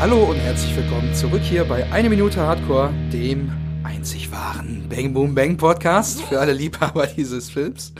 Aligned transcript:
Hallo 0.00 0.30
und 0.30 0.36
herzlich 0.36 0.76
willkommen 0.76 1.12
zurück 1.12 1.42
hier 1.42 1.64
bei 1.64 1.84
Eine 1.90 2.08
Minute 2.08 2.40
Hardcore, 2.40 2.94
dem 3.12 3.50
einzig 3.82 4.30
wahren 4.30 4.86
Bang 4.88 5.12
Boom 5.12 5.34
Bang 5.34 5.56
Podcast 5.56 6.22
für 6.22 6.38
alle 6.38 6.52
Liebhaber 6.52 7.06
dieses 7.16 7.50
Films. 7.50 7.92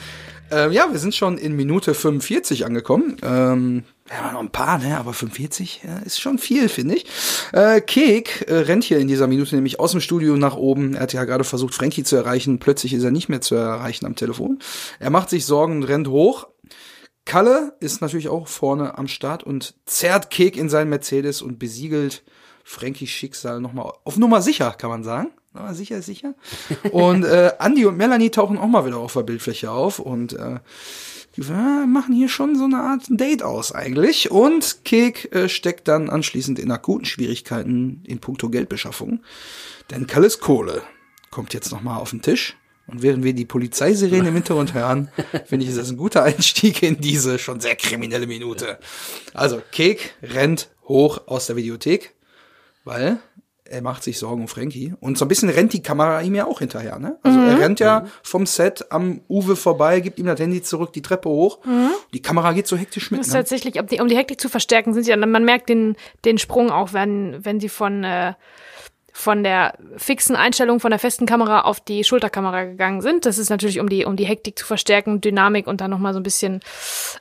Ähm, 0.52 0.70
ja, 0.70 0.86
wir 0.92 1.00
sind 1.00 1.16
schon 1.16 1.38
in 1.38 1.56
Minute 1.56 1.94
45 1.94 2.64
angekommen. 2.64 3.16
Ähm, 3.22 3.82
wir 4.06 4.16
haben 4.16 4.32
noch 4.32 4.40
ein 4.40 4.52
paar, 4.52 4.78
ne? 4.78 4.96
Aber 4.96 5.12
45 5.12 5.82
ja, 5.84 5.98
ist 5.98 6.20
schon 6.20 6.38
viel, 6.38 6.68
finde 6.68 6.94
ich. 6.94 7.06
Äh, 7.52 7.80
Kek 7.80 8.44
äh, 8.46 8.54
rennt 8.54 8.84
hier 8.84 9.00
in 9.00 9.08
dieser 9.08 9.26
Minute 9.26 9.56
nämlich 9.56 9.80
aus 9.80 9.90
dem 9.90 10.00
Studio 10.00 10.36
nach 10.36 10.56
oben. 10.56 10.94
Er 10.94 11.02
hat 11.02 11.12
ja 11.12 11.24
gerade 11.24 11.42
versucht, 11.42 11.74
Frankie 11.74 12.04
zu 12.04 12.14
erreichen. 12.14 12.60
Plötzlich 12.60 12.94
ist 12.94 13.02
er 13.02 13.10
nicht 13.10 13.28
mehr 13.28 13.40
zu 13.40 13.56
erreichen 13.56 14.06
am 14.06 14.14
Telefon. 14.14 14.60
Er 15.00 15.10
macht 15.10 15.30
sich 15.30 15.44
Sorgen 15.44 15.78
und 15.78 15.82
rennt 15.82 16.06
hoch. 16.06 16.46
Kalle 17.28 17.74
ist 17.80 18.00
natürlich 18.00 18.30
auch 18.30 18.48
vorne 18.48 18.96
am 18.96 19.06
Start 19.06 19.44
und 19.44 19.74
zerrt 19.84 20.30
Kek 20.30 20.56
in 20.56 20.70
seinen 20.70 20.88
Mercedes 20.88 21.42
und 21.42 21.58
besiegelt 21.58 22.24
Frankies 22.64 23.10
Schicksal 23.10 23.60
nochmal 23.60 23.92
auf 24.04 24.16
Nummer 24.16 24.40
sicher, 24.40 24.70
kann 24.72 24.88
man 24.88 25.04
sagen. 25.04 25.28
Na, 25.52 25.74
sicher, 25.74 26.00
sicher. 26.00 26.34
Und 26.92 27.24
äh, 27.24 27.52
Andy 27.58 27.86
und 27.86 27.96
Melanie 27.96 28.30
tauchen 28.30 28.58
auch 28.58 28.66
mal 28.66 28.84
wieder 28.84 28.98
auf 28.98 29.14
der 29.14 29.22
Bildfläche 29.22 29.70
auf 29.70 29.98
und 29.98 30.34
äh, 30.34 30.60
die 31.36 31.40
äh, 31.40 31.86
machen 31.86 32.14
hier 32.14 32.28
schon 32.28 32.56
so 32.56 32.64
eine 32.64 32.78
Art 32.78 33.04
Date 33.08 33.42
aus 33.42 33.72
eigentlich. 33.72 34.30
Und 34.30 34.84
Kek 34.84 35.34
äh, 35.34 35.48
steckt 35.48 35.88
dann 35.88 36.10
anschließend 36.10 36.58
in 36.58 36.70
akuten 36.70 37.06
Schwierigkeiten 37.06 38.02
in 38.04 38.20
puncto 38.20 38.50
Geldbeschaffung. 38.50 39.20
Denn 39.90 40.06
Kalles 40.06 40.40
Kohle 40.40 40.82
kommt 41.30 41.54
jetzt 41.54 41.72
nochmal 41.72 41.98
auf 41.98 42.10
den 42.10 42.22
Tisch. 42.22 42.56
Und 42.88 43.02
während 43.02 43.22
wir 43.22 43.34
die 43.34 43.44
Polizeisirene 43.44 44.28
im 44.28 44.34
Hintergrund 44.34 44.74
hören, 44.74 45.08
finde 45.46 45.64
ich, 45.64 45.70
ist 45.70 45.78
das 45.78 45.90
ein 45.90 45.96
guter 45.96 46.22
Einstieg 46.24 46.82
in 46.82 47.00
diese 47.00 47.38
schon 47.38 47.60
sehr 47.60 47.76
kriminelle 47.76 48.26
Minute. 48.26 48.78
Also, 49.34 49.62
Kek 49.72 50.14
rennt 50.22 50.68
hoch 50.88 51.20
aus 51.26 51.46
der 51.46 51.56
Videothek, 51.56 52.14
weil 52.84 53.18
er 53.70 53.82
macht 53.82 54.02
sich 54.02 54.18
Sorgen 54.18 54.40
um 54.40 54.48
Frankie. 54.48 54.94
Und 55.00 55.18
so 55.18 55.26
ein 55.26 55.28
bisschen 55.28 55.50
rennt 55.50 55.74
die 55.74 55.82
Kamera 55.82 56.22
ihm 56.22 56.34
ja 56.34 56.46
auch 56.46 56.60
hinterher, 56.60 56.98
ne? 56.98 57.18
Also 57.22 57.38
er 57.38 57.60
rennt 57.60 57.80
ja 57.80 58.06
vom 58.22 58.46
Set 58.46 58.86
am 58.90 59.20
Uwe 59.28 59.56
vorbei, 59.56 60.00
gibt 60.00 60.18
ihm 60.18 60.24
das 60.24 60.40
Handy 60.40 60.62
zurück, 60.62 60.94
die 60.94 61.02
Treppe 61.02 61.28
hoch. 61.28 61.58
Die 62.14 62.22
Kamera 62.22 62.52
geht 62.54 62.66
so 62.66 62.78
hektisch 62.78 63.10
mit. 63.10 63.20
Das 63.20 63.26
ist 63.26 63.34
Ne? 63.34 63.40
tatsächlich, 63.40 63.78
um 63.78 63.86
die, 63.86 64.00
um 64.00 64.08
die 64.08 64.16
Hektik 64.16 64.40
zu 64.40 64.48
verstärken, 64.48 64.94
sind 64.94 65.04
sie, 65.04 65.14
man 65.14 65.44
merkt 65.44 65.68
den, 65.68 65.96
den 66.24 66.38
Sprung 66.38 66.70
auch, 66.70 66.94
wenn, 66.94 67.44
wenn 67.44 67.60
sie 67.60 67.68
von, 67.68 68.04
äh, 68.04 68.32
von 69.18 69.42
der 69.42 69.74
fixen 69.96 70.36
Einstellung 70.36 70.78
von 70.78 70.92
der 70.92 71.00
festen 71.00 71.26
Kamera 71.26 71.62
auf 71.62 71.80
die 71.80 72.04
Schulterkamera 72.04 72.66
gegangen 72.66 73.00
sind. 73.00 73.26
Das 73.26 73.36
ist 73.36 73.50
natürlich, 73.50 73.80
um 73.80 73.88
die, 73.88 74.04
um 74.04 74.14
die 74.14 74.24
Hektik 74.24 74.56
zu 74.56 74.64
verstärken, 74.64 75.20
Dynamik 75.20 75.66
und 75.66 75.80
dann 75.80 75.90
nochmal 75.90 76.12
so 76.12 76.20
ein 76.20 76.22
bisschen, 76.22 76.60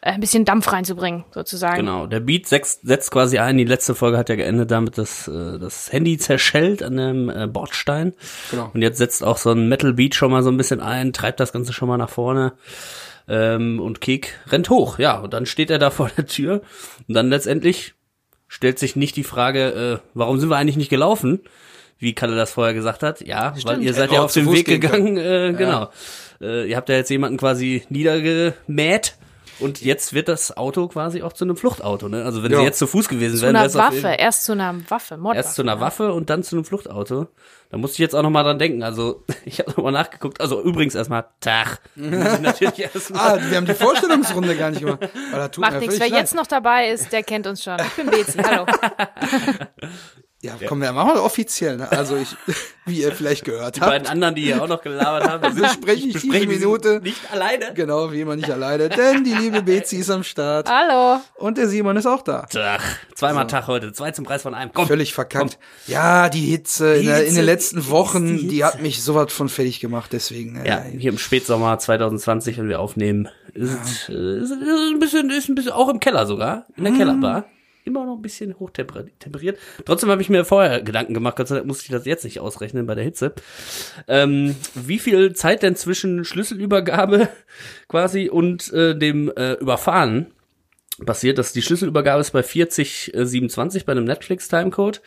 äh, 0.01 0.11
ein 0.11 0.19
bisschen 0.19 0.45
Dampf 0.45 0.71
reinzubringen, 0.71 1.23
sozusagen. 1.31 1.77
Genau, 1.77 2.05
der 2.05 2.19
Beat 2.19 2.45
setzt, 2.45 2.85
setzt 2.85 3.09
quasi 3.09 3.39
ein. 3.39 3.57
Die 3.57 3.63
letzte 3.63 3.95
Folge 3.95 4.19
hat 4.19 4.29
ja 4.29 4.35
geendet 4.35 4.69
damit, 4.69 4.99
dass 4.99 5.27
äh, 5.27 5.57
das 5.57 5.91
Handy 5.91 6.19
zerschellt 6.19 6.83
an 6.83 6.97
dem 6.97 7.29
äh, 7.31 7.47
Bordstein. 7.47 8.13
Genau. 8.51 8.69
Und 8.71 8.83
jetzt 8.83 8.99
setzt 8.99 9.23
auch 9.23 9.37
so 9.37 9.49
ein 9.49 9.67
Metal 9.67 9.93
Beat 9.93 10.13
schon 10.13 10.29
mal 10.29 10.43
so 10.43 10.51
ein 10.51 10.57
bisschen 10.57 10.81
ein, 10.81 11.13
treibt 11.13 11.39
das 11.39 11.51
Ganze 11.51 11.73
schon 11.73 11.87
mal 11.87 11.97
nach 11.97 12.11
vorne. 12.11 12.53
Ähm, 13.27 13.79
und 13.79 14.01
Kek 14.01 14.39
rennt 14.49 14.69
hoch, 14.69 14.99
ja. 14.99 15.17
Und 15.17 15.33
dann 15.33 15.47
steht 15.47 15.71
er 15.71 15.79
da 15.79 15.89
vor 15.89 16.11
der 16.15 16.27
Tür. 16.27 16.61
Und 17.07 17.15
dann 17.15 17.29
letztendlich 17.29 17.95
stellt 18.47 18.77
sich 18.77 18.95
nicht 18.95 19.15
die 19.15 19.23
Frage, 19.23 20.01
äh, 20.03 20.09
warum 20.13 20.39
sind 20.39 20.49
wir 20.49 20.57
eigentlich 20.57 20.77
nicht 20.77 20.89
gelaufen? 20.89 21.41
Wie 21.99 22.13
Kalle 22.13 22.35
das 22.35 22.51
vorher 22.51 22.73
gesagt 22.73 23.01
hat. 23.03 23.21
Ja, 23.21 23.53
weil 23.63 23.81
ihr 23.81 23.93
seid 23.93 24.11
ja 24.11 24.21
auf 24.21 24.33
den 24.33 24.51
Weg 24.51 24.65
gegangen, 24.67 25.17
äh, 25.17 25.53
genau. 25.57 25.89
Äh, 26.39 26.69
ihr 26.69 26.77
habt 26.77 26.89
ja 26.89 26.95
jetzt 26.95 27.09
jemanden 27.09 27.37
quasi 27.37 27.83
niedergemäht. 27.89 29.15
Und 29.59 29.81
jetzt 29.81 30.13
wird 30.13 30.27
das 30.27 30.55
Auto 30.55 30.87
quasi 30.87 31.23
auch 31.23 31.33
zu 31.33 31.43
einem 31.43 31.57
Fluchtauto, 31.57 32.07
ne? 32.09 32.23
Also 32.23 32.43
wenn 32.43 32.51
Ja. 32.51 32.59
sie 32.59 32.63
jetzt 32.65 32.77
zu 32.77 32.85
Fuß 32.85 33.09
gewesen 33.09 33.37
Zu 33.37 33.41
wären, 33.41 33.55
einer 33.55 33.73
wäre 33.73 33.87
es 33.89 34.03
Waffe, 34.03 34.15
erst 34.15 34.43
zu 34.43 34.51
einer 34.51 34.75
Waffe, 34.87 35.17
Mordwaffe. 35.17 35.37
erst 35.47 35.55
zu 35.55 35.63
einer 35.63 35.79
Waffe 35.81 36.13
und 36.13 36.29
dann 36.29 36.43
zu 36.43 36.55
einem 36.55 36.63
Fluchtauto. 36.63 37.25
Da 37.71 37.77
musste 37.77 37.95
ich 37.95 37.99
jetzt 37.99 38.13
auch 38.15 38.21
noch 38.21 38.29
mal 38.29 38.43
dran 38.43 38.59
denken. 38.59 38.83
Also 38.83 39.23
ich 39.45 39.57
habe 39.59 39.71
nochmal 39.71 39.93
nachgeguckt. 39.93 40.39
Also 40.41 40.61
übrigens 40.61 40.93
erstmal 40.93 41.25
Tag. 41.39 41.79
Natürlich 41.95 42.77
erstmal. 42.93 43.39
Ah, 43.39 43.49
wir 43.49 43.57
haben 43.57 43.65
die 43.65 43.73
Vorstellungsrunde 43.73 44.55
gar 44.55 44.69
nicht 44.69 44.81
gemacht. 44.81 45.09
Macht 45.57 45.79
nichts. 45.79 45.99
Wer 45.99 46.09
leid. 46.09 46.19
jetzt 46.19 46.35
noch 46.35 46.45
dabei 46.45 46.89
ist, 46.89 47.11
der 47.11 47.23
kennt 47.23 47.47
uns 47.47 47.63
schon. 47.63 47.77
Ich 47.79 47.93
bin 47.93 48.11
Bezi, 48.11 48.37
hallo. 48.37 48.67
Ja, 50.47 50.67
komm, 50.67 50.81
wir 50.81 50.91
machen 50.93 51.13
wir 51.15 51.23
offiziell. 51.23 51.77
Ne? 51.77 51.91
Also 51.91 52.15
ich, 52.17 52.35
wie 52.85 53.01
ihr 53.01 53.11
vielleicht 53.11 53.45
gehört 53.45 53.75
Die 53.75 53.81
habt. 53.81 53.91
beiden 53.91 54.07
anderen, 54.07 54.35
die 54.35 54.43
hier 54.43 54.61
auch 54.63 54.67
noch 54.67 54.81
gelabert 54.81 55.27
haben, 55.29 55.55
wir 55.55 55.63
besprechen 55.63 56.11
diese 56.11 56.27
diese 56.29 56.47
Minute. 56.47 56.99
nicht 57.03 57.19
alleine. 57.31 57.73
Genau, 57.73 58.11
wie 58.11 58.21
immer 58.21 58.35
nicht 58.35 58.49
alleine, 58.49 58.89
denn 58.89 59.23
die 59.23 59.33
liebe 59.33 59.61
Bezi 59.61 59.97
ist 59.97 60.09
am 60.09 60.23
Start 60.23 60.69
Hallo. 60.69 61.19
und 61.35 61.57
der 61.57 61.67
Simon 61.67 61.95
ist 61.97 62.05
auch 62.05 62.21
da. 62.21 62.43
Tag. 62.43 62.81
Zweimal 63.15 63.47
Tag 63.47 63.67
heute. 63.67 63.91
Zwei 63.93 64.11
zum 64.11 64.25
Preis 64.25 64.41
von 64.41 64.53
einem. 64.53 64.71
Komm. 64.73 64.87
Völlig 64.87 65.13
verkannt. 65.13 65.57
Ja, 65.87 66.29
die 66.29 66.41
Hitze, 66.41 66.95
in, 66.95 67.01
Die 67.03 67.07
in 67.09 67.15
Hitze, 67.15 67.35
den 67.35 67.45
letzten 67.45 67.81
die 67.81 67.89
Wochen, 67.89 68.27
Hitze. 68.27 68.47
die 68.47 68.63
hat 68.63 68.81
mich 68.81 69.01
sowas 69.03 69.31
von 69.33 69.49
fertig 69.49 69.79
gemacht, 69.79 70.11
deswegen. 70.13 70.57
äh, 70.63 70.67
Ja, 70.67 70.81
hier 70.83 71.11
im 71.11 71.17
Spätsommer 71.17 71.77
2020, 71.77 72.57
wenn 72.57 72.69
wir 72.69 72.79
aufnehmen, 72.79 73.27
ist, 73.53 74.09
äh, 74.09 74.37
ist, 74.39 74.51
ist 74.51 74.51
ein 74.51 74.99
bisschen, 74.99 75.29
ist 75.29 75.49
ein 75.49 75.55
bisschen, 75.55 75.71
auch 75.71 75.89
im 75.89 75.99
Keller 75.99 76.25
sogar, 76.25 76.65
in 76.75 76.83
der 76.83 76.93
Kellerbar. 76.93 77.45
Immer 77.87 78.05
noch 78.05 78.17
ein 78.17 78.21
bisschen 78.21 78.59
hochtemperiert. 78.59 79.57
Trotzdem 79.85 80.09
habe 80.09 80.21
ich 80.21 80.29
mir 80.29 80.43
vorher 80.43 80.81
Gedanken 80.81 81.13
gemacht, 81.13 81.37
Gott 81.37 81.47
sei 81.47 81.55
Dank 81.55 81.67
musste 81.67 81.85
ich 81.85 81.91
das 81.91 82.03
jetzt 82.05 82.25
nicht 82.25 82.41
ausrechnen 82.41 82.85
bei 82.85 82.95
der 82.95 83.05
Hitze. 83.05 83.33
Ähm, 84.09 84.57
wie 84.75 84.99
viel 84.99 85.33
Zeit 85.33 85.63
denn 85.63 85.77
zwischen 85.77 86.25
Schlüsselübergabe 86.25 87.29
quasi 87.87 88.27
und 88.27 88.73
äh, 88.73 88.93
dem 88.93 89.31
äh, 89.37 89.53
Überfahren 89.53 90.27
passiert, 91.05 91.37
dass 91.37 91.53
die 91.53 91.61
Schlüsselübergabe 91.61 92.19
ist 92.19 92.31
bei 92.31 92.43
4027 92.43 93.85
bei 93.85 93.93
einem 93.93 94.03
Netflix 94.03 94.49
Timecode 94.49 95.01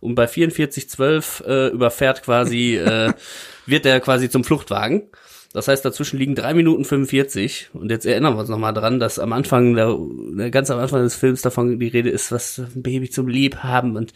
und 0.00 0.14
bei 0.14 0.28
4412 0.28 1.42
äh, 1.46 1.68
überfährt 1.68 2.22
quasi 2.22 2.76
äh, 2.76 3.14
wird 3.66 3.86
der 3.86 4.00
quasi 4.00 4.28
zum 4.28 4.44
Fluchtwagen. 4.44 5.08
Das 5.52 5.68
heißt, 5.68 5.84
dazwischen 5.84 6.18
liegen 6.18 6.34
drei 6.34 6.54
Minuten 6.54 6.84
45. 6.84 7.70
Und 7.72 7.90
jetzt 7.90 8.06
erinnern 8.06 8.34
wir 8.34 8.40
uns 8.40 8.48
nochmal 8.48 8.74
dran, 8.74 9.00
dass 9.00 9.18
am 9.18 9.32
Anfang, 9.32 9.74
der, 9.74 9.96
der, 10.36 10.50
ganz 10.50 10.70
am 10.70 10.78
Anfang 10.78 11.02
des 11.02 11.14
Films 11.14 11.42
davon 11.42 11.78
die 11.78 11.88
Rede 11.88 12.10
ist, 12.10 12.32
was 12.32 12.58
ein 12.58 12.82
Baby 12.82 13.10
zum 13.10 13.28
Liebhaben 13.28 13.96
und 13.96 14.12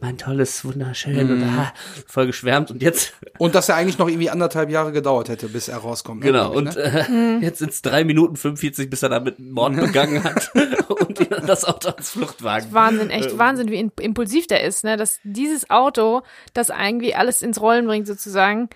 mein 0.00 0.18
tolles, 0.18 0.64
wunderschön 0.64 1.30
und 1.30 1.42
ah, 1.42 1.72
voll 2.06 2.26
geschwärmt. 2.26 2.70
Und 2.70 2.82
jetzt 2.82 3.14
Und 3.38 3.54
dass 3.54 3.68
er 3.68 3.76
eigentlich 3.76 3.98
noch 3.98 4.08
irgendwie 4.08 4.30
anderthalb 4.30 4.70
Jahre 4.70 4.92
gedauert 4.92 5.28
hätte, 5.28 5.48
bis 5.48 5.68
er 5.68 5.78
rauskommt. 5.78 6.20
ne, 6.20 6.26
Genau, 6.26 6.52
und 6.52 6.76
ne? 6.76 7.40
äh, 7.40 7.44
jetzt 7.44 7.58
sind 7.58 7.72
es 7.72 7.82
drei 7.82 8.04
Minuten 8.04 8.36
45, 8.36 8.88
bis 8.88 9.02
er 9.02 9.08
damit 9.08 9.38
einen 9.38 9.50
Mord 9.50 9.76
begangen 9.80 10.22
hat 10.22 10.50
und 10.88 11.20
ihn 11.20 11.26
dann 11.30 11.46
das 11.46 11.64
Auto 11.64 11.90
als 11.90 12.10
Fluchtwagen. 12.10 12.72
Wahnsinn, 12.72 13.10
echt 13.10 13.32
Ähm. 13.32 13.38
Wahnsinn, 13.38 13.70
wie 13.70 13.90
impulsiv 14.00 14.46
der 14.46 14.62
ist, 14.62 14.84
ne? 14.84 14.96
Dass 14.96 15.18
dieses 15.24 15.70
Auto, 15.70 16.22
das 16.52 16.68
irgendwie 16.68 17.14
alles 17.14 17.42
ins 17.42 17.60
Rollen 17.60 17.86
bringt, 17.86 18.06
sozusagen, 18.06 18.68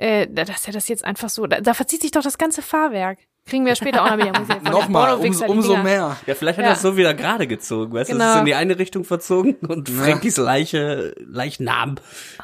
äh, 0.00 0.26
dass 0.28 0.66
er 0.66 0.72
das 0.72 0.88
jetzt 0.88 1.04
einfach 1.04 1.28
so, 1.28 1.46
da, 1.46 1.60
da 1.60 1.74
verzieht 1.74 2.00
sich 2.00 2.10
doch 2.10 2.22
das 2.22 2.38
ganze 2.38 2.62
Fahrwerk. 2.62 3.18
Kriegen 3.46 3.64
wir 3.66 3.74
später 3.74 4.04
auch 4.04 4.10
noch 4.16 4.18
wieder. 4.18 4.32
Nochmal, 4.70 5.14
um, 5.14 5.42
umso 5.48 5.76
mehr. 5.78 6.16
Ja, 6.26 6.34
vielleicht 6.34 6.58
hat 6.58 6.64
Ja. 6.64 6.70
er 6.72 6.76
es 6.76 6.82
so 6.82 6.96
wieder 6.96 7.14
gerade 7.14 7.46
gezogen, 7.46 7.92
weißt 7.92 8.10
du, 8.10 8.14
es 8.14 8.18
Genau. 8.18 8.32
ist 8.34 8.38
in 8.40 8.44
die 8.46 8.54
eine 8.54 8.78
Richtung 8.78 9.04
verzogen 9.04 9.56
und 9.66 9.88
Frankies 9.88 10.36
Leiche, 10.36 11.14
Leichnam 11.26 11.96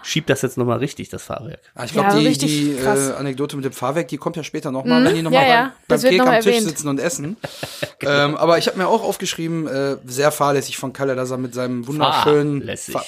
schiebt 0.03 0.29
das 0.31 0.43
jetzt 0.43 0.57
nochmal 0.59 0.79
richtig, 0.79 1.09
das 1.11 1.23
Fahrwerk. 1.23 1.61
Ah, 1.75 1.85
ich 1.85 1.93
glaube, 1.93 2.09
Ja, 2.09 2.19
die, 2.19 2.39
die 2.39 2.73
äh, 2.73 3.13
Anekdote 3.13 3.57
mit 3.57 3.65
dem 3.67 3.73
Fahrwerk, 3.73 4.09
die 4.09 4.17
kommt 4.17 4.37
ja 4.37 4.43
später 4.43 4.71
nochmal, 4.73 5.05
wenn 5.05 5.15
die 5.15 5.23
nochmal 5.23 5.43
ja, 5.43 5.49
ja, 5.49 5.61
beim, 5.63 5.71
beim 5.71 5.75
das 5.89 6.03
wird 6.03 6.11
Kek 6.13 6.19
noch 6.19 6.27
am 6.27 6.33
mal 6.33 6.41
Tisch 6.43 6.55
erwähnt. 6.55 6.69
sitzen 6.69 6.89
und 6.89 6.99
essen. 6.99 7.37
ähm, 8.01 8.37
aber 8.37 8.59
ich 8.59 8.67
habe 8.67 8.79
mir 8.79 8.89
auch 8.89 9.05
aufgeschrieben, 9.05 9.67
äh, 9.69 9.97
sehr 10.07 10.33
fahrlässig 10.33 10.77
von 10.79 10.93
Kalle, 10.93 11.15
dass 11.15 11.31
er 11.31 11.37
mit 11.39 11.55
seinem 11.55 11.87
wunderschönen... 11.87 12.61
Fahrlässig. 12.63 12.95
Fa 12.95 13.05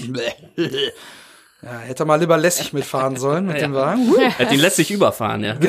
ja, 1.62 1.78
hätte 1.80 2.04
er 2.04 2.06
mal 2.06 2.20
lieber 2.20 2.36
lässig 2.36 2.72
mitfahren 2.72 3.16
sollen 3.16 3.46
mit 3.46 3.60
dem 3.60 3.74
Wagen. 3.74 4.14
Er 4.18 4.38
hat 4.38 4.52
ihn 4.52 4.60
letztlich 4.60 4.90
überfahren, 4.90 5.44
ja. 5.44 5.56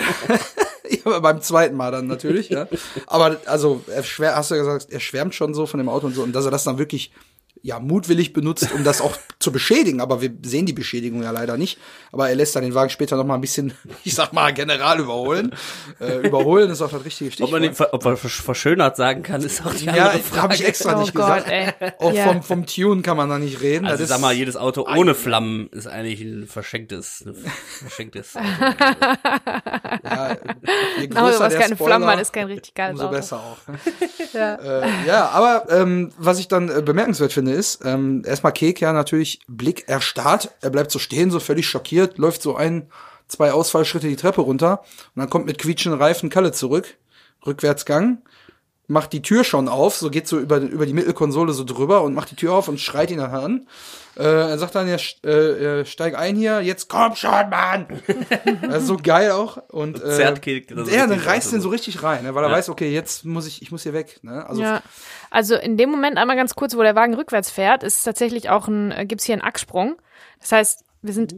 Ja, 0.91 1.05
aber 1.05 1.21
beim 1.21 1.41
zweiten 1.41 1.75
Mal 1.75 1.91
dann 1.91 2.07
natürlich, 2.07 2.49
ja. 2.49 2.67
Aber 3.05 3.37
also, 3.45 3.83
er 3.93 4.01
schwär, 4.01 4.35
hast 4.35 4.49
du 4.49 4.55
ja 4.55 4.63
gesagt, 4.63 4.87
er 4.89 4.99
schwärmt 4.99 5.35
schon 5.35 5.53
so 5.53 5.67
von 5.67 5.77
dem 5.77 5.87
Auto 5.87 6.07
und 6.07 6.15
so 6.15 6.23
und 6.23 6.33
dass 6.33 6.45
er 6.45 6.51
das 6.51 6.63
dann 6.63 6.79
wirklich 6.79 7.11
ja 7.61 7.79
mutwillig 7.79 8.33
benutzt, 8.33 8.69
um 8.73 8.83
das 8.83 9.01
auch 9.01 9.17
zu 9.39 9.51
beschädigen. 9.51 10.01
Aber 10.01 10.21
wir 10.21 10.31
sehen 10.43 10.65
die 10.65 10.73
Beschädigung 10.73 11.23
ja 11.23 11.31
leider 11.31 11.57
nicht. 11.57 11.77
Aber 12.11 12.29
er 12.29 12.35
lässt 12.35 12.55
dann 12.55 12.63
den 12.63 12.73
Wagen 12.73 12.89
später 12.89 13.15
noch 13.17 13.25
mal 13.25 13.35
ein 13.35 13.41
bisschen, 13.41 13.73
ich 14.03 14.15
sag 14.15 14.33
mal, 14.33 14.53
general 14.53 14.99
überholen. 14.99 15.51
Äh, 15.99 16.25
überholen 16.27 16.69
ist 16.69 16.81
auch 16.81 16.91
das 16.91 17.03
richtige 17.05 17.29
Ob 17.29 17.33
Stichwort. 17.33 17.51
man 17.51 17.63
ihn 17.63 17.73
ver 17.73 17.93
ob 17.93 18.05
versch- 18.05 18.41
verschönert 18.41 18.95
sagen 18.97 19.23
kann, 19.23 19.41
ist 19.43 19.65
auch 19.65 19.73
die 19.73 19.85
ja, 19.85 20.07
andere 20.07 20.19
Frage. 20.23 20.41
habe 20.41 20.53
ich 20.55 20.65
extra 20.65 20.95
Oh 20.97 21.01
nicht 21.01 21.13
Gott, 21.13 21.45
gesagt. 21.45 21.51
ey. 21.51 21.91
Auch 21.99 22.13
Ja. 22.13 22.25
vom, 22.27 22.43
vom 22.43 22.65
Tune 22.65 23.01
kann 23.01 23.17
man 23.17 23.29
da 23.29 23.37
nicht 23.39 23.61
reden. 23.61 23.85
Also 23.85 24.03
das 24.03 24.09
sag 24.09 24.21
mal, 24.21 24.33
jedes 24.33 24.55
Auto 24.55 24.87
ohne 24.87 25.13
Flammen 25.15 25.67
ist 25.71 25.87
eigentlich 25.87 26.21
ein 26.21 26.47
verschenktes, 26.47 27.23
ein 27.25 27.35
verschenktes 27.81 28.35
Auto. 28.35 28.45
ja, 30.03 30.37
je 30.99 31.07
größer 31.07 31.39
was 31.39 31.53
der 31.53 31.61
keine 31.61 31.75
Spoiler, 31.75 31.95
Flammen 31.97 32.07
hat, 32.07 32.21
ist 32.21 32.33
kein 32.33 32.47
richtig 32.47 32.73
geiles 32.73 32.93
umso 32.93 33.05
Auto. 33.07 33.15
besser 33.15 33.37
auch. 33.37 33.67
ne? 33.67 33.79
Ja. 34.33 34.55
Äh, 34.55 34.87
ja, 35.07 35.29
aber 35.29 35.65
ähm, 35.71 36.11
was 36.19 36.37
ich 36.39 36.47
dann 36.47 36.69
äh, 36.69 36.83
bemerkenswert 36.83 37.33
finde, 37.33 37.48
ist, 37.49 37.81
ähm, 37.85 38.23
erstmal 38.25 38.53
Kek 38.53 38.79
ja 38.81 38.93
natürlich 38.93 39.39
Blick 39.47 39.87
erstarrt. 39.87 40.51
Er 40.61 40.69
bleibt 40.69 40.91
so 40.91 40.99
stehen, 40.99 41.31
so 41.31 41.39
völlig 41.39 41.67
schockiert, 41.67 42.17
läuft 42.17 42.41
so 42.41 42.55
ein, 42.55 42.89
zwei 43.27 43.51
Ausfallschritte 43.51 44.07
die 44.07 44.15
Treppe 44.15 44.41
runter 44.41 44.81
und 45.15 45.19
dann 45.21 45.29
kommt 45.29 45.45
mit 45.45 45.57
quietschenden 45.59 46.01
Reifen 46.01 46.29
Kalle 46.29 46.51
zurück. 46.51 46.97
Rückwärtsgang. 47.45 48.19
macht 48.91 49.13
die 49.13 49.21
Tür 49.21 49.43
schon 49.43 49.67
auf, 49.69 49.95
so 49.97 50.09
geht 50.09 50.27
so 50.27 50.39
über, 50.39 50.57
über 50.57 50.87
die 50.87 50.93
Mittelkonsole 50.93 51.53
so 51.53 51.63
drüber 51.63 52.01
und 52.01 52.15
macht 52.15 52.31
die 52.31 52.35
Tür 52.35 52.53
auf 52.53 52.67
und 52.67 52.79
schreit 52.79 53.11
ihn 53.11 53.19
dann 53.19 53.31
an. 53.31 53.67
Äh, 54.17 54.23
er 54.23 54.57
sagt 54.57 54.73
dann, 54.73 54.87
ja, 54.87 54.97
äh, 55.23 55.81
äh, 55.81 55.85
steig 55.85 56.17
ein 56.17 56.35
hier, 56.35 56.61
jetzt 56.61 56.89
komm 56.89 57.15
schon, 57.15 57.49
Mann! 57.51 57.85
das 58.63 58.81
ist 58.81 58.87
so 58.87 58.97
geil 58.97 59.29
auch. 59.29 59.57
Und, 59.69 60.01
äh, 60.01 60.17
das 60.75 60.87
er 60.89 61.07
richtig 61.07 61.27
reißt 61.27 61.51
den 61.51 61.61
so 61.61 61.69
richtig 61.69 62.01
rein, 62.01 62.23
ne, 62.23 62.33
weil 62.33 62.43
er 62.43 62.49
Ja. 62.49 62.55
weiß, 62.55 62.69
okay, 62.69 62.91
jetzt 62.91 63.25
muss 63.25 63.45
ich, 63.45 63.61
ich 63.61 63.71
muss 63.71 63.83
hier 63.83 63.93
weg. 63.93 64.19
Ne? 64.23 64.43
Also 64.49 64.63
Ja. 64.63 64.81
Also 65.31 65.55
in 65.55 65.77
dem 65.77 65.89
Moment 65.89 66.17
einmal 66.17 66.35
ganz 66.35 66.55
kurz, 66.55 66.75
wo 66.75 66.81
der 66.81 66.95
Wagen 66.95 67.13
rückwärts 67.13 67.51
fährt, 67.51 67.83
ist 67.83 68.03
tatsächlich 68.03 68.49
auch 68.49 68.67
ein, 68.67 68.91
äh, 68.91 69.05
gibt's 69.05 69.25
hier 69.25 69.33
einen 69.33 69.43
Achssprung. 69.43 69.95
Das 70.39 70.51
heißt, 70.51 70.83
wir 71.01 71.13
sind 71.13 71.33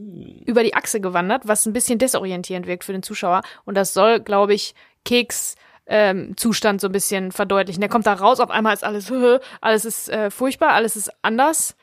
über 0.46 0.62
die 0.62 0.74
Achse 0.74 1.00
gewandert, 1.00 1.42
was 1.46 1.66
ein 1.66 1.72
bisschen 1.72 1.98
desorientierend 1.98 2.66
wirkt 2.66 2.84
für 2.84 2.92
den 2.92 3.02
Zuschauer. 3.02 3.42
Und 3.64 3.76
das 3.76 3.94
soll, 3.94 4.20
glaube 4.20 4.54
ich, 4.54 4.74
Keks 5.04 5.56
ähm, 5.86 6.36
Zustand 6.36 6.80
so 6.80 6.88
ein 6.88 6.92
bisschen 6.92 7.32
verdeutlichen. 7.32 7.80
Der 7.80 7.90
kommt 7.90 8.06
da 8.06 8.14
raus, 8.14 8.40
auf 8.40 8.50
einmal 8.50 8.74
ist 8.74 8.84
alles, 8.84 9.12
alles 9.60 9.84
ist 9.84 10.08
äh, 10.08 10.30
furchtbar, 10.30 10.70
alles 10.70 10.96
ist 10.96 11.10
anders. 11.22 11.76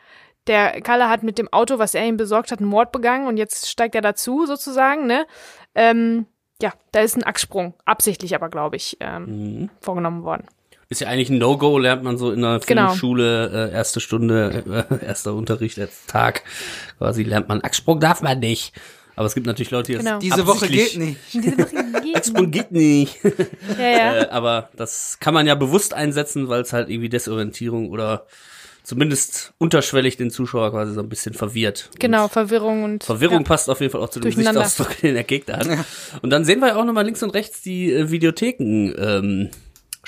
Der 0.48 0.82
Kalle 0.82 1.10
hat 1.10 1.22
mit 1.22 1.38
dem 1.38 1.52
Auto, 1.52 1.80
was 1.80 1.94
er 1.94 2.06
ihm 2.06 2.18
besorgt 2.18 2.52
hat, 2.52 2.60
einen 2.60 2.70
Mord 2.70 2.92
begangen 2.92 3.28
und 3.28 3.38
jetzt 3.38 3.70
steigt 3.70 3.96
er 3.96 4.02
dazu 4.02 4.46
sozusagen, 4.46 5.06
ne? 5.06 5.28
Ähm, 5.76 6.26
ja, 6.62 6.74
da 6.92 7.02
ist 7.02 7.16
ein 7.16 7.26
Achssprung, 7.26 7.74
absichtlich 7.86 8.36
aber, 8.36 8.50
glaube 8.50 8.76
ich, 8.76 8.98
ähm, 9.00 9.70
vorgenommen 9.80 10.24
worden. 10.24 10.48
Ist 10.92 11.02
ja 11.02 11.08
eigentlich 11.08 11.30
ein 11.30 11.38
No-Go, 11.38 11.78
lernt 11.78 12.02
man 12.04 12.18
so 12.18 12.32
in 12.32 12.42
der 12.42 12.60
Genau. 12.66 12.88
Filmschule, 12.88 13.70
äh, 13.72 13.76
erste 13.76 14.00
Stunde, 14.00 14.88
äh, 15.00 15.06
erster 15.06 15.36
Unterricht, 15.36 15.78
erster 15.78 16.12
Tag, 16.12 16.42
quasi 16.98 17.22
lernt 17.22 17.48
man, 17.48 17.64
Achssprung 17.64 18.00
darf 18.00 18.24
man 18.24 18.40
nicht. 18.40 18.74
Aber 19.16 19.28
es 19.28 19.36
gibt 19.36 19.46
natürlich 19.46 19.70
Leute, 19.70 19.92
die 19.92 19.98
das 19.98 20.04
Genau. 20.06 20.18
diese 20.18 20.48
Woche 20.48 20.68
geht 20.68 20.98
nicht. 20.98 21.20
Diese 21.34 21.58
Woche 21.60 22.02
geht 22.02 22.16
Achssprung 22.16 22.50
geht 22.50 22.72
nicht. 22.72 23.18
Ja, 23.78 23.86
ja. 23.90 24.16
äh, 24.24 24.30
aber 24.30 24.70
das 24.78 25.18
kann 25.20 25.36
man 25.36 25.46
ja 25.46 25.54
bewusst 25.54 25.94
einsetzen, 25.94 26.50
weil 26.50 26.62
es 26.62 26.74
halt 26.74 26.90
irgendwie 26.90 27.10
Desorientierung 27.10 27.90
oder 27.92 28.26
zumindest 28.82 29.54
unterschwellig 29.60 30.18
den 30.18 30.32
Zuschauer 30.32 30.72
quasi 30.72 30.94
so 30.96 31.02
ein 31.02 31.10
bisschen 31.10 31.36
verwirrt. 31.36 31.92
Genau, 32.00 32.24
Und 32.24 32.32
Verwirrung 32.32 32.84
und. 32.84 33.04
Verwirrung 33.04 33.42
Ja. 33.42 33.44
passt 33.44 33.70
auf 33.70 33.80
jeden 33.82 33.92
Fall 33.92 34.02
auch 34.02 34.10
zu 34.10 34.22
dem. 34.22 34.32
Gesichtsausdruck, 34.32 34.98
den 35.02 35.14
der 35.14 35.24
Gegner 35.24 35.58
hat. 35.58 35.68
Und 36.24 36.32
dann 36.32 36.46
sehen 36.46 36.62
wir 36.62 36.70
ja 36.70 36.76
auch 36.78 36.86
nochmal 36.86 37.06
links 37.06 37.22
und 37.22 37.30
rechts 37.30 37.62
die 37.62 37.92
äh, 37.94 38.10
Videotheken 38.10 38.96
ähm, 38.98 39.50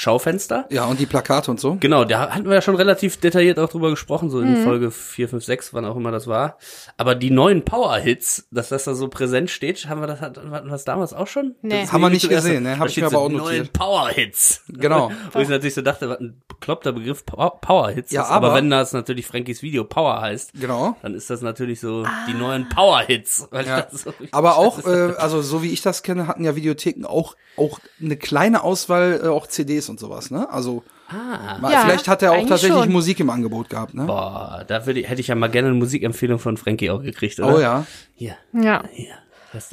Schaufenster. 0.02 0.66
Ja, 0.72 0.86
und 0.86 1.00
die 1.00 1.06
Plakate 1.06 1.52
und 1.52 1.60
so. 1.60 1.78
Genau, 1.80 2.06
da 2.06 2.32
hatten 2.32 2.46
wir 2.46 2.56
ja 2.56 2.62
schon 2.64 2.76
relativ 2.76 3.18
detailliert 3.18 3.60
auch 3.60 3.70
drüber 3.70 3.92
gesprochen, 3.92 4.32
so 4.32 4.40
Mhm. 4.40 4.56
in 4.56 4.64
Folge 4.64 4.90
4, 4.90 5.30
5, 5.30 5.44
6, 5.44 5.74
wann 5.76 5.86
auch 5.86 5.96
immer 5.96 6.10
das 6.10 6.26
war. 6.26 6.58
Aber 6.98 7.14
die 7.14 7.30
neuen 7.30 7.64
Power-Hits, 7.64 8.48
dass 8.50 8.70
das 8.70 8.86
da 8.86 8.96
so 8.96 9.10
präsent 9.10 9.52
steht, 9.52 9.88
haben 9.88 10.02
wir 10.02 10.08
das, 10.08 10.20
hatten 10.20 10.50
wir 10.52 10.62
das 10.62 10.86
damals 10.86 11.14
auch 11.14 11.28
schon? 11.28 11.54
Nee. 11.62 11.86
Haben 11.86 12.02
wir 12.02 12.10
nicht 12.10 12.28
gesehen, 12.28 12.64
ne? 12.64 12.80
Hab 12.80 12.88
ich 12.90 12.98
mir 12.98 13.10
so, 13.10 13.16
aber 13.18 13.26
auch 13.26 13.30
die 13.30 13.36
notiert. 13.36 13.58
neuen 13.60 13.68
Power-Hits. 13.74 14.64
Genau. 14.70 15.12
Wo 15.34 15.40
ich 15.40 15.50
natürlich 15.50 15.76
so 15.76 15.82
dachte, 15.84 16.10
was 16.10 16.20
ein 16.20 16.42
bekloppter 16.48 16.94
Begriff 16.94 17.24
Power- 17.24 17.60
Power-Hits 17.62 18.12
Ja, 18.12 18.24
ist. 18.24 18.30
Aber, 18.32 18.48
aber- 18.48 18.56
wenn 18.56 18.72
das 18.72 18.94
natürlich 18.94 19.28
Frankies 19.28 19.62
Video 19.62 19.84
Power 19.84 20.20
heißt, 20.20 20.54
Genau. 20.60 20.96
dann 21.04 21.14
ist 21.14 21.30
das 21.30 21.42
natürlich 21.42 21.80
so 21.80 22.06
die 22.28 22.34
neuen 22.34 22.68
Power-Hits. 22.70 23.50
Ja. 23.54 23.86
so- 23.92 24.14
Aber 24.32 24.58
auch, 24.58 24.84
äh, 24.86 25.14
also 25.18 25.44
so 25.44 25.62
wie 25.62 25.70
ich 25.72 25.84
das 25.84 26.02
kenne, 26.02 26.26
hatten 26.28 26.44
ja 26.44 26.56
Videotheken 26.56 27.06
auch 27.06 27.36
auch 27.58 27.80
eine 28.02 28.16
kleine 28.16 28.64
Auswahl, 28.64 29.20
äh, 29.26 29.28
auch 29.28 29.46
CDs 29.46 29.90
und 29.92 30.00
sowas, 30.00 30.32
ne? 30.32 30.50
Also 30.50 30.84
Ah. 31.08 31.58
mal, 31.60 31.72
Ja, 31.72 31.82
vielleicht 31.82 32.08
hat 32.08 32.24
er 32.24 32.32
auch 32.32 32.48
tatsächlich 32.48 32.80
schon. 32.84 32.92
Musik 32.92 33.20
im 33.20 33.30
Angebot 33.30 33.70
gehabt, 33.70 33.94
ne? 33.94 34.06
Boah, 34.06 34.64
da 34.68 34.86
würde 34.86 35.02
ich, 35.02 35.10
hätte 35.10 35.22
ich 35.22 35.28
ja 35.28 35.36
mal 35.36 35.50
gerne 35.50 35.68
eine 35.68 35.78
Musikempfehlung 35.78 36.40
von 36.40 36.58
Frankie 36.58 36.90
auch 36.90 37.04
gekriegt, 37.04 37.40
oder? 37.40 37.56
Oh 37.56 37.60
ja. 37.60 37.86
Hier, 38.16 38.36
Ja. 38.54 38.84
hier. 38.92 39.14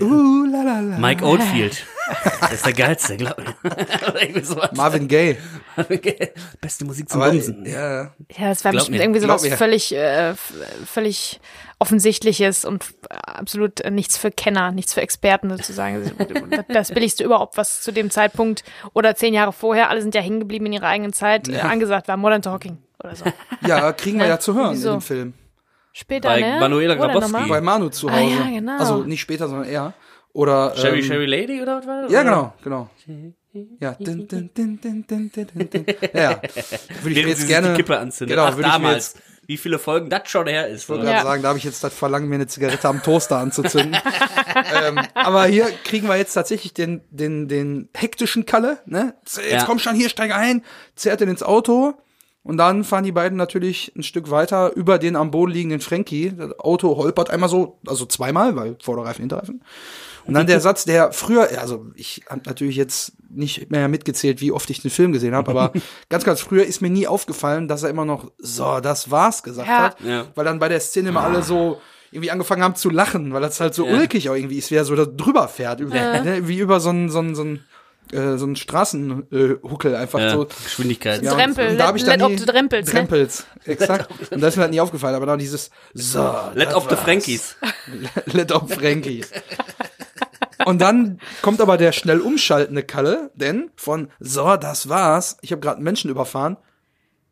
Uh, 0.00 0.46
la, 0.50 0.62
la, 0.62 0.80
la. 0.80 0.98
Mike 0.98 1.24
Oldfield. 1.24 1.84
Das 2.40 2.52
ist 2.52 2.66
der 2.66 2.72
geilste, 2.72 3.16
glaub 3.16 3.38
mir. 3.38 3.54
Oder 3.62 4.22
irgendwie 4.22 4.44
sowas. 4.44 4.70
Marvin 4.74 5.06
Gaye. 5.08 5.36
Beste 6.60 6.84
Musik 6.84 7.08
zum 7.08 7.20
Bumsen. 7.20 7.64
ja, 7.64 8.02
Ja, 8.02 8.48
das 8.48 8.64
war 8.64 8.72
Glaub 8.72 8.80
bestimmt 8.80 8.98
mir, 8.98 9.04
irgendwie 9.04 9.20
sowas 9.20 9.46
völlig, 9.46 9.94
äh, 9.94 10.34
völlig 10.84 11.40
offensichtliches 11.78 12.64
und 12.64 12.86
äh, 13.08 13.14
absolut 13.14 13.88
nichts 13.90 14.18
für 14.18 14.30
Kenner, 14.30 14.72
nichts 14.72 14.94
für 14.94 15.00
Experten 15.00 15.50
sozusagen. 15.50 16.10
Das 16.68 16.92
billigste 16.92 17.24
überhaupt, 17.24 17.56
was 17.56 17.82
zu 17.82 17.92
dem 17.92 18.10
Zeitpunkt 18.10 18.64
oder 18.94 19.14
zehn 19.14 19.32
Jahre 19.34 19.52
vorher, 19.52 19.90
alle 19.90 20.02
sind 20.02 20.14
ja 20.14 20.20
hängen 20.20 20.40
geblieben 20.40 20.66
in 20.66 20.72
ihrer 20.72 20.88
eigenen 20.88 21.12
Zeit, 21.12 21.48
äh, 21.48 21.58
angesagt 21.60 22.08
war 22.08 22.16
Modern 22.16 22.42
Talking 22.42 22.78
oder 23.02 23.14
so. 23.14 23.24
ja, 23.66 23.92
kriegen 23.92 24.18
wir 24.18 24.26
ja 24.26 24.40
zu 24.40 24.54
hören 24.54 24.72
Wieso? 24.72 24.90
in 24.90 24.96
dem 24.96 25.02
Film. 25.02 25.34
Später, 26.00 26.28
bei 26.28 26.40
ne? 26.40 26.60
Manuela 26.60 26.94
Grabowski. 26.94 27.48
Bei 27.48 27.60
Manu 27.60 27.88
zu 27.88 28.08
Hause. 28.08 28.20
Ah, 28.20 28.44
ja, 28.44 28.50
genau. 28.50 28.78
Also 28.78 29.02
nicht 29.02 29.20
später, 29.20 29.48
sondern 29.48 29.68
er. 29.68 29.94
Oder. 30.32 30.76
Sherry 30.76 31.00
ähm, 31.00 31.04
Sherry 31.04 31.26
Lady 31.26 31.60
oder 31.60 31.78
was 31.78 31.86
war 31.88 32.02
das? 32.02 32.12
Ja, 32.12 32.22
genau, 32.22 32.54
genau. 32.62 32.88
Ja, 33.80 33.94
din, 33.98 34.28
din, 34.28 34.48
din, 34.56 34.80
din, 34.80 35.04
din, 35.08 35.30
din, 35.32 35.70
din. 35.70 35.84
ja, 36.14 36.20
ja. 36.20 36.40
Würde 37.02 37.18
ich 37.18 37.24
mir 37.24 37.28
jetzt 37.30 37.48
gerne. 37.48 37.70
Die 37.70 37.74
Kippe 37.74 37.98
anzünden. 37.98 38.36
Genau, 38.36 38.46
Ach, 38.46 38.54
würde 38.54 38.68
damals. 38.68 39.08
Ich 39.08 39.14
mir 39.16 39.20
jetzt, 39.22 39.46
wie 39.48 39.56
viele 39.56 39.80
Folgen 39.80 40.08
das 40.08 40.28
schon 40.30 40.46
her 40.46 40.68
ist. 40.68 40.82
Ich 40.82 40.88
wollte 40.88 41.02
gerade 41.02 41.16
ja. 41.16 41.24
sagen, 41.24 41.42
da 41.42 41.48
habe 41.48 41.58
ich 41.58 41.64
jetzt 41.64 41.82
das 41.82 41.92
Verlangen, 41.92 42.28
mir 42.28 42.36
eine 42.36 42.46
Zigarette 42.46 42.86
am 42.86 43.02
Toaster 43.02 43.38
anzuzünden. 43.38 43.96
ähm, 44.86 45.00
aber 45.14 45.46
hier 45.46 45.66
kriegen 45.82 46.06
wir 46.06 46.16
jetzt 46.16 46.34
tatsächlich 46.34 46.74
den, 46.74 47.00
den, 47.10 47.48
den 47.48 47.88
hektischen 47.96 48.46
Kalle. 48.46 48.78
Ne? 48.86 49.14
Jetzt 49.24 49.50
ja. 49.50 49.64
komm 49.64 49.80
schon 49.80 49.96
hier, 49.96 50.10
steig 50.10 50.32
ein, 50.32 50.62
zerrt 50.94 51.22
ihn 51.22 51.28
ins 51.28 51.42
Auto 51.42 51.94
und 52.48 52.56
dann 52.56 52.82
fahren 52.82 53.04
die 53.04 53.12
beiden 53.12 53.36
natürlich 53.36 53.92
ein 53.94 54.02
Stück 54.02 54.30
weiter 54.30 54.72
über 54.74 54.98
den 54.98 55.16
am 55.16 55.30
Boden 55.30 55.52
liegenden 55.52 55.80
Frankie. 55.80 56.32
Das 56.34 56.58
Auto 56.58 56.96
holpert 56.96 57.28
einmal 57.28 57.50
so, 57.50 57.78
also 57.86 58.06
zweimal, 58.06 58.56
weil 58.56 58.76
Vorderreifen, 58.82 59.20
Hinterreifen. 59.20 59.62
Und 60.24 60.32
dann 60.32 60.46
der 60.46 60.58
Satz, 60.66 60.86
der 60.86 61.12
früher, 61.12 61.50
also 61.60 61.84
ich 61.94 62.22
habe 62.26 62.40
natürlich 62.46 62.76
jetzt 62.76 63.12
nicht 63.28 63.70
mehr 63.70 63.86
mitgezählt, 63.88 64.40
wie 64.40 64.50
oft 64.50 64.70
ich 64.70 64.80
den 64.80 64.90
Film 64.90 65.12
gesehen 65.12 65.34
habe, 65.34 65.50
aber 65.50 65.72
ganz, 66.08 66.24
ganz 66.24 66.40
früher 66.40 66.64
ist 66.64 66.80
mir 66.80 66.88
nie 66.88 67.06
aufgefallen, 67.06 67.68
dass 67.68 67.82
er 67.82 67.90
immer 67.90 68.06
noch 68.06 68.30
so, 68.38 68.80
das 68.80 69.10
war's 69.10 69.42
gesagt 69.42 69.68
Ja. 69.68 69.78
hat. 69.82 70.00
Ja. 70.00 70.24
Weil 70.34 70.46
dann 70.46 70.58
bei 70.58 70.70
der 70.70 70.80
Szene 70.80 71.10
immer 71.10 71.24
alle 71.24 71.42
so 71.42 71.78
irgendwie 72.12 72.30
angefangen 72.30 72.62
haben 72.62 72.76
zu 72.76 72.88
lachen, 72.88 73.34
weil 73.34 73.42
das 73.42 73.60
halt 73.60 73.74
so 73.74 73.86
Ja. 73.86 73.92
ulkig 73.92 74.30
auch 74.30 74.34
irgendwie 74.34 74.56
ist, 74.56 74.70
wie 74.70 74.76
er 74.76 74.86
so 74.86 74.96
da 74.96 75.04
drüber 75.04 75.48
fährt. 75.48 75.80
Über, 75.80 75.94
ne, 75.94 76.48
wie 76.48 76.58
über 76.60 76.80
so 76.80 76.88
ein, 76.88 77.10
so 77.10 77.18
ein, 77.18 77.34
so 77.34 77.44
ein, 77.44 77.62
äh, 78.12 78.36
so 78.36 78.46
ein 78.46 78.56
Straßenhuckel 78.56 79.94
einfach 79.96 80.18
Ja, 80.20 80.30
so. 80.30 80.46
Geschwindigkeit. 80.64 81.22
Ja, 81.22 81.32
und- 81.32 81.38
Drempel, 81.38 81.76
da 81.76 81.88
hab 81.88 81.96
ich 81.96 82.02
let- 82.02 82.12
dann 82.12 82.20
let 82.20 82.28
nie, 82.28 82.34
of 82.34 82.40
the 82.40 82.46
Drempels, 82.46 82.86
ne? 82.88 82.92
Drempels, 82.94 83.46
exakt. 83.64 84.08
Und 84.30 84.40
das 84.40 84.50
ist 84.54 84.56
mir 84.56 84.62
halt 84.62 84.72
nie 84.72 84.80
aufgefallen, 84.80 85.14
aber 85.14 85.26
dann 85.26 85.38
dieses 85.38 85.70
so, 85.94 86.34
Let 86.54 86.74
of 86.74 86.88
the. 86.88 86.96
Frankies. 86.96 87.56
Let 88.26 88.52
of 88.52 88.70
Frankies. 88.72 89.30
Und 90.64 90.80
dann 90.80 91.20
kommt 91.42 91.60
aber 91.60 91.76
der 91.76 91.92
schnell 91.92 92.20
umschaltende 92.20 92.82
Kalle, 92.82 93.30
denn 93.34 93.70
von 93.76 94.08
so, 94.18 94.56
das 94.56 94.88
war's, 94.88 95.36
ich 95.40 95.52
habe 95.52 95.60
gerade 95.60 95.76
einen 95.76 95.84
Menschen 95.84 96.10
überfahren. 96.10 96.56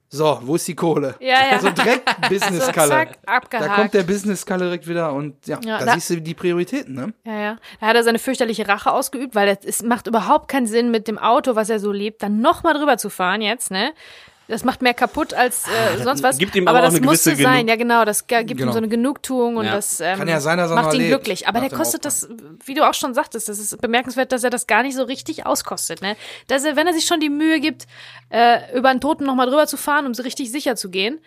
So, 0.08 0.38
wo 0.42 0.54
ist 0.54 0.68
die 0.68 0.74
Kohle? 0.76 1.16
Ja, 1.20 1.26
ja. 1.26 1.50
Also 1.52 1.70
direkt 1.70 2.04
Business 2.28 2.70
Kalle. 2.72 2.90
zack, 2.90 3.18
abgehakt. 3.26 3.68
Da 3.70 3.74
kommt 3.74 3.94
der 3.94 4.02
Business 4.04 4.46
Kalle 4.46 4.64
direkt 4.66 4.86
wieder 4.88 5.12
und 5.12 5.46
ja, 5.46 5.58
Ja, 5.64 5.78
da, 5.78 5.86
da- 5.86 5.94
siehst 5.94 6.10
du 6.10 6.20
die 6.20 6.34
Prioritäten, 6.34 6.94
ne? 6.94 7.12
Ja, 7.24 7.38
ja. 7.40 7.56
Da 7.80 7.86
hat 7.88 7.96
er 7.96 8.04
seine 8.04 8.18
fürchterliche 8.20 8.68
Rache 8.68 8.92
ausgeübt, 8.92 9.34
weil 9.34 9.58
es 9.64 9.82
macht 9.82 10.06
überhaupt 10.06 10.48
keinen 10.48 10.66
Sinn, 10.66 10.90
mit 10.90 11.08
dem 11.08 11.18
Auto, 11.18 11.56
was 11.56 11.70
er 11.70 11.80
so 11.80 11.90
liebt, 11.92 12.22
dann 12.22 12.40
nochmal 12.40 12.74
drüber 12.74 12.98
zu 12.98 13.10
fahren 13.10 13.42
jetzt, 13.42 13.70
ne? 13.70 13.92
Das 14.48 14.62
macht 14.62 14.80
mehr 14.80 14.94
kaputt 14.94 15.34
als 15.34 15.64
äh, 15.66 16.02
sonst 16.04 16.22
was. 16.22 16.36
Ah, 16.36 16.38
gibt 16.38 16.54
ihm 16.54 16.68
aber 16.68 16.78
aber 16.78 16.86
auch 16.86 16.90
das 16.92 16.98
eine 16.98 17.06
musste 17.06 17.34
sein, 17.34 17.66
Genug- 17.66 17.68
ja 17.68 17.76
genau. 17.76 18.04
Das 18.04 18.26
gibt 18.28 18.46
Genau. 18.48 18.70
ihm 18.70 18.72
so 18.72 18.78
eine 18.78 18.88
Genugtuung 18.88 19.56
und 19.56 19.64
Ja. 19.66 19.74
das 19.74 19.98
ähm, 20.00 20.18
Kann 20.18 20.28
ja 20.28 20.38
sein, 20.40 20.56
dass 20.58 20.70
er 20.70 20.76
macht 20.76 20.94
ihn 20.94 21.00
lebt 21.00 21.10
glücklich. 21.10 21.48
Aber 21.48 21.60
nach 21.60 21.68
der 21.68 21.76
kostet 21.78 22.04
das, 22.04 22.28
wie 22.64 22.74
du 22.74 22.88
auch 22.88 22.94
schon 22.94 23.12
sagtest, 23.12 23.48
das 23.48 23.58
ist 23.58 23.80
bemerkenswert, 23.80 24.30
dass 24.30 24.44
er 24.44 24.50
das 24.50 24.66
gar 24.68 24.82
nicht 24.84 24.94
so 24.94 25.02
richtig 25.02 25.46
auskostet. 25.46 26.00
Ne? 26.00 26.16
Dass 26.46 26.64
er, 26.64 26.76
wenn 26.76 26.86
er 26.86 26.92
sich 26.92 27.06
schon 27.06 27.18
die 27.18 27.28
Mühe 27.28 27.58
gibt, 27.58 27.86
äh, 28.30 28.76
über 28.78 28.88
einen 28.90 29.00
Toten 29.00 29.24
nochmal 29.24 29.46
drüber 29.48 29.66
zu 29.66 29.76
fahren, 29.76 30.06
um 30.06 30.14
so 30.14 30.22
richtig 30.22 30.50
sicher 30.52 30.76
zu 30.76 30.90
gehen, 30.90 31.18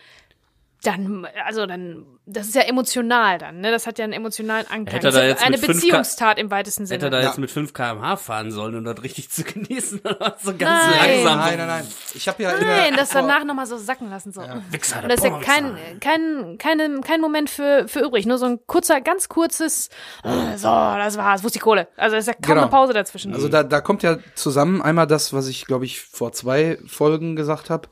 dann, 0.83 1.27
also 1.45 1.65
dann, 1.65 2.05
das 2.25 2.47
ist 2.47 2.55
ja 2.55 2.61
emotional 2.61 3.37
dann, 3.37 3.59
ne? 3.59 3.69
Das 3.69 3.85
hat 3.85 3.97
ja 3.99 4.05
einen 4.05 4.13
emotionalen 4.13 4.65
Anklang. 4.67 4.95
Hätte 4.95 5.07
er 5.07 5.11
Das 5.11 5.15
da 5.15 5.23
jetzt 5.27 5.43
eine 5.43 5.57
mit 5.57 5.65
5K 5.65 5.73
Beziehungstat 5.73 6.39
im 6.39 6.51
weitesten 6.51 6.85
Sinne. 6.85 6.95
Hätte 6.97 7.07
er 7.07 7.09
da 7.09 7.19
Ja. 7.21 7.27
jetzt 7.27 7.37
mit 7.37 7.51
5 7.51 7.73
km/h 7.73 8.15
fahren 8.15 8.51
sollen, 8.51 8.75
um 8.77 8.85
das 8.85 9.03
richtig 9.03 9.29
zu 9.29 9.43
genießen? 9.43 9.99
Oder 9.99 10.37
so 10.41 10.53
ganz 10.55 10.61
Nein. 10.61 11.15
langsam. 11.23 11.39
Nein, 11.39 11.57
nein, 11.57 11.67
nein. 11.67 11.87
Ich 12.13 12.27
habe 12.29 12.41
ja 12.43 12.51
in 12.51 12.65
Nein, 12.65 12.89
der, 12.93 12.97
das 13.01 13.09
danach 13.09 13.43
nochmal 13.43 13.65
so 13.65 13.77
sacken 13.77 14.09
lassen. 14.09 14.31
So. 14.31 14.41
Wichser, 14.71 15.03
Und 15.03 15.09
da 15.09 15.15
ist 15.15 15.23
ja 15.25 15.37
kein, 15.39 15.75
kein, 15.99 16.57
keine, 16.57 17.01
kein 17.01 17.19
Moment 17.19 17.49
für, 17.49 17.87
für 17.89 17.99
übrig. 17.99 18.25
Nur 18.25 18.37
so 18.37 18.45
ein 18.45 18.59
kurzer, 18.65 19.01
ganz 19.01 19.27
kurzes, 19.27 19.89
äh, 20.23 20.55
so, 20.57 20.67
das 20.69 21.17
war's, 21.17 21.43
wo 21.43 21.47
ist 21.47 21.55
die 21.55 21.59
Kohle? 21.59 21.89
Also 21.97 22.15
es 22.15 22.23
ist 22.23 22.27
ja 22.27 22.33
kaum 22.35 22.41
Genau. 22.53 22.61
eine 22.61 22.69
Pause 22.71 22.93
dazwischen. 22.93 23.33
Also 23.33 23.49
da, 23.49 23.63
da 23.63 23.81
kommt 23.81 24.01
ja 24.03 24.17
zusammen 24.35 24.81
einmal 24.81 25.07
das, 25.07 25.33
was 25.33 25.47
ich, 25.47 25.65
glaube 25.65 25.83
ich, 25.85 25.99
vor 26.01 26.31
zwei 26.31 26.77
Folgen 26.87 27.35
gesagt 27.35 27.69
habe, 27.69 27.89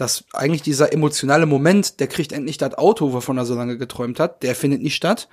dass 0.00 0.24
eigentlich 0.32 0.62
dieser 0.62 0.92
emotionale 0.92 1.46
Moment, 1.46 2.00
der 2.00 2.06
kriegt 2.06 2.32
endlich 2.32 2.58
das 2.58 2.74
Auto, 2.78 3.12
wovon 3.12 3.36
er 3.38 3.44
so 3.44 3.54
lange 3.54 3.76
geträumt 3.78 4.18
hat, 4.20 4.42
der 4.42 4.54
findet 4.54 4.82
nicht 4.82 4.94
statt. 4.96 5.28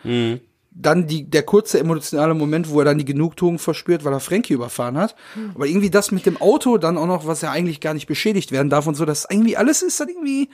Dann 0.80 1.08
die, 1.08 1.24
der 1.28 1.42
kurze 1.44 1.80
emotionale 1.80 2.36
Moment, 2.36 2.70
wo 2.70 2.80
er 2.80 2.86
dann 2.86 3.00
die 3.00 3.06
Genugtuung 3.06 3.58
verspürt, 3.58 4.04
weil 4.06 4.14
er 4.14 4.20
Frankie 4.20 4.54
überfahren 4.54 4.98
hat. 4.98 5.16
Aber 5.56 5.66
irgendwie 5.66 5.90
das 5.90 6.12
mit 6.12 6.26
dem 6.28 6.38
Auto 6.40 6.78
dann 6.78 6.98
auch 6.98 7.08
noch, 7.08 7.26
was 7.26 7.42
ja 7.42 7.52
eigentlich 7.52 7.80
gar 7.82 7.94
nicht 7.96 8.06
beschädigt 8.08 8.52
werden 8.52 8.70
darf 8.70 8.86
und 8.86 8.96
so, 8.96 9.06
das 9.06 9.26
irgendwie 9.30 9.58
alles 9.58 9.82
ist 9.82 10.00
dann 10.00 10.10
irgendwie, 10.10 10.50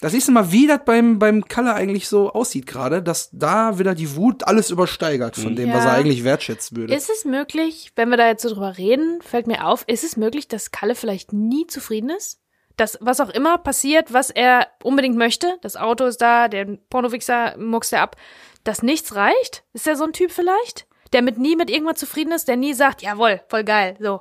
Da 0.00 0.08
siehst 0.10 0.28
du 0.28 0.32
mal, 0.32 0.52
wie 0.52 0.68
das 0.68 0.78
beim, 0.84 1.18
beim 1.18 1.44
Kalle 1.46 1.74
eigentlich 1.74 2.06
so 2.06 2.30
aussieht 2.30 2.68
gerade, 2.68 3.02
dass 3.02 3.30
da 3.32 3.80
wieder 3.80 3.96
die 3.96 4.14
Wut 4.14 4.46
alles 4.46 4.70
übersteigert 4.70 5.34
von 5.36 5.56
dem, 5.56 5.72
was 5.72 5.82
Ja. 5.84 5.90
er 5.90 5.96
eigentlich 5.96 6.22
wertschätzen 6.22 6.76
würde. 6.76 6.94
Ist 6.94 7.10
es 7.10 7.24
möglich, 7.24 7.90
wenn 7.96 8.10
wir 8.10 8.16
da 8.16 8.28
jetzt 8.28 8.42
so 8.42 8.50
drüber 8.50 8.78
reden, 8.78 9.20
fällt 9.22 9.48
mir 9.48 9.66
auf, 9.66 9.82
ist 9.88 10.04
es 10.04 10.16
möglich, 10.16 10.46
dass 10.46 10.70
Kalle 10.70 10.94
vielleicht 10.94 11.32
nie 11.32 11.66
zufrieden 11.66 12.10
ist? 12.10 12.38
Dass 12.78 12.96
was 13.00 13.20
auch 13.20 13.28
immer 13.28 13.58
passiert, 13.58 14.12
was 14.12 14.30
er 14.30 14.68
unbedingt 14.82 15.16
möchte, 15.16 15.58
das 15.62 15.76
Auto 15.76 16.06
ist 16.06 16.22
da, 16.22 16.48
der 16.48 16.64
Pornofixer 16.88 17.58
muckst 17.58 17.92
er 17.92 18.02
ab, 18.02 18.16
dass 18.64 18.82
nichts 18.82 19.14
reicht? 19.16 19.64
Ist 19.74 19.86
er 19.86 19.96
so 19.96 20.04
ein 20.04 20.12
Typ 20.12 20.30
vielleicht? 20.30 20.86
Der 21.12 21.22
mit 21.22 21.38
nie 21.38 21.56
mit 21.56 21.70
irgendwas 21.70 21.98
zufrieden 21.98 22.32
ist, 22.32 22.48
der 22.48 22.56
nie 22.56 22.74
sagt, 22.74 23.02
jawohl, 23.02 23.40
voll 23.48 23.64
geil, 23.64 23.96
so. 23.98 24.20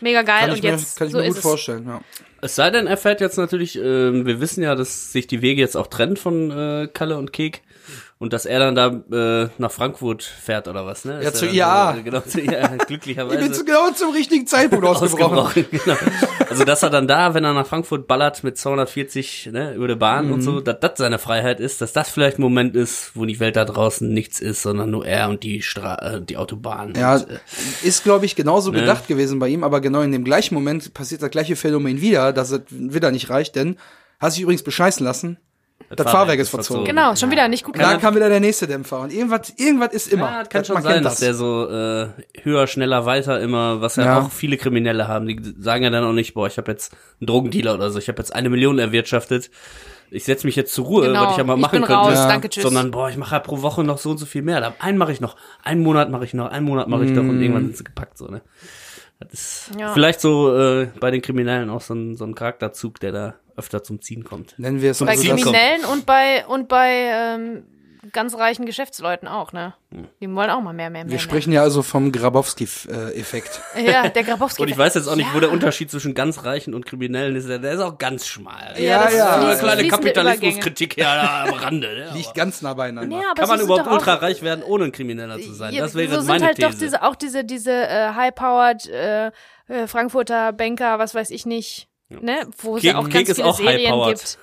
Mega 0.00 0.22
geil 0.22 0.50
und 0.50 0.62
mir, 0.62 0.70
jetzt 0.70 0.96
kann 0.96 1.08
ich 1.08 1.12
so 1.12 1.18
mir 1.18 1.28
gut 1.28 1.36
es. 1.36 1.42
vorstellen, 1.42 1.86
ja. 1.86 2.00
Es 2.40 2.54
sei 2.54 2.70
denn, 2.70 2.86
er 2.86 2.96
fährt 2.96 3.20
jetzt 3.20 3.36
natürlich, 3.36 3.76
ähm, 3.76 4.24
wir 4.24 4.40
wissen 4.40 4.62
ja, 4.62 4.74
dass 4.74 5.12
sich 5.12 5.26
die 5.26 5.42
Wege 5.42 5.60
jetzt 5.60 5.76
auch 5.76 5.86
trennen 5.86 6.16
von 6.16 6.50
äh, 6.50 6.88
Kalle 6.92 7.18
und 7.18 7.32
Kek 7.32 7.62
und 8.22 8.32
dass 8.32 8.46
er 8.46 8.60
dann 8.60 8.74
da 8.76 9.42
äh, 9.44 9.48
nach 9.58 9.72
Frankfurt 9.72 10.22
fährt 10.22 10.68
oder 10.68 10.86
was, 10.86 11.04
ne? 11.04 11.20
Ja, 11.24 11.32
zu 11.32 11.46
IAA. 11.46 11.92
dann, 11.94 12.04
Genau, 12.04 12.20
zu 12.20 12.40
IAA, 12.40 12.62
Ich 12.62 12.68
bin 12.70 12.86
glücklicherweise. 12.86 13.50
zu 13.50 13.64
genau 13.64 13.90
zum 13.90 14.12
richtigen 14.12 14.46
Zeitpunkt 14.46 14.84
ausgebrochen. 14.86 15.38
ausgebrochen. 15.38 15.66
genau. 15.84 15.96
Also 16.48 16.64
dass 16.64 16.84
er 16.84 16.90
dann 16.90 17.08
da, 17.08 17.34
wenn 17.34 17.42
er 17.44 17.52
nach 17.52 17.66
Frankfurt 17.66 18.06
ballert 18.06 18.44
mit 18.44 18.56
240 18.56 19.50
ne, 19.52 19.74
über 19.74 19.88
der 19.88 19.96
Bahn 19.96 20.30
und 20.30 20.38
Mhm. 20.38 20.42
so, 20.42 20.60
dass 20.60 20.78
das 20.80 20.92
seine 20.96 21.18
Freiheit 21.18 21.58
ist, 21.58 21.80
dass 21.80 21.92
das 21.92 22.10
vielleicht 22.10 22.38
ein 22.38 22.42
Moment 22.42 22.76
ist, 22.76 23.10
wo 23.14 23.24
die 23.24 23.40
Welt 23.40 23.56
da 23.56 23.64
draußen 23.64 24.08
nichts 24.12 24.40
ist, 24.40 24.62
sondern 24.62 24.90
nur 24.90 25.04
er 25.04 25.28
und 25.28 25.42
die 25.42 25.60
Stra 25.62 25.96
äh, 25.96 26.20
die 26.22 26.36
Autobahn. 26.36 26.94
Ja, 26.96 27.16
und, 27.16 27.28
äh, 27.28 27.38
ist, 27.82 28.04
glaube 28.04 28.24
ich, 28.24 28.36
genauso 28.36 28.70
Ne? 28.70 28.80
gedacht 28.80 29.08
gewesen 29.08 29.38
bei 29.40 29.48
ihm, 29.48 29.64
aber 29.64 29.80
genau 29.80 30.00
in 30.02 30.12
dem 30.12 30.22
gleichen 30.24 30.54
Moment 30.54 30.94
passiert 30.94 31.22
das 31.22 31.30
gleiche 31.30 31.56
Phänomen 31.56 32.00
wieder, 32.00 32.32
dass 32.32 32.52
es 32.52 32.60
wieder 32.70 33.10
nicht 33.10 33.30
reicht, 33.30 33.56
denn 33.56 33.76
hat 34.20 34.30
sich 34.32 34.42
übrigens 34.42 34.62
bescheißen 34.62 35.04
lassen. 35.04 35.38
Das 35.96 36.10
Fahrwerk 36.10 36.38
ist 36.38 36.48
verzogen. 36.50 36.84
Genau, 36.84 37.14
schon 37.16 37.30
wieder 37.30 37.48
nicht 37.48 37.64
gut 37.64 37.74
Und 37.76 37.82
dann 37.82 38.00
kam 38.00 38.14
wieder 38.14 38.28
der 38.28 38.40
nächste 38.40 38.66
Dämpfer 38.66 39.00
und 39.00 39.12
irgendwas, 39.12 39.50
irgendwas 39.56 39.92
ist 39.92 40.12
immer. 40.12 40.30
Ja, 40.30 40.38
das 40.40 40.48
kann 40.48 40.60
Das- 40.62 40.66
schon 40.68 40.82
sein, 40.82 41.02
dass 41.02 41.16
der 41.20 41.34
so 41.34 41.68
äh, 41.68 42.08
höher, 42.42 42.66
schneller, 42.66 43.04
weiter 43.06 43.40
immer, 43.40 43.80
was 43.80 43.96
ja, 43.96 44.04
Ja. 44.04 44.20
auch 44.20 44.30
viele 44.30 44.56
Kriminelle 44.56 45.08
haben. 45.08 45.26
Die 45.26 45.40
sagen 45.58 45.84
ja 45.84 45.90
dann 45.90 46.04
auch 46.04 46.12
nicht, 46.12 46.34
boah, 46.34 46.46
ich 46.46 46.56
habe 46.58 46.70
jetzt 46.70 46.92
einen 47.20 47.26
Drogendealer 47.26 47.74
oder 47.74 47.90
so, 47.90 47.98
ich 47.98 48.08
habe 48.08 48.18
jetzt 48.18 48.34
eine 48.34 48.48
Million 48.50 48.78
erwirtschaftet. 48.78 49.50
Ich 50.10 50.24
setze 50.24 50.46
mich 50.46 50.56
jetzt 50.56 50.74
zur 50.74 50.84
Ruhe, 50.84 51.06
Genau, 51.06 51.24
was 51.24 51.30
ich 51.32 51.38
ja 51.38 51.44
mal 51.44 51.56
machen 51.56 51.78
könnte. 51.80 51.94
raus, 51.94 52.12
Ja. 52.14 52.28
danke, 52.28 52.50
tschüss. 52.50 52.62
Sondern, 52.64 52.90
boah, 52.90 53.08
ich 53.08 53.16
mache 53.16 53.34
ja 53.34 53.38
pro 53.40 53.62
Woche 53.62 53.82
noch 53.82 53.96
so 53.96 54.10
und 54.10 54.18
so 54.18 54.26
viel 54.26 54.42
mehr. 54.42 54.60
Da- 54.60 54.74
Einen 54.78 54.98
mache 54.98 55.12
ich 55.12 55.20
noch, 55.22 55.36
einen 55.64 55.82
Monat 55.82 56.10
mache 56.10 56.24
ich 56.24 56.34
noch, 56.34 56.50
einen 56.50 56.66
Monat 56.66 56.86
mache 56.88 57.04
ich 57.06 57.12
doch 57.14 57.22
und 57.22 57.40
irgendwann 57.40 57.64
sind 57.64 57.76
sie 57.78 57.84
gepackt 57.84 58.18
so, 58.18 58.26
ne? 58.26 58.42
Das 59.20 59.32
ist 59.32 59.70
Ja. 59.78 59.92
vielleicht 59.92 60.20
so 60.20 60.54
äh, 60.54 60.88
bei 61.00 61.10
den 61.12 61.22
Kriminellen 61.22 61.70
auch 61.70 61.80
so 61.80 61.94
ein, 61.94 62.16
so 62.16 62.24
ein 62.24 62.34
Charakterzug, 62.34 62.98
der 63.00 63.12
da 63.12 63.34
öfter 63.56 63.82
zum 63.82 64.00
Ziehen 64.00 64.24
kommt. 64.24 64.58
Nennen 64.58 64.80
wir 64.80 64.92
es 64.92 64.98
bei 64.98 65.16
Ziel 65.16 65.30
kommt. 65.30 65.42
Kriminellen 65.42 65.84
und 65.84 66.06
bei 66.06 66.46
und 66.46 66.68
bei 66.68 66.90
ähm, 67.12 67.64
ganz 68.12 68.34
reichen 68.36 68.66
Geschäftsleuten 68.66 69.28
auch, 69.28 69.52
ne? 69.52 69.74
Hm. 69.92 70.08
Die 70.20 70.34
wollen 70.34 70.50
auch 70.50 70.60
mal 70.60 70.72
mehr, 70.72 70.90
mehr, 70.90 71.04
mehr. 71.04 71.12
Wir 71.12 71.18
sprechen 71.20 71.52
ja 71.52 71.62
also 71.62 71.82
vom 71.82 72.10
Grabowski-Effekt. 72.10 73.60
Ja, 73.84 74.08
der 74.08 74.24
Grabowski. 74.24 74.62
Und 74.62 74.68
ich 74.68 74.76
weiß 74.76 74.94
jetzt 74.94 75.06
auch 75.08 75.16
nicht, 75.16 75.32
wo 75.34 75.40
der 75.40 75.50
Unterschied 75.50 75.90
zwischen 75.90 76.14
ganz 76.14 76.44
Reichen 76.44 76.74
und 76.74 76.84
Kriminellen 76.84 77.36
ist. 77.36 77.48
Der 77.48 77.62
ist 77.62 77.80
auch 77.80 77.98
ganz 77.98 78.26
schmal. 78.26 78.74
Ja, 78.76 79.04
das 79.04 79.14
ja. 79.14 79.40
So 79.40 79.46
eine 79.46 79.56
kleine 79.56 79.80
fließende 79.82 79.88
Kapitalismuskrieg 79.88 80.94
hier 80.94 81.04
da 81.04 81.44
am 81.44 81.54
Rande. 81.54 81.86
Ne? 81.94 82.10
Liegt 82.14 82.34
ganz 82.34 82.60
nah 82.62 82.74
beieinander. 82.74 83.16
Ja, 83.16 83.30
aber 83.30 83.34
Kann 83.34 83.46
so 83.46 83.52
man 83.54 83.60
überhaupt 83.64 83.86
doch 83.86 83.90
auch- 83.92 83.96
ultra 83.98 84.14
reich 84.14 84.42
werden, 84.42 84.62
ohne 84.64 84.84
ein 84.86 84.92
Krimineller 84.92 85.40
zu 85.40 85.52
sein? 85.52 85.72
Ja, 85.72 85.82
das 85.82 85.94
wäre 85.94 86.14
so 86.14 86.20
sind 86.20 86.28
meine 86.28 86.46
halt 86.46 86.56
These. 86.56 86.68
doch 86.68 86.78
diese, 86.78 87.02
auch 87.02 87.14
diese, 87.14 87.44
diese 87.44 87.72
äh, 87.72 88.08
high-powered 88.14 88.88
äh, 88.88 89.26
äh, 89.68 89.86
Frankfurter 89.86 90.52
Banker, 90.52 90.98
was 90.98 91.14
weiß 91.14 91.30
ich 91.30 91.46
nicht, 91.46 91.88
ne? 92.20 92.46
Wo 92.58 92.76
es 92.76 92.82
Kek- 92.82 92.86
ja 92.86 92.98
auch 92.98 93.04
Kek 93.04 93.12
ganz 93.14 93.28
ist 93.30 93.36
viele 93.36 93.48
auch 93.48 93.56
Serien 93.56 93.80
high-powered. 93.92 94.18
gibt. 94.18 94.38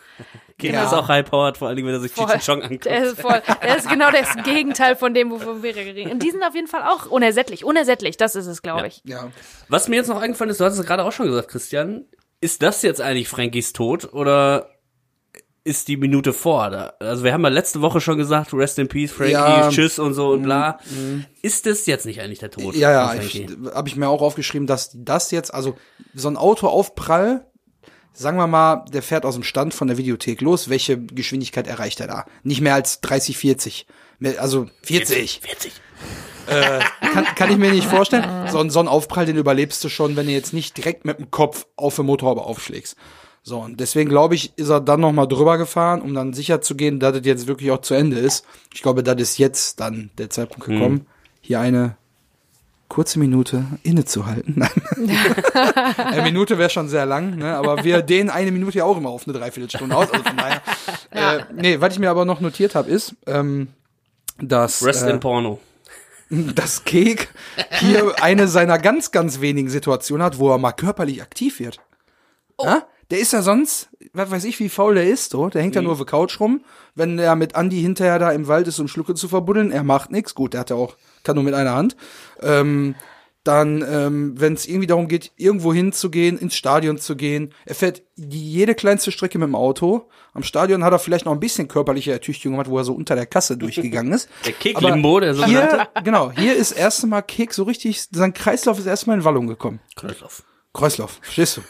Kind 0.58 0.74
Ja. 0.74 0.84
ist 0.86 0.94
auch 0.94 1.08
high-powered, 1.08 1.58
vor 1.58 1.68
allen 1.70 1.78
Dingen, 1.78 1.88
wenn 1.88 1.96
er 1.96 2.02
sich 2.02 2.12
Voll. 2.12 2.26
Cheech 2.28 2.46
Chong 2.46 2.62
anguckt. 2.64 2.84
Der 2.86 3.04
ist 3.06 3.22
voll, 3.22 3.42
der 3.64 3.78
ist 3.78 3.90
genau 3.90 4.12
das 4.12 4.36
Gegenteil 4.44 4.98
von 4.98 5.14
dem, 5.14 5.32
wovon 5.32 5.64
wir 5.64 5.74
reden. 5.74 6.12
Und 6.12 6.22
die 6.22 6.32
sind 6.32 6.44
auf 6.44 6.54
jeden 6.54 6.68
Fall 6.68 6.84
auch 6.84 7.06
unersättlich. 7.06 7.64
Unersättlich, 7.64 8.18
das 8.18 8.36
ist 8.36 8.46
es, 8.48 8.62
glaube 8.62 8.88
ich. 8.88 9.02
Ja. 9.06 9.30
Was 9.70 9.88
mir 9.88 9.96
jetzt 9.96 10.08
noch 10.10 10.22
eingefallen 10.22 10.52
ist, 10.52 10.60
du 10.60 10.66
hast 10.66 10.78
es 10.78 10.86
gerade 10.86 11.06
auch 11.06 11.14
schon 11.14 11.28
gesagt, 11.28 11.48
Christian, 11.48 12.06
ist 12.42 12.62
das 12.62 12.82
jetzt 12.82 13.00
eigentlich 13.00 13.30
Frankies 13.30 13.72
Tod 13.72 14.14
oder 14.14 14.70
ist 15.64 15.88
die 15.88 15.96
Minute 15.98 16.34
vor? 16.34 16.70
Da? 16.70 16.94
Also 17.00 17.24
wir 17.24 17.32
haben 17.32 17.44
ja 17.44 17.50
letzte 17.50 17.82
Woche 17.82 18.02
schon 18.02 18.18
gesagt, 18.18 18.54
Rest 18.54 18.80
in 18.80 18.90
Peace, 18.90 19.12
Frankie, 19.14 19.34
Ja. 19.34 19.70
Tschüss 19.70 19.98
und 20.00 20.14
so 20.14 20.32
und 20.32 20.42
bla. 20.44 20.80
Ist 21.42 21.66
das 21.68 21.86
jetzt 21.86 22.06
nicht 22.06 22.20
eigentlich 22.22 22.40
der 22.40 22.52
Tod? 22.52 22.76
Ja, 22.76 22.92
ja, 22.92 23.08
habe 23.74 23.88
ich 23.88 23.96
mir 23.96 24.10
auch 24.10 24.22
aufgeschrieben, 24.22 24.68
dass 24.68 24.92
das 24.94 25.32
jetzt, 25.32 25.54
also 25.54 25.78
so 26.14 26.28
ein 26.28 26.36
Autoaufprall, 26.38 27.46
sagen 28.14 28.38
wir 28.38 28.48
mal, 28.48 28.86
der 28.92 29.02
fährt 29.02 29.26
aus 29.26 29.36
dem 29.36 29.44
Stand 29.44 29.74
von 29.74 29.88
der 29.88 29.98
Videothek 29.98 30.42
los, 30.42 30.70
welche 30.70 30.98
Geschwindigkeit 31.00 31.68
erreicht 31.68 32.00
er 32.00 32.08
da? 32.08 32.26
Nicht 32.44 32.62
mehr 32.62 32.74
als 32.74 33.02
30, 33.02 33.38
40. 33.38 33.86
Mehr- 34.20 34.42
Also 34.42 34.70
40. 34.84 35.40
40. 35.44 35.72
Kann, 37.14 37.26
kann 37.36 37.52
ich 37.52 37.58
mir 37.58 37.72
nicht 37.72 37.88
vorstellen. 37.88 38.48
So, 38.50 38.58
ein- 38.60 38.70
so 38.72 38.80
ein 38.80 38.88
Aufprall, 38.88 39.26
den 39.26 39.38
überlebst 39.38 39.84
du 39.84 39.90
schon, 39.90 40.16
wenn 40.16 40.26
du 40.26 40.32
jetzt 40.32 40.54
nicht 40.54 40.76
direkt 40.78 41.06
mit 41.06 41.20
dem 41.20 41.30
Kopf 41.30 41.68
auf 41.76 41.96
die 41.96 42.04
Motorhaube 42.04 42.42
aufschlägst. 42.44 42.96
So, 43.44 43.60
und 43.60 43.80
deswegen 43.80 44.10
glaube 44.10 44.36
ich, 44.36 44.54
ist 44.58 44.70
er 44.70 44.82
dann 44.82 45.00
nochmal 45.00 45.28
drüber 45.28 45.58
gefahren, 45.58 46.02
um 46.02 46.14
dann 46.14 46.34
sicher 46.34 46.60
zu 46.62 46.76
gehen, 46.76 47.00
dass 47.00 47.16
es 47.16 47.26
jetzt 47.26 47.48
wirklich 47.48 47.72
auch 47.72 47.82
zu 47.82 47.94
Ende 47.94 48.18
ist. 48.18 48.46
Ich 48.74 48.82
glaube, 48.82 49.04
das 49.04 49.22
ist 49.22 49.38
jetzt 49.38 49.80
dann 49.80 50.10
der 50.18 50.30
Zeitpunkt 50.30 50.66
gekommen, 50.66 51.06
hier 51.40 51.60
eine 51.60 51.98
kurze 52.90 53.20
Minute 53.20 53.66
innezuhalten. 53.84 54.62
Eine 55.98 56.24
Minute 56.24 56.58
wäre 56.58 56.70
schon 56.70 56.90
sehr 56.90 57.06
lang, 57.06 57.38
ne? 57.38 57.56
aber 57.56 57.84
wir 57.84 58.02
dehnen 58.02 58.30
eine 58.30 58.52
Minute 58.52 58.80
ja 58.80 58.84
auch 58.84 58.98
immer 58.98 59.10
auf 59.10 59.28
eine 59.28 59.38
Dreiviertelstunde 59.38 59.96
aus. 59.96 60.12
Also 60.12 60.24
von 60.26 60.38
daher. 60.38 60.62
äh, 61.12 61.44
nee, 61.54 61.80
was 61.80 61.94
ich 61.94 62.00
mir 62.00 62.10
aber 62.10 62.26
noch 62.26 62.42
notiert 62.42 62.76
habe, 62.76 62.90
ist, 62.90 63.16
ähm, 63.28 63.68
dass 64.40 64.84
Rest 64.84 65.04
äh, 65.04 65.12
in 65.12 65.20
Porno. 65.20 65.60
dass 66.30 66.84
Kek 66.84 67.30
hier 67.72 68.22
eine 68.22 68.48
seiner 68.48 68.78
ganz, 68.80 69.12
ganz 69.12 69.40
wenigen 69.40 69.70
Situationen 69.70 70.24
hat, 70.24 70.40
wo 70.40 70.52
er 70.52 70.58
mal 70.58 70.72
körperlich 70.72 71.22
aktiv 71.22 71.60
wird. 71.60 71.80
Ja? 72.62 72.84
Der 73.10 73.20
ist 73.20 73.34
ja 73.34 73.42
sonst, 73.42 73.90
was 74.14 74.30
weiß 74.30 74.44
ich, 74.44 74.60
wie 74.60 74.70
faul 74.70 74.94
der 74.94 75.10
ist, 75.10 75.32
so. 75.32 75.50
Der 75.50 75.62
hängt 75.62 75.76
ja 75.76 75.82
nur 75.82 75.94
auf 75.94 75.98
der 75.98 76.06
Couch 76.06 76.40
rum. 76.40 76.64
Wenn 76.94 77.18
er 77.18 77.36
mit 77.36 77.56
Andi 77.56 77.82
hinterher 77.82 78.20
da 78.20 78.32
im 78.32 78.48
Wald 78.48 78.68
ist, 78.68 78.80
um 78.80 78.88
Schlucke 78.88 79.16
zu 79.16 79.28
verbuddeln, 79.28 79.72
er 79.72 79.84
macht 79.84 80.12
nichts. 80.12 80.36
Gut, 80.36 80.54
der 80.54 80.62
hat 80.62 80.70
ja 80.70 80.76
auch, 80.76 80.96
kann 81.30 81.36
nur 81.36 81.44
mit 81.44 81.54
einer 81.54 81.76
Hand. 81.76 81.96
Ähm, 82.42 82.96
dann, 83.44 83.86
ähm, 83.88 84.34
wenn 84.40 84.54
es 84.54 84.68
irgendwie 84.68 84.88
darum 84.88 85.08
geht, 85.08 85.32
irgendwo 85.38 85.74
hinzugehen, 85.74 86.38
ins 86.40 86.56
Stadion 86.56 86.98
zu 86.98 87.16
gehen, 87.16 87.54
er 87.66 87.76
fährt 87.76 88.02
jede 88.16 88.74
kleinste 88.76 89.12
Strecke 89.12 89.38
mit 89.38 89.48
dem 89.48 89.56
Auto. 89.56 90.10
Am 90.34 90.42
Stadion 90.44 90.84
hat 90.84 90.92
er 90.92 91.00
vielleicht 91.00 91.26
noch 91.26 91.32
ein 91.34 91.40
bisschen 91.40 91.68
körperliche 91.68 92.12
Ertüchtigung 92.12 92.54
gemacht, 92.54 92.70
wo 92.70 92.78
er 92.80 92.84
so 92.84 92.94
unter 92.94 93.16
der 93.16 93.26
Kasse 93.28 93.58
durchgegangen 93.58 94.12
ist. 94.12 94.28
Der 94.46 94.54
Aber 94.54 94.60
Kek-Limbo, 94.90 95.20
der 95.20 95.36
sogenannte. 95.36 95.76
hier, 95.94 96.04
genau, 96.04 96.32
hier 96.32 96.56
ist 96.56 96.72
das 96.72 96.78
erste 96.78 97.08
Mal 97.08 97.22
Kek 97.22 97.54
so 97.54 97.64
richtig, 97.64 98.04
sein 98.12 98.34
Kreislauf 98.34 98.80
ist 98.80 98.88
erstmal 98.88 99.18
in 99.18 99.24
Wallung 99.24 99.46
gekommen. 99.48 99.80
Kreislauf. 99.96 100.44
Kreislauf, 100.74 101.20
verstehst 101.22 101.58
du? 101.58 101.62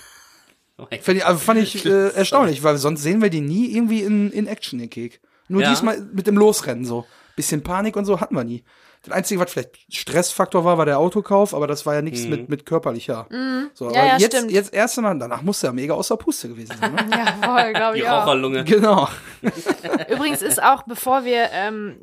Fand 1.01 1.17
ich, 1.17 1.25
also 1.25 1.39
fand 1.39 1.59
ich 1.59 1.85
äh, 1.85 2.09
erstaunlich, 2.09 2.63
weil 2.63 2.77
sonst 2.77 3.03
sehen 3.03 3.21
wir 3.21 3.29
die 3.29 3.41
nie 3.41 3.75
irgendwie 3.75 4.01
in, 4.01 4.31
in 4.31 4.47
Action, 4.47 4.79
den 4.79 4.89
Kek. 4.89 5.19
Nur 5.49 5.61
Ja. 5.61 5.69
diesmal 5.69 5.99
mit 6.13 6.25
dem 6.25 6.35
Losrennen 6.37 6.85
so. 6.85 7.05
Bisschen 7.35 7.61
Panik 7.63 7.95
und 7.95 8.05
so 8.05 8.19
hatten 8.19 8.35
wir 8.35 8.43
nie. 8.43 8.63
Das 9.03 9.13
Einzige, 9.13 9.39
was 9.39 9.51
vielleicht 9.51 9.77
Stressfaktor 9.93 10.65
war, 10.65 10.77
war 10.77 10.85
der 10.85 10.99
Autokauf, 10.99 11.53
aber 11.53 11.67
das 11.67 11.85
war 11.85 11.95
ja 11.95 12.01
nichts 12.01 12.25
mit, 12.25 12.49
mit 12.49 12.65
körperlicher. 12.65 13.27
So, 13.73 13.85
aber 13.87 13.93
Mhm. 13.93 13.95
Ja, 13.95 14.05
ja, 14.05 14.17
jetzt, 14.17 14.35
stimmt. 14.35 14.51
jetzt 14.51 14.73
erste 14.73 15.01
Mal, 15.01 15.17
danach 15.17 15.41
musste 15.41 15.67
er 15.67 15.73
mega 15.73 15.93
außer 15.93 16.17
Puste 16.17 16.49
gewesen 16.49 16.75
sein. 16.79 16.93
Ne? 16.93 17.09
Ja, 17.11 17.25
voll, 17.41 17.73
glaube 17.73 17.95
Die 17.95 18.01
ich 18.03 18.09
auch. 18.09 18.23
Raucherlunge. 18.23 18.63
genau. 18.65 19.07
Übrigens 20.09 20.41
ist 20.41 20.61
auch, 20.61 20.83
bevor 20.83 21.23
wir, 21.23 21.49
ähm, 21.53 21.97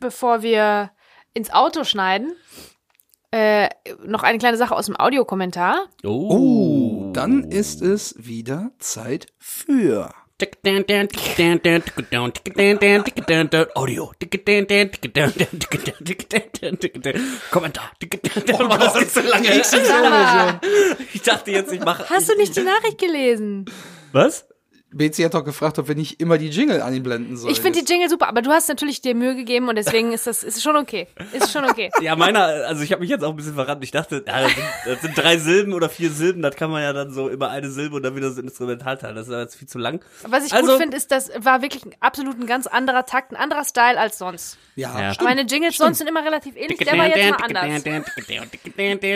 bevor 0.00 0.42
wir 0.42 0.90
ins 1.34 1.52
Auto 1.52 1.84
schneiden, 1.84 2.32
äh, 3.30 3.68
noch 4.04 4.22
eine 4.22 4.38
kleine 4.38 4.56
Sache 4.56 4.74
aus 4.76 4.86
dem 4.86 4.96
Audiokommentar. 4.96 5.86
Oh, 6.04 7.10
dann 7.12 7.44
ist 7.44 7.82
es 7.82 8.14
wieder 8.18 8.70
Zeit 8.78 9.26
für. 9.38 10.12
Audio. 13.76 14.12
Kommentar. 17.52 17.92
Oh, 18.52 18.66
das 18.66 18.96
ist 18.96 19.14
so 19.14 19.20
lange. 19.20 19.62
Ich 21.12 21.22
dachte 21.22 21.52
jetzt, 21.52 21.72
ich 21.72 21.80
mache. 21.80 22.10
Hast 22.10 22.28
du 22.28 22.36
nicht 22.36 22.56
die 22.56 22.62
Nachricht 22.62 22.98
gelesen? 22.98 23.66
Was? 24.10 24.48
Betsy 24.96 25.22
hat 25.22 25.34
doch 25.34 25.44
gefragt, 25.44 25.78
ob 25.78 25.88
wir 25.88 25.94
nicht 25.96 26.20
immer 26.20 26.38
die 26.38 26.48
Jingle 26.48 26.80
an 26.80 26.94
ihn 26.94 27.02
blenden 27.02 27.36
sollen. 27.36 27.52
Ich 27.52 27.60
finde 27.60 27.82
die 27.82 27.92
Jingle 27.92 28.08
super, 28.08 28.28
aber 28.28 28.42
du 28.42 28.50
hast 28.50 28.68
natürlich 28.68 29.00
dir 29.00 29.14
Mühe 29.14 29.34
gegeben 29.34 29.68
und 29.68 29.74
deswegen 29.76 30.12
ist 30.12 30.26
das 30.26 30.42
ist 30.44 30.62
schon 30.62 30.76
okay. 30.76 31.08
Ist 31.32 31.52
schon 31.52 31.64
okay. 31.64 31.90
Ja, 32.00 32.16
meiner, 32.16 32.44
also 32.44 32.82
ich 32.82 32.92
habe 32.92 33.00
mich 33.00 33.10
jetzt 33.10 33.24
auch 33.24 33.30
ein 33.30 33.36
bisschen 33.36 33.54
verraten. 33.54 33.82
Ich 33.82 33.90
dachte, 33.90 34.24
ja, 34.26 34.42
das, 34.42 34.52
sind, 34.54 34.64
das 34.86 35.00
sind 35.02 35.18
drei 35.18 35.36
Silben 35.38 35.72
oder 35.72 35.88
vier 35.88 36.10
Silben, 36.10 36.42
das 36.42 36.54
kann 36.56 36.70
man 36.70 36.82
ja 36.82 36.92
dann 36.92 37.12
so 37.12 37.28
immer 37.28 37.50
eine 37.50 37.70
Silbe 37.70 37.96
und 37.96 38.02
dann 38.02 38.14
wieder 38.14 38.30
so 38.30 38.40
Instrumental 38.40 38.96
teilen. 38.98 39.16
Das 39.16 39.26
ist 39.26 39.32
ja 39.32 39.40
jetzt 39.40 39.56
viel 39.56 39.68
zu 39.68 39.78
lang. 39.78 40.00
Was 40.28 40.46
ich 40.46 40.52
Also- 40.52 40.72
gut 40.72 40.80
finde, 40.80 40.96
ist, 40.96 41.10
das 41.10 41.30
war 41.38 41.62
wirklich 41.62 41.84
ein 41.84 41.94
absolut 42.00 42.38
ein 42.38 42.46
ganz 42.46 42.66
anderer 42.66 43.04
Takt, 43.06 43.32
ein 43.32 43.36
anderer 43.36 43.64
Style 43.64 43.98
als 43.98 44.18
sonst. 44.18 44.58
Ja, 44.76 45.00
Ja. 45.00 45.14
stimmt. 45.14 45.28
Meine 45.28 45.42
Jingles 45.42 45.76
sonst 45.76 45.98
sind 45.98 46.08
immer 46.08 46.24
relativ 46.24 46.56
ähnlich, 46.56 46.78
der 46.78 46.98
war 46.98 47.06
jetzt 47.06 47.30
mal 47.30 47.36
anders. 47.44 47.82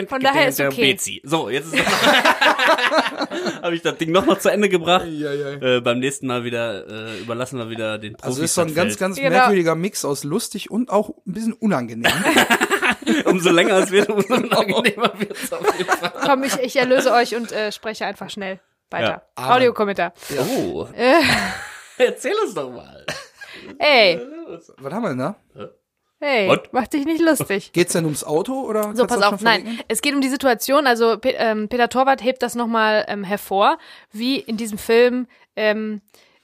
Von 0.09 0.21
daher 0.21 0.47
ist 0.49 0.59
okay. 0.59 0.91
Betsy. 0.93 1.21
So, 1.23 1.49
jetzt 1.49 1.73
ist 1.73 1.83
Habe 3.61 3.75
ich 3.75 3.81
das 3.81 3.97
Ding 3.97 4.11
noch 4.11 4.25
mal 4.25 4.39
zu 4.39 4.49
Ende 4.49 4.69
gebracht. 4.69 5.05
Ja, 5.07 5.33
ja. 5.33 5.57
Äh, 5.77 5.81
beim 5.81 5.99
nächsten 5.99 6.27
Mal 6.27 6.43
wieder 6.43 6.87
äh, 6.87 7.19
überlassen 7.19 7.57
wir 7.59 7.69
wieder 7.69 7.97
den 7.97 8.13
Profis. 8.13 8.25
Also 8.27 8.43
ist 8.43 8.55
so 8.55 8.61
ein 8.61 8.73
ganz, 8.75 8.97
ganz 8.97 9.15
Genau. 9.17 9.29
merkwürdiger 9.29 9.75
Mix 9.75 10.03
aus 10.05 10.23
lustig 10.23 10.69
und 10.71 10.89
auch 10.89 11.09
ein 11.09 11.33
bisschen 11.33 11.53
unangenehm. 11.53 12.11
Umso 13.25 13.51
länger 13.51 13.77
es 13.79 13.91
wird, 13.91 14.09
umso 14.09 14.33
unangenehmer 14.35 15.11
wird 15.19 15.31
es 15.41 15.51
auf 15.51 15.77
jeden 15.77 15.89
Fall. 15.89 16.11
Komm, 16.25 16.43
ich, 16.43 16.57
ich 16.59 16.75
erlöse 16.75 17.11
euch 17.11 17.35
und 17.35 17.51
äh, 17.51 17.71
spreche 17.71 18.05
einfach 18.05 18.29
schnell 18.29 18.59
weiter. 18.91 19.23
Ja. 19.37 19.55
Audiokommentar. 19.55 20.13
Oh. 20.37 20.85
Äh. 20.95 21.21
Erzähl 21.97 22.33
uns 22.43 22.53
doch 22.53 22.69
mal. 22.71 23.05
Ey, 23.77 24.19
Was 24.77 24.93
haben 24.93 25.01
wir 25.03 25.09
denn 25.09 25.17
da? 25.17 25.35
hey, 26.19 26.47
What? 26.49 26.69
mach 26.71 26.87
dich 26.87 27.05
nicht 27.05 27.21
lustig. 27.21 27.71
Geht's 27.73 27.93
denn 27.93 28.05
ums 28.05 28.23
Auto 28.23 28.61
oder? 28.61 28.95
So, 28.95 29.05
pass 29.07 29.21
auf, 29.21 29.41
nein, 29.41 29.79
es 29.87 30.01
geht 30.01 30.13
um 30.13 30.21
die 30.21 30.29
Situation, 30.29 30.85
also 30.87 31.17
Pe 31.17 31.29
ähm, 31.31 31.67
Peter 31.69 31.89
Torwart 31.89 32.23
hebt 32.23 32.41
das 32.43 32.55
nochmal 32.55 33.05
ähm, 33.07 33.23
hervor, 33.23 33.77
wie 34.11 34.37
in 34.39 34.57
diesem 34.57 34.77
Film 34.77 35.27
ähm, 35.59 36.01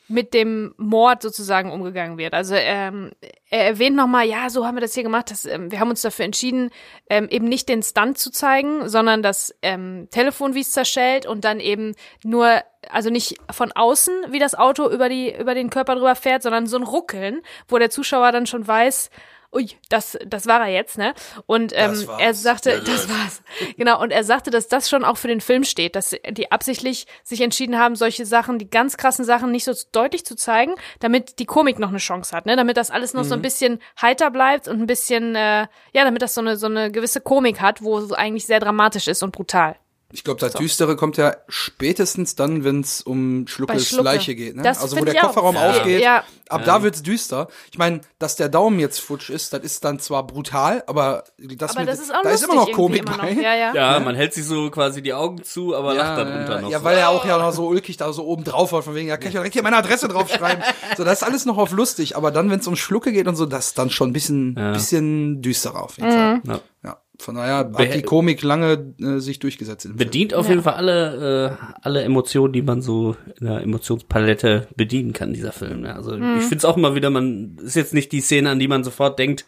mit 0.07 0.33
dem 0.33 0.75
Mord 0.77 1.23
sozusagen 1.23 1.71
umgegangen 1.71 2.17
wird. 2.17 2.33
Also 2.33 2.53
ähm, 2.55 3.11
er 3.49 3.65
erwähnt 3.65 3.95
nochmal, 3.95 4.27
ja, 4.27 4.49
so 4.49 4.65
haben 4.65 4.75
wir 4.75 4.81
das 4.81 4.93
hier 4.93 5.03
gemacht, 5.03 5.31
dass, 5.31 5.45
ähm, 5.45 5.71
wir 5.71 5.79
haben 5.79 5.89
uns 5.89 6.01
dafür 6.01 6.25
entschieden, 6.25 6.69
ähm, 7.09 7.27
eben 7.29 7.47
nicht 7.47 7.69
den 7.69 7.81
Stunt 7.81 8.17
zu 8.17 8.29
zeigen, 8.29 8.87
sondern 8.87 9.23
das 9.23 9.55
ähm, 9.63 10.07
Telefon, 10.11 10.53
wie 10.53 10.61
es 10.61 10.71
zerschellt 10.71 11.25
und 11.25 11.43
dann 11.43 11.59
eben 11.59 11.95
nur, 12.23 12.61
also 12.89 13.09
nicht 13.09 13.37
von 13.51 13.71
außen, 13.71 14.13
wie 14.29 14.39
das 14.39 14.53
Auto 14.53 14.89
über, 14.89 15.09
die, 15.09 15.35
über 15.35 15.55
den 15.55 15.71
Körper 15.71 15.95
drüber 15.95 16.15
fährt, 16.15 16.43
sondern 16.43 16.67
so 16.67 16.77
ein 16.77 16.83
Ruckeln, 16.83 17.41
wo 17.67 17.79
der 17.79 17.89
Zuschauer 17.89 18.31
dann 18.31 18.45
schon 18.45 18.67
weiß, 18.67 19.09
ui, 19.53 19.69
das, 19.89 20.17
das 20.25 20.47
war 20.47 20.61
er 20.67 20.73
jetzt, 20.73 20.97
ne? 20.97 21.13
Und 21.45 21.71
ähm, 21.75 22.07
er 22.19 22.33
sagte, 22.33 22.81
das 22.81 23.09
war's. 23.09 23.41
Genau, 23.77 24.01
und 24.01 24.11
er 24.11 24.23
sagte, 24.23 24.49
dass 24.51 24.67
das 24.67 24.89
schon 24.89 25.03
auch 25.03 25.17
für 25.17 25.27
den 25.27 25.41
Film 25.41 25.63
steht, 25.63 25.95
dass 25.95 26.15
die 26.29 26.51
absichtlich 26.51 27.07
sich 27.23 27.41
entschieden 27.41 27.77
haben, 27.77 27.95
solche 27.95 28.25
Sachen, 28.25 28.59
die 28.59 28.69
ganz 28.69 28.97
krassen 28.97 29.25
Sachen 29.25 29.51
nicht 29.51 29.63
so 29.63 29.73
deutlich 29.91 30.25
zu 30.25 30.35
zeigen, 30.35 30.75
damit 30.99 31.39
die 31.39 31.45
Komik 31.45 31.79
noch 31.79 31.89
eine 31.89 31.97
Chance 31.97 32.35
hat, 32.35 32.45
ne? 32.45 32.55
Damit 32.55 32.77
das 32.77 32.91
alles 32.91 33.13
noch 33.13 33.23
Mhm. 33.23 33.27
so 33.27 33.33
ein 33.35 33.41
bisschen 33.41 33.79
heiter 34.01 34.31
bleibt 34.31 34.67
und 34.67 34.81
ein 34.81 34.87
bisschen, 34.87 35.35
äh, 35.35 35.67
ja, 35.93 36.03
damit 36.03 36.21
das 36.21 36.33
so 36.33 36.41
eine, 36.41 36.57
so 36.57 36.67
eine 36.67 36.91
gewisse 36.91 37.21
Komik 37.21 37.61
hat, 37.61 37.81
wo 37.81 37.97
es 37.97 38.11
eigentlich 38.11 38.45
sehr 38.45 38.59
dramatisch 38.59 39.07
ist 39.07 39.23
und 39.23 39.31
brutal. 39.31 39.75
Ich 40.15 40.23
glaube, 40.23 40.39
das 40.39 40.53
Düstere 40.53 40.95
kommt 40.95 41.17
ja 41.17 41.35
spätestens 41.49 42.35
dann, 42.35 42.63
wenn 42.63 42.79
es 42.79 43.01
um 43.01 43.47
Schluckels 43.47 43.89
Schlucke. 43.89 44.03
Leiche 44.05 44.33
geht. 44.33 44.55
Ne? 44.55 44.63
Das 44.63 44.81
also 44.81 44.97
wo 44.97 45.03
der 45.03 45.15
auch. 45.23 45.27
Kofferraum 45.27 45.55
Ja. 45.55 45.69
aufgeht, 45.71 46.01
Ja. 46.01 46.23
ab 46.47 46.61
da 46.63 46.83
wird's 46.83 47.03
düster. 47.03 47.49
Ich 47.69 47.77
meine, 47.77 47.99
dass 48.17 48.37
der 48.37 48.47
Daumen 48.47 48.79
jetzt 48.79 49.01
futsch 49.01 49.29
ist, 49.29 49.51
das 49.51 49.61
ist 49.63 49.83
dann 49.83 49.99
zwar 49.99 50.25
brutal, 50.25 50.83
aber 50.87 51.25
das, 51.37 51.71
Aber 51.71 51.81
mit, 51.81 51.89
das 51.89 51.99
ist 51.99 52.15
auch 52.15 52.21
da 52.23 52.29
ist 52.29 52.43
immer 52.45 52.55
noch 52.55 52.71
Komik 52.71 53.01
immer 53.01 53.17
noch. 53.17 53.23
bei. 53.23 53.31
Ja, 53.33 53.53
ja. 53.55 53.73
Ja, 53.75 53.99
man 53.99 54.15
hält 54.15 54.33
sich 54.33 54.45
so 54.45 54.69
quasi 54.71 55.01
die 55.01 55.13
Augen 55.13 55.43
zu, 55.43 55.75
aber 55.75 55.93
lacht 55.93 56.17
Ja, 56.17 56.23
darunter 56.23 56.61
noch. 56.61 56.69
ja, 56.69 56.79
so. 56.79 56.85
weil 56.85 56.97
er 56.97 57.09
auch 57.09 57.25
ja 57.25 57.37
noch 57.37 57.51
so 57.51 57.67
ulkig 57.67 57.97
da 57.97 58.13
so 58.13 58.23
oben 58.25 58.45
drauf 58.45 58.71
war, 58.71 58.83
von 58.83 58.95
wegen, 58.95 59.09
ja, 59.09 59.17
kann 59.17 59.27
ich 59.27 59.33
ja 59.33 59.41
direkt 59.41 59.53
hier 59.53 59.63
meine 59.63 59.75
Adresse 59.77 60.07
draufschreiben. 60.07 60.63
so, 60.97 61.03
das 61.03 61.21
ist 61.21 61.23
alles 61.27 61.45
noch 61.45 61.57
auf 61.57 61.71
lustig, 61.71 62.15
aber 62.15 62.31
dann, 62.31 62.49
wenn 62.49 62.59
es 62.61 62.67
um 62.67 62.77
Schlucke 62.77 63.11
geht 63.11 63.27
und 63.27 63.35
so, 63.35 63.45
das 63.45 63.67
ist 63.67 63.77
dann 63.77 63.89
schon 63.89 64.11
ein 64.11 64.13
bisschen, 64.13 64.55
Ja. 64.57 64.71
bisschen 64.71 65.41
düsterer 65.41 65.83
auf 65.83 65.97
jeden 65.97 66.07
Mhm. 66.09 66.13
Fall. 66.13 66.41
Ja. 66.45 66.59
Ja, 66.83 66.97
von 67.19 67.35
daher 67.35 67.57
hat 67.57 67.77
Be- 67.77 67.87
die 67.87 68.01
Komik 68.01 68.41
lange 68.43 68.93
äh, 69.01 69.19
sich 69.19 69.39
durchgesetzt. 69.39 69.85
in 69.85 69.91
dem 69.91 69.97
Film. 69.97 70.07
Bedient 70.09 70.33
auf 70.33 70.47
jeden 70.49 70.61
Fall 70.63 70.73
alle, 70.73 71.57
äh, 71.61 71.65
alle 71.81 72.03
Emotionen, 72.03 72.53
die 72.53 72.61
man 72.61 72.81
so 72.81 73.15
in 73.39 73.47
der 73.47 73.61
Emotionspalette 73.61 74.67
bedienen 74.75 75.13
kann, 75.13 75.33
dieser 75.33 75.51
Film. 75.51 75.81
Ne? 75.81 75.95
Also 75.95 76.11
Mhm. 76.17 76.35
ich 76.37 76.43
finde 76.43 76.57
es 76.57 76.65
auch 76.65 76.77
immer 76.77 76.95
wieder, 76.95 77.09
man 77.09 77.57
ist 77.63 77.75
jetzt 77.75 77.93
nicht 77.93 78.11
die 78.11 78.21
Szene, 78.21 78.49
an 78.49 78.59
die 78.59 78.67
man 78.67 78.83
sofort 78.83 79.17
denkt. 79.19 79.45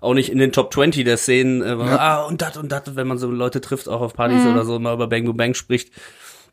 Auch 0.00 0.14
nicht 0.14 0.30
in 0.32 0.38
den 0.38 0.52
Top 0.52 0.72
20 0.72 1.04
der 1.04 1.18
Szenen, 1.18 1.60
äh, 1.62 1.74
man, 1.76 1.88
ah, 1.90 2.22
und 2.24 2.40
das 2.40 2.56
und 2.56 2.72
das, 2.72 2.82
wenn 2.96 3.06
man 3.06 3.18
so 3.18 3.30
Leute 3.30 3.60
trifft, 3.60 3.86
auch 3.88 4.00
auf 4.00 4.14
Partys 4.14 4.42
Mhm. 4.44 4.52
oder 4.52 4.64
so, 4.64 4.78
mal 4.78 4.94
über 4.94 5.06
Bang 5.08 5.26
Boom 5.26 5.36
Bang 5.36 5.52
spricht, 5.54 5.92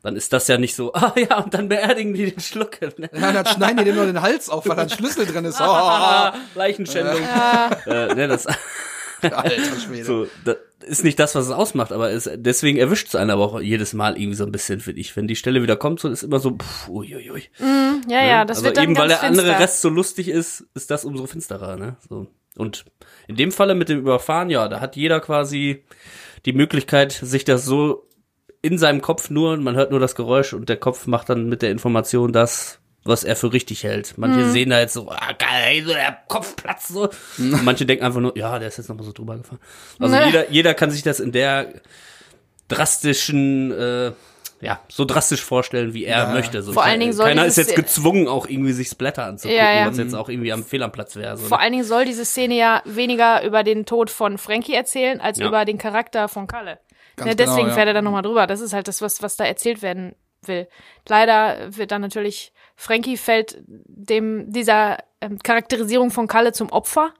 dann 0.02 0.14
ist 0.16 0.32
das 0.34 0.46
ja 0.48 0.58
nicht 0.58 0.76
so, 0.76 0.92
ah 0.94 1.14
ja, 1.16 1.38
und 1.38 1.54
dann 1.54 1.68
beerdigen 1.70 2.12
die 2.12 2.30
den 2.30 2.40
Schlucke. 2.40 2.92
Ne? 2.98 3.08
Ja, 3.18 3.32
dann 3.32 3.46
schneiden 3.46 3.78
die 3.78 3.84
dem 3.84 3.96
nur 3.96 4.04
den 4.04 4.20
Hals 4.20 4.50
auf, 4.50 4.68
weil 4.68 4.76
da 4.76 4.82
ein 4.82 4.90
Schlüssel 4.90 5.24
drin 5.24 5.46
ist. 5.46 5.58
Oh, 5.62 6.30
Leichenschändung. 6.54 7.16
Äh, 7.86 8.14
ne, 8.14 8.28
das, 8.28 8.46
Schwede. 9.84 10.04
so, 10.04 10.26
das 10.44 10.56
ist 10.86 11.04
nicht 11.04 11.18
das, 11.18 11.34
was 11.34 11.46
es 11.46 11.50
ausmacht, 11.50 11.92
aber 11.92 12.10
es, 12.10 12.30
deswegen 12.36 12.78
erwischt 12.78 13.08
es 13.08 13.14
einen 13.14 13.30
aber 13.30 13.44
auch 13.44 13.60
jedes 13.60 13.92
Mal 13.92 14.16
irgendwie 14.16 14.36
so 14.36 14.44
ein 14.44 14.52
bisschen, 14.52 14.80
finde 14.80 15.00
ich. 15.00 15.16
Wenn 15.16 15.26
die 15.26 15.36
Stelle 15.36 15.62
wieder 15.62 15.76
kommt, 15.76 16.00
so 16.00 16.08
ist 16.08 16.22
immer 16.22 16.38
so, 16.38 16.56
pff, 16.56 16.88
uiuiui. 16.88 17.44
Ja, 18.08 18.24
ja, 18.24 18.44
das 18.44 18.58
also 18.58 18.66
wird 18.66 18.76
dann 18.76 18.84
eben, 18.84 18.96
weil 18.96 19.08
der 19.08 19.22
andere 19.22 19.46
finster. 19.46 19.60
Rest 19.60 19.80
so 19.82 19.88
lustig 19.88 20.28
ist, 20.28 20.66
ist 20.74 20.90
das 20.90 21.04
umso 21.04 21.26
finsterer, 21.26 21.76
ne? 21.76 21.96
So. 22.08 22.28
Und 22.56 22.84
in 23.26 23.36
dem 23.36 23.52
Falle 23.52 23.74
mit 23.74 23.88
dem 23.88 24.00
Überfahren, 24.00 24.50
ja, 24.50 24.68
da 24.68 24.80
hat 24.80 24.96
jeder 24.96 25.20
quasi 25.20 25.84
die 26.44 26.52
Möglichkeit, 26.52 27.12
sich 27.12 27.44
das 27.44 27.64
so 27.64 28.08
in 28.62 28.78
seinem 28.78 29.00
Kopf 29.00 29.30
nur, 29.30 29.56
man 29.56 29.76
hört 29.76 29.90
nur 29.90 30.00
das 30.00 30.14
Geräusch 30.14 30.52
und 30.52 30.68
der 30.68 30.76
Kopf 30.76 31.06
macht 31.06 31.28
dann 31.28 31.48
mit 31.48 31.62
der 31.62 31.70
Information 31.70 32.32
das, 32.32 32.80
was 33.08 33.24
er 33.24 33.34
für 33.36 33.52
richtig 33.52 33.82
hält. 33.84 34.14
Manche 34.18 34.40
Mhm. 34.40 34.50
sehen 34.52 34.70
da 34.70 34.78
jetzt 34.80 34.92
so, 34.94 35.08
ah, 35.10 35.32
geil, 35.38 35.82
so 35.84 35.92
der 35.92 36.18
Kopf 36.28 36.54
platzt 36.56 36.88
so. 36.88 37.08
Und 37.38 37.64
manche 37.64 37.84
denken 37.86 38.04
einfach 38.04 38.20
nur, 38.20 38.36
ja, 38.38 38.58
der 38.58 38.68
ist 38.68 38.76
jetzt 38.78 38.88
nochmal 38.88 39.04
so 39.04 39.12
drüber 39.12 39.36
gefahren. 39.36 39.58
Also 39.98 40.14
Ne. 40.14 40.26
jeder, 40.26 40.50
jeder 40.50 40.74
kann 40.74 40.90
sich 40.90 41.02
das 41.02 41.18
in 41.20 41.32
der 41.32 41.72
drastischen, 42.68 43.72
äh, 43.72 44.12
ja, 44.60 44.80
so 44.88 45.04
drastisch 45.04 45.40
vorstellen, 45.42 45.94
wie 45.94 46.04
er 46.04 46.18
Ja. 46.18 46.32
möchte. 46.32 46.62
So 46.62 46.72
Vor 46.72 46.82
allen 46.84 46.98
Dingen 47.00 47.12
soll 47.12 47.28
Keiner 47.28 47.46
ist 47.46 47.56
jetzt 47.56 47.76
gezwungen, 47.76 48.26
auch 48.26 48.46
irgendwie 48.48 48.72
sich 48.72 48.88
Splatter 48.88 49.24
anzugucken, 49.24 49.56
Ja, 49.64 49.80
ja. 49.80 49.86
was 49.86 49.98
jetzt 49.98 50.14
auch 50.14 50.28
irgendwie 50.28 50.52
am 50.52 50.64
Fehl 50.64 50.82
am 50.82 50.90
Platz 50.92 51.14
wäre. 51.16 51.36
So, 51.36 51.46
Vor 51.46 51.58
ne? 51.58 51.62
allen 51.62 51.72
Dingen 51.72 51.84
soll 51.84 52.04
diese 52.04 52.24
Szene 52.24 52.54
ja 52.56 52.82
weniger 52.84 53.44
über 53.44 53.62
den 53.62 53.86
Tod 53.86 54.10
von 54.10 54.36
Frankie 54.36 54.74
erzählen, 54.74 55.20
als 55.20 55.38
Ja. 55.38 55.46
über 55.46 55.64
den 55.64 55.78
Charakter 55.78 56.28
von 56.28 56.46
Kalle. 56.48 56.78
Ganz 57.16 57.28
Ne, 57.30 57.36
deswegen 57.36 57.56
genau, 57.58 57.68
ja. 57.68 57.74
fährt 57.74 57.86
er 57.88 57.94
da 57.94 58.02
nochmal 58.02 58.22
drüber. 58.22 58.46
Das 58.46 58.60
ist 58.60 58.72
halt 58.72 58.88
das, 58.88 59.00
was, 59.00 59.22
was 59.22 59.36
da 59.36 59.44
erzählt 59.44 59.80
werden 59.82 60.14
will. 60.44 60.68
Leider 61.08 61.76
wird 61.76 61.90
dann 61.92 62.00
natürlich, 62.00 62.52
Frankie 62.80 63.16
fällt 63.16 63.58
dem, 63.66 64.52
dieser 64.52 64.98
ähm, 65.20 65.40
Charakterisierung 65.40 66.12
von 66.12 66.28
Kalle 66.28 66.52
zum 66.52 66.70
Opfer. 66.70 67.12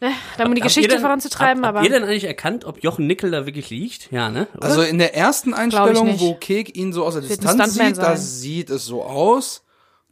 Ne, 0.00 0.10
um 0.44 0.54
die 0.54 0.60
Geschichte 0.62 0.90
denn- 0.92 1.00
voranzutreiben, 1.00 1.62
habt, 1.64 1.68
aber. 1.68 1.78
Habt 1.80 1.88
ihr 1.88 1.94
denn 1.98 2.08
eigentlich 2.08 2.24
erkannt, 2.24 2.64
ob 2.64 2.82
Jochen 2.82 3.06
Nickel 3.06 3.30
da 3.30 3.44
wirklich 3.46 3.68
liegt? 3.70 4.10
Ja, 4.12 4.30
ne? 4.30 4.46
Oder? 4.54 4.64
Also 4.64 4.82
in 4.82 4.98
der 4.98 5.14
ersten 5.14 5.52
Einstellung, 5.54 6.18
wo 6.20 6.34
Kek 6.34 6.74
ihn 6.76 6.92
so 6.92 7.04
aus 7.04 7.14
der 7.14 7.22
Wird 7.28 7.42
Distanz 7.42 7.74
sieht, 7.74 7.98
da 7.98 8.04
sein. 8.04 8.16
sieht 8.18 8.70
es 8.70 8.84
so 8.86 9.02
aus. 9.04 9.62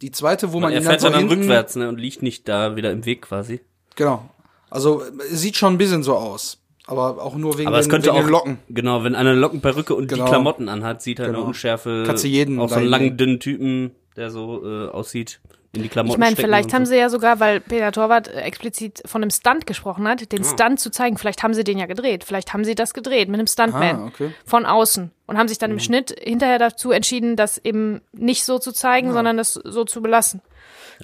Die 0.03 0.11
zweite, 0.11 0.53
wo 0.53 0.61
man 0.61 0.73
er 0.73 0.79
ihn 0.79 0.85
dann 0.85 0.91
fährt 0.93 1.01
so 1.01 1.07
dann, 1.09 1.21
dann 1.21 1.29
hinten, 1.29 1.45
rückwärts, 1.45 1.77
ne? 1.77 1.89
Und 1.89 1.99
liegt 1.99 2.23
nicht 2.23 2.47
da 2.49 2.77
wieder 2.77 2.93
im 2.93 3.05
Weg 3.07 3.23
quasi. 3.23 3.61
Genau. 3.97 4.29
Also 4.71 5.03
sieht 5.31 5.57
schon 5.57 5.75
ein 5.75 5.79
bisschen 5.79 6.03
so 6.03 6.17
aus, 6.17 6.59
aber 6.87 7.23
auch 7.23 7.37
nur 7.37 7.57
wegen, 7.59 7.69
Aber 7.69 7.79
es 7.79 7.87
den, 7.87 7.91
könnte 7.93 8.09
wegen 8.09 8.17
auch, 8.17 8.23
den 8.23 8.31
Locken. 8.31 8.59
genau, 8.71 9.05
wenn 9.05 9.15
einer 9.15 9.31
eine 9.31 9.39
Lockenperücke 9.39 9.95
und 9.95 10.09
Genau. 10.09 10.25
die 10.25 10.31
Klamotten 10.31 10.69
anhat, 10.69 11.01
sieht 11.03 11.19
er 11.21 11.27
Genau. 11.27 11.39
eine 11.41 11.47
Unschärfe. 11.49 12.05
Kannst 12.07 12.25
du 12.25 12.29
jeden 12.29 12.59
Auch 12.59 12.69
so 12.71 12.77
einen 12.77 12.87
langen, 12.89 13.17
dünnen 13.17 13.39
Typen, 13.39 13.93
der 14.17 14.31
so 14.31 14.63
äh, 14.65 14.89
aussieht, 14.89 15.41
in 15.73 15.83
die 15.83 15.89
Klamotten 15.89 16.15
Ich 16.15 16.19
meine, 16.25 16.37
vielleicht 16.37 16.73
haben 16.73 16.87
so. 16.87 16.91
sie 16.93 16.99
ja 16.99 17.09
sogar, 17.11 17.41
weil 17.41 17.59
Peter 17.61 17.91
Torwart 17.91 18.29
äh, 18.29 18.43
explizit 18.43 19.03
von 19.07 19.23
einem 19.23 19.31
Stunt 19.31 19.67
gesprochen 19.67 20.07
hat, 20.07 20.23
Ah. 20.23 20.27
den 20.27 20.45
Stunt 20.45 20.79
zu 20.79 20.91
zeigen. 20.91 21.19
Vielleicht 21.19 21.43
haben 21.43 21.53
sie 21.53 21.65
den 21.65 21.79
ja 21.79 21.87
gedreht. 21.87 22.23
Vielleicht 22.23 22.53
haben 22.53 22.65
sie 22.65 22.77
das 22.77 22.95
gedreht 22.95 23.29
mit 23.29 23.39
einem 23.41 23.49
Stuntman 23.49 23.97
Ah, 23.97 24.07
okay. 24.07 24.31
von 24.47 24.67
außen 24.67 25.11
und 25.27 25.37
haben 25.39 25.49
sich 25.49 25.59
Mhm. 25.59 25.61
dann 25.63 25.71
im 25.73 25.81
Schnitt 25.81 26.15
hinterher 26.23 26.59
dazu 26.61 26.93
entschieden, 26.93 27.35
das 27.35 27.59
eben 27.59 28.01
nicht 28.13 28.45
so 28.45 28.59
zu 28.61 28.71
zeigen, 28.73 29.13
sondern 29.13 29.37
das 29.37 29.55
so 29.55 29.85
zu 29.85 30.01
belassen. 30.01 30.43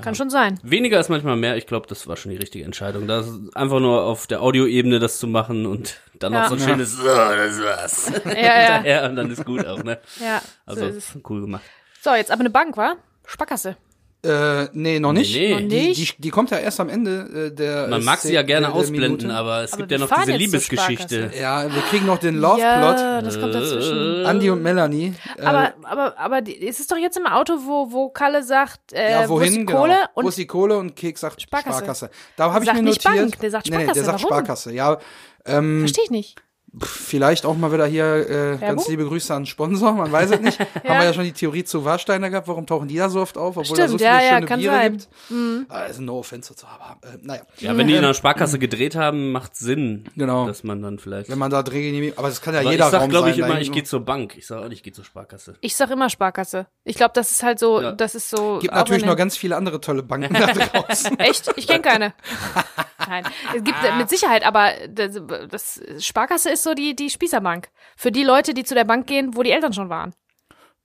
Kann 0.03 0.15
schon 0.15 0.31
sein. 0.31 0.61
Weniger 0.63 1.01
ist 1.01 1.09
manchmal 1.09 1.35
mehr. 1.37 1.57
Ich 1.57 1.67
glaube, 1.67 1.89
das 1.89 2.07
war 2.07 2.17
schon 2.17 2.31
die 2.31 2.37
richtige 2.37 2.65
Entscheidung. 2.65 3.09
Das 3.09 3.27
einfach 3.57 3.81
nur 3.81 4.05
auf 4.05 4.29
der 4.29 4.41
Audioebene 4.41 5.01
das 5.01 5.19
zu 5.19 5.27
machen 5.27 5.67
und 5.67 5.97
dann 6.21 6.33
Ja. 6.33 6.43
noch 6.43 6.49
so 6.51 6.55
ein 6.55 6.61
schönes, 6.61 6.97
so, 6.97 7.05
das 7.05 7.61
war's. 7.61 8.13
Ja, 8.25 8.31
ja. 8.35 8.35
Hinterher 8.77 9.11
und 9.11 9.17
dann 9.17 9.29
ist 9.33 9.45
gut 9.45 9.67
auch, 9.67 9.83
ne? 9.83 9.99
Ja, 10.21 10.41
Also, 10.65 10.93
so 10.93 11.19
cool 11.29 11.41
gemacht. 11.41 11.65
So, 12.03 12.15
jetzt 12.15 12.31
aber 12.31 12.41
eine 12.41 12.51
Bank, 12.51 12.77
war? 12.77 12.97
Sparkasse. 13.27 13.77
Äh, 14.23 14.67
nee, 14.75 15.01
noch 15.01 15.15
nicht. 15.15 15.35
Nee. 15.35 15.53
Noch 15.55 15.61
Die, 15.61 15.67
nicht? 15.89 16.19
die, 16.19 16.23
die 16.23 16.29
kommt 16.31 16.51
ja 16.51 16.59
erst 16.59 16.79
am 16.79 16.91
Ende 16.91 17.47
äh, 17.51 17.55
der. 17.55 17.89
Man 17.89 18.03
äh, 18.03 18.05
mag 18.05 18.19
sie 18.19 18.35
ja 18.35 18.43
gerne 18.43 18.67
der- 18.67 18.75
der 18.75 18.81
ausblenden, 18.81 19.17
Minute. 19.17 19.35
aber 19.35 19.63
es 19.63 19.73
Aber 19.73 19.87
gibt 19.87 19.93
ja 19.93 19.99
noch 19.99 20.11
diese 20.15 20.37
Liebesgeschichte. 20.37 21.15
Sparkasse. 21.17 21.41
Ja, 21.41 21.75
wir 21.75 21.81
kriegen 21.83 22.05
noch 22.05 22.19
den 22.19 22.37
Love-Plot. 22.37 22.61
Ja, 22.99 23.23
das 23.23 23.41
kommt 23.41 23.55
Äh, 23.55 23.61
dazwischen. 23.61 24.25
Andy 24.27 24.51
und 24.51 24.63
Melanie. 24.63 25.15
Äh, 25.39 25.43
Aber, 25.43 25.73
aber, 25.85 26.19
aber 26.19 26.41
die, 26.43 26.67
es 26.69 26.81
ist 26.81 26.93
doch 26.93 26.99
jetzt 26.99 27.17
im 27.17 27.25
Auto, 27.27 27.55
wo, 27.65 27.91
wo 27.93 28.11
Kalle 28.11 28.43
sagt, 28.43 28.93
äh, 28.93 29.11
ja, 29.11 29.19
wo 29.21 29.41
ist 29.41 29.53
wohin? 29.53 29.67
die 29.67 29.73
Kohle? 29.73 29.95
genau. 29.95 30.07
Und 30.13 30.25
Wo 30.25 30.29
ist 30.29 30.37
die 30.39 30.47
Kohle? 30.47 30.77
Und 30.77 30.97
Kek 30.97 31.17
sagt 31.17 31.41
Sparkasse. 31.41 31.79
Sparkasse. 31.79 32.11
Da 32.37 32.53
habe 32.53 32.63
ich 32.63 32.67
Sagt 32.69 32.77
mir 32.79 32.85
nicht 32.91 33.03
notiert. 33.03 33.31
Bank, 33.31 33.41
der 33.41 33.51
sagt 33.51 33.71
Nee, 33.71 33.77
nee, 33.79 33.85
der 33.87 33.95
Sparkasse. 33.95 34.05
sagt 34.05 34.23
Warum? 34.25 34.29
Sparkasse. 34.45 34.73
Ja, 34.75 34.99
ähm, 35.47 35.81
verstehe 35.81 36.05
ich 36.05 36.11
nicht. 36.11 36.37
Vielleicht 36.79 37.47
auch 37.47 37.57
mal 37.57 37.73
wieder 37.73 37.87
hier 37.87 38.29
äh, 38.31 38.57
ganz 38.59 38.87
liebe 38.89 39.05
Grüße 39.05 39.35
an 39.35 39.45
Sponsor, 39.47 39.93
man 39.93 40.13
weiß 40.13 40.31
es 40.31 40.41
nicht. 40.41 40.59
Haben 40.85 40.99
wir 41.01 41.05
ja 41.05 41.13
schon 41.13 41.25
die 41.25 41.33
Theorie 41.33 41.65
zu 41.65 41.85
Warsteiner 41.85 42.31
gehabt, 42.31 42.47
warum 42.49 42.67
tauchen 42.67 42.87
die 42.89 42.97
da 42.97 43.09
so 43.09 43.21
oft 43.21 43.37
auf, 43.37 43.57
obwohl 43.57 43.77
da 43.77 43.89
so 43.89 43.97
Stimmt, 43.99 44.01
viele 44.01 44.11
ja, 44.11 44.23
ja, 44.23 44.35
schöne 44.35 44.47
kann 44.47 44.61
Biere 44.61 44.73
sein. 44.75 44.93
gibt. 44.93 45.71
Also 45.71 46.03
no 46.03 46.19
offense 46.19 46.53
dazu, 46.55 46.67
aber 46.67 46.99
äh, 47.07 47.19
naja. 47.23 47.43
Ja, 47.59 47.77
wenn 47.77 47.87
die 47.89 47.95
in 47.95 47.99
einer 48.05 48.15
Sparkasse 48.15 48.59
gedreht 48.59 48.95
haben, 48.95 49.33
macht 49.33 49.57
Sinn, 49.57 50.05
Genau. 50.17 50.47
dass 50.47 50.63
man 50.63 50.81
dann 50.83 50.99
vielleicht. 50.99 51.29
Wenn 51.29 51.39
man 51.39 51.51
da 51.51 51.63
Drehgenehmigung, 51.63 52.17
aber 52.19 52.29
das 52.29 52.41
kann 52.41 52.55
ja 52.55 52.61
Aber 52.61 52.71
jeder 52.71 52.85
ich 52.87 52.91
sag, 52.93 53.01
Raum 53.03 53.11
glaube 53.11 53.25
sein. 53.27 53.35
ich 53.35 53.41
da 53.41 53.47
immer, 53.47 53.55
hinten. 53.57 53.71
ich 53.71 53.73
gehe 53.73 53.85
zur 53.85 54.01
Bank. 54.05 54.37
Ich 54.39 54.47
sage 54.47 54.61
auch 54.65 54.69
nicht, 54.69 54.79
ich 54.79 54.83
gehe 54.85 54.93
zur 54.93 55.05
Sparkasse. 55.05 55.57
Ich 55.61 55.75
sag 55.77 55.91
immer 55.91 56.09
Sparkasse. 56.09 56.67
Ich 56.85 56.97
glaube, 56.97 57.13
das 57.15 57.31
ist 57.33 57.43
halt 57.43 57.59
so, 57.59 57.81
Ja. 57.81 57.93
das 57.93 58.15
ist 58.15 58.31
so. 58.31 58.59
gibt 58.61 58.75
natürlich 58.75 59.05
noch 59.05 59.17
ganz 59.17 59.37
viele 59.37 59.57
andere 59.57 59.81
tolle 59.81 60.03
Banken 60.03 60.35
da 60.35 60.47
draußen. 60.83 61.19
Echt? 61.19 61.51
Ich 61.57 61.67
kenne 61.67 61.83
keine. 61.83 62.15
Nein. 63.09 63.25
Es 63.57 63.65
gibt 63.65 63.77
mit 63.99 64.09
Sicherheit, 64.09 64.45
aber 64.47 64.71
das, 64.89 65.21
das 65.49 65.81
Sparkasse 66.05 66.51
ist 66.51 66.60
so 66.63 66.75
die, 66.75 66.95
die 66.97 67.11
Spießerbank. 67.11 67.69
Für 67.97 68.13
die 68.13 68.23
Leute, 68.23 68.55
die 68.55 68.65
zu 68.65 68.75
der 68.75 68.85
Bank 68.85 69.07
gehen, 69.07 69.37
wo 69.37 69.43
die 69.43 69.51
Eltern 69.51 69.73
schon 69.73 69.89
waren. 69.89 70.15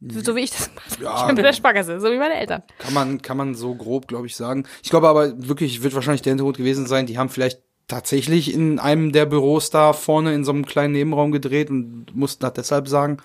So 0.01 0.35
wie 0.35 0.41
ich 0.41 0.51
das 0.51 0.69
mache. 0.75 1.03
Ja. 1.03 1.21
Ich 1.21 1.25
bin 1.27 1.35
mit 1.35 1.45
der 1.45 1.53
Sparkasse, 1.53 1.99
so 1.99 2.11
wie 2.11 2.17
meine 2.17 2.35
Eltern. 2.35 2.63
Kann 2.79 2.93
man, 2.93 3.21
kann 3.21 3.38
man 3.38 3.55
so 3.55 3.73
grob, 3.75 4.07
glaube 4.07 4.27
ich, 4.27 4.35
sagen. 4.35 4.65
Ich 4.83 4.89
glaube 4.89 5.07
aber 5.07 5.47
wirklich, 5.47 5.83
wird 5.83 5.95
wahrscheinlich 5.95 6.21
der 6.21 6.31
Hintergrund 6.31 6.57
gewesen 6.57 6.85
sein, 6.85 7.05
die 7.05 7.17
haben 7.17 7.29
vielleicht 7.29 7.61
tatsächlich 7.88 8.53
in 8.53 8.79
einem 8.79 9.11
der 9.11 9.25
Büros 9.25 9.69
da 9.69 9.93
vorne 9.93 10.33
in 10.33 10.43
so 10.43 10.51
einem 10.51 10.65
kleinen 10.65 10.93
Nebenraum 10.93 11.31
gedreht 11.31 11.69
und 11.69 12.07
mussten 12.15 12.41
das 12.41 12.53
deshalb 12.53 12.88
sagen. 12.88 13.17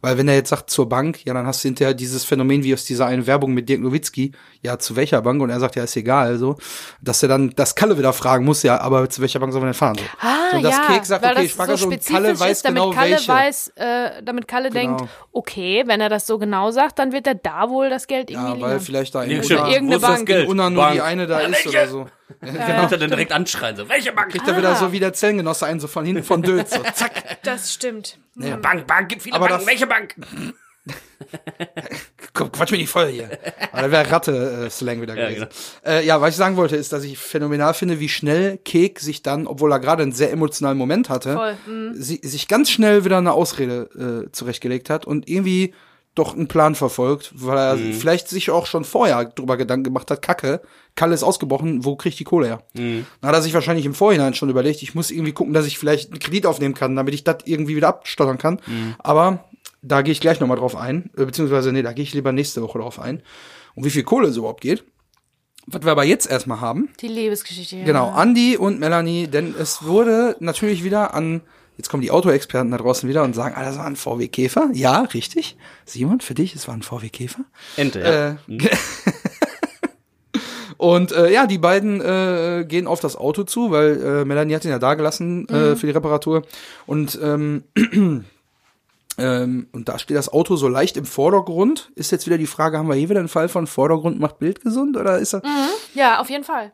Weil 0.00 0.16
wenn 0.18 0.28
er 0.28 0.34
jetzt 0.34 0.50
sagt 0.50 0.70
zur 0.70 0.88
Bank, 0.88 1.24
ja, 1.24 1.34
dann 1.34 1.46
hast 1.46 1.64
du 1.64 1.68
hinterher 1.68 1.94
dieses 1.94 2.24
Phänomen 2.24 2.62
wie 2.62 2.72
aus 2.74 2.84
dieser 2.84 3.06
einen 3.06 3.26
Werbung 3.26 3.52
mit 3.54 3.68
Dirk 3.68 3.80
Nowitzki, 3.80 4.32
ja, 4.62 4.78
zu 4.78 4.94
welcher 4.96 5.22
Bank? 5.22 5.40
Und 5.42 5.50
er 5.50 5.58
sagt, 5.60 5.76
ja, 5.76 5.84
ist 5.84 5.96
egal, 5.96 6.26
also, 6.28 6.56
dass 7.02 7.22
er 7.22 7.28
dann 7.28 7.50
das 7.56 7.74
Kalle 7.74 7.98
wieder 7.98 8.12
fragen 8.12 8.44
muss, 8.44 8.62
ja, 8.62 8.80
aber 8.80 9.08
zu 9.10 9.20
welcher 9.22 9.40
Bank 9.40 9.52
soll 9.52 9.60
man 9.60 9.68
denn 9.68 9.74
fahren? 9.74 9.96
So. 9.96 10.04
Ah, 10.20 10.36
so, 10.56 10.60
dass 10.62 10.76
ja, 10.76 10.86
Kek 10.86 11.04
sagt, 11.04 11.22
weil 11.24 11.32
okay, 11.32 11.42
das 11.42 11.50
Sparkasse 11.52 11.78
so 11.78 11.86
und 11.86 11.92
spezifisch 11.94 12.14
Kalle 12.22 12.40
weiß 12.40 12.50
ist, 12.52 12.64
damit 12.64 12.82
genau 12.82 12.94
Kalle 12.94 13.10
welche. 13.12 13.28
weiß, 13.32 13.68
äh, 13.76 14.10
damit 14.22 14.48
Kalle 14.48 14.70
Genau. 14.70 14.96
denkt, 14.98 15.10
okay, 15.32 15.82
wenn 15.86 16.00
er 16.00 16.08
das 16.08 16.26
so 16.26 16.38
genau 16.38 16.70
sagt, 16.70 16.98
dann 16.98 17.12
wird 17.12 17.26
er 17.26 17.34
da 17.34 17.68
wohl 17.68 17.90
das 17.90 18.06
Geld 18.06 18.30
irgendwie 18.30 18.46
ja, 18.46 18.60
weil 18.60 18.68
liefern. 18.74 18.80
vielleicht 18.80 19.14
da 19.14 19.24
Ja, 19.24 19.30
in. 19.42 19.44
Unna, 19.44 19.68
irgendeine 19.68 19.88
Wo 19.90 19.94
ist 19.96 20.02
das 20.02 20.10
Bank. 20.10 20.26
Geld? 20.26 20.44
in 20.44 20.50
Unna 20.50 20.70
nur 20.70 20.82
Bank. 20.82 20.94
die 20.94 21.00
eine 21.00 21.26
da 21.26 21.40
ist 21.40 21.66
oder 21.66 21.88
so. 21.88 22.06
Genau. 22.40 22.82
Und 22.82 22.92
dann 22.92 23.08
direkt 23.10 23.32
anschreien, 23.32 23.74
so, 23.76 23.88
welche 23.88 24.12
Bank? 24.12 24.30
Kriegt 24.30 24.46
er 24.46 24.56
wieder 24.56 24.74
so 24.76 24.92
wie 24.92 25.00
der 25.00 25.12
Zellengenosse 25.14 25.66
einen 25.66 25.80
so 25.80 25.86
von 25.88 26.04
hinten 26.04 26.22
von 26.22 26.42
Dötz, 26.42 26.72
so 26.74 26.82
zack. 26.94 27.38
Das 27.42 27.72
stimmt. 27.72 28.18
Bank, 28.38 28.86
Bank, 28.86 29.08
gibt 29.08 29.22
viele 29.22 29.36
Aber 29.36 29.48
Banken, 29.48 29.66
welche 29.66 29.86
Bank? 29.86 30.14
Komm, 32.32 32.52
quatsch 32.52 32.70
mir 32.70 32.78
nicht 32.78 32.90
voll 32.90 33.08
hier. 33.08 33.30
Aber 33.72 33.82
da 33.82 33.90
wäre 33.90 34.10
Ratte-Slang 34.10 35.00
wieder 35.00 35.16
Ja, 35.16 35.28
gewesen. 35.28 35.48
Ja, 35.84 35.90
äh, 35.90 36.06
ja, 36.06 36.20
was 36.20 36.30
ich 36.30 36.36
sagen 36.36 36.56
wollte, 36.56 36.76
ist, 36.76 36.92
dass 36.92 37.02
ich 37.04 37.18
phänomenal 37.18 37.74
finde, 37.74 38.00
wie 38.00 38.08
schnell 38.08 38.58
Kek 38.58 39.00
sich 39.00 39.22
dann, 39.22 39.46
obwohl 39.46 39.72
er 39.72 39.80
gerade 39.80 40.02
einen 40.02 40.12
sehr 40.12 40.30
emotionalen 40.30 40.78
Moment 40.78 41.08
hatte, 41.08 41.34
Voll, 41.34 41.56
sie, 41.94 42.20
sich 42.22 42.48
ganz 42.48 42.70
schnell 42.70 43.04
wieder 43.04 43.18
eine 43.18 43.32
Ausrede 43.32 44.26
äh, 44.28 44.32
zurechtgelegt 44.32 44.88
hat 44.88 45.04
und 45.04 45.28
irgendwie 45.28 45.74
doch 46.18 46.34
einen 46.34 46.48
Plan 46.48 46.74
verfolgt, 46.74 47.32
weil 47.34 47.56
er 47.56 47.76
vielleicht 47.76 48.28
sich 48.28 48.50
auch 48.50 48.66
schon 48.66 48.84
vorher 48.84 49.24
drüber 49.24 49.56
Gedanken 49.56 49.84
gemacht 49.84 50.10
hat, 50.10 50.22
Kacke, 50.22 50.60
Kalle 50.94 51.14
ist 51.14 51.22
ausgebrochen, 51.22 51.84
wo 51.84 51.96
krieg 51.96 52.12
ich 52.12 52.18
die 52.18 52.24
Kohle 52.24 52.46
her? 52.46 52.62
Dann 52.74 53.06
hat 53.22 53.34
er 53.34 53.42
sich 53.42 53.54
wahrscheinlich 53.54 53.86
im 53.86 53.94
Vorhinein 53.94 54.34
schon 54.34 54.50
überlegt, 54.50 54.82
ich 54.82 54.94
muss 54.94 55.10
irgendwie 55.10 55.32
gucken, 55.32 55.54
dass 55.54 55.66
ich 55.66 55.78
vielleicht 55.78 56.10
einen 56.10 56.18
Kredit 56.20 56.46
aufnehmen 56.46 56.74
kann, 56.74 56.96
damit 56.96 57.14
ich 57.14 57.24
das 57.24 57.38
irgendwie 57.44 57.76
wieder 57.76 57.88
abstottern 57.88 58.38
kann. 58.38 58.60
Aber 58.98 59.44
da 59.82 60.02
gehe 60.02 60.12
ich 60.12 60.20
gleich 60.20 60.40
nochmal 60.40 60.58
drauf 60.58 60.76
ein, 60.76 61.10
äh, 61.16 61.24
beziehungsweise 61.24 61.72
nee, 61.72 61.82
da 61.82 61.92
gehe 61.92 62.02
ich 62.02 62.14
lieber 62.14 62.32
nächste 62.32 62.62
Woche 62.62 62.78
drauf 62.78 62.98
ein. 62.98 63.22
Und 63.74 63.84
wie 63.84 63.90
viel 63.90 64.02
Kohle 64.02 64.28
es 64.28 64.36
überhaupt 64.36 64.60
geht. 64.60 64.84
Was 65.66 65.82
wir 65.82 65.92
aber 65.92 66.04
jetzt 66.04 66.28
erstmal 66.30 66.60
haben, 66.60 66.88
Die 67.00 67.08
Liebesgeschichte. 67.08 67.76
Ja. 67.76 67.84
Genau, 67.84 68.12
Andy 68.18 68.56
und 68.56 68.80
Melanie, 68.80 69.28
denn 69.28 69.54
es 69.56 69.84
wurde 69.84 70.34
natürlich 70.40 70.82
wieder 70.82 71.14
an, 71.14 71.42
jetzt 71.78 71.88
kommen 71.88 72.02
die 72.02 72.10
Autoexperten 72.10 72.72
da 72.72 72.76
draußen 72.76 73.08
wieder 73.08 73.22
und 73.22 73.34
sagen, 73.34 73.54
ah, 73.56 73.64
das 73.64 73.78
war 73.78 73.86
ein 73.86 73.96
VW 73.96 74.28
Käfer. 74.28 74.68
Ja, 74.74 75.02
richtig. 75.02 75.56
Simon, 75.86 76.20
für 76.20 76.34
dich, 76.34 76.54
es 76.54 76.68
war 76.68 76.74
ein 76.74 76.82
VW 76.82 77.08
Käfer. 77.08 77.44
Ente, 77.76 78.00
ja. 78.00 78.30
Äh, 78.30 78.36
und 80.76 81.12
äh, 81.12 81.32
ja, 81.32 81.46
die 81.46 81.58
beiden 81.58 82.00
äh, 82.00 82.66
gehen 82.68 82.88
auf 82.88 83.00
das 83.00 83.16
Auto 83.16 83.44
zu, 83.44 83.70
weil 83.70 84.02
äh, 84.02 84.24
Melanie 84.24 84.56
hat 84.56 84.64
ihn 84.64 84.72
ja 84.72 84.80
da 84.80 84.94
gelassen 84.94 85.48
äh, 85.48 85.76
für 85.76 85.86
die 85.86 85.92
Reparatur. 85.92 86.42
Und 86.86 87.16
ähm, 87.22 87.62
ähm, 89.18 89.68
und 89.70 89.88
da 89.88 90.00
steht 90.00 90.16
das 90.16 90.32
Auto 90.32 90.56
so 90.56 90.66
leicht 90.66 90.96
im 90.96 91.04
Vordergrund. 91.04 91.92
Ist 91.94 92.10
jetzt 92.10 92.26
wieder 92.26 92.38
die 92.38 92.46
Frage, 92.46 92.76
haben 92.76 92.88
wir 92.88 92.96
hier 92.96 93.08
wieder 93.08 93.20
einen 93.20 93.28
Fall 93.28 93.48
von 93.48 93.68
Vordergrund 93.68 94.18
macht 94.18 94.40
Bild 94.40 94.62
gesund 94.62 94.96
oder 94.96 95.18
ist 95.18 95.32
er, 95.32 95.42
Ja, 95.94 96.18
auf 96.18 96.28
jeden 96.28 96.44
Fall. 96.44 96.72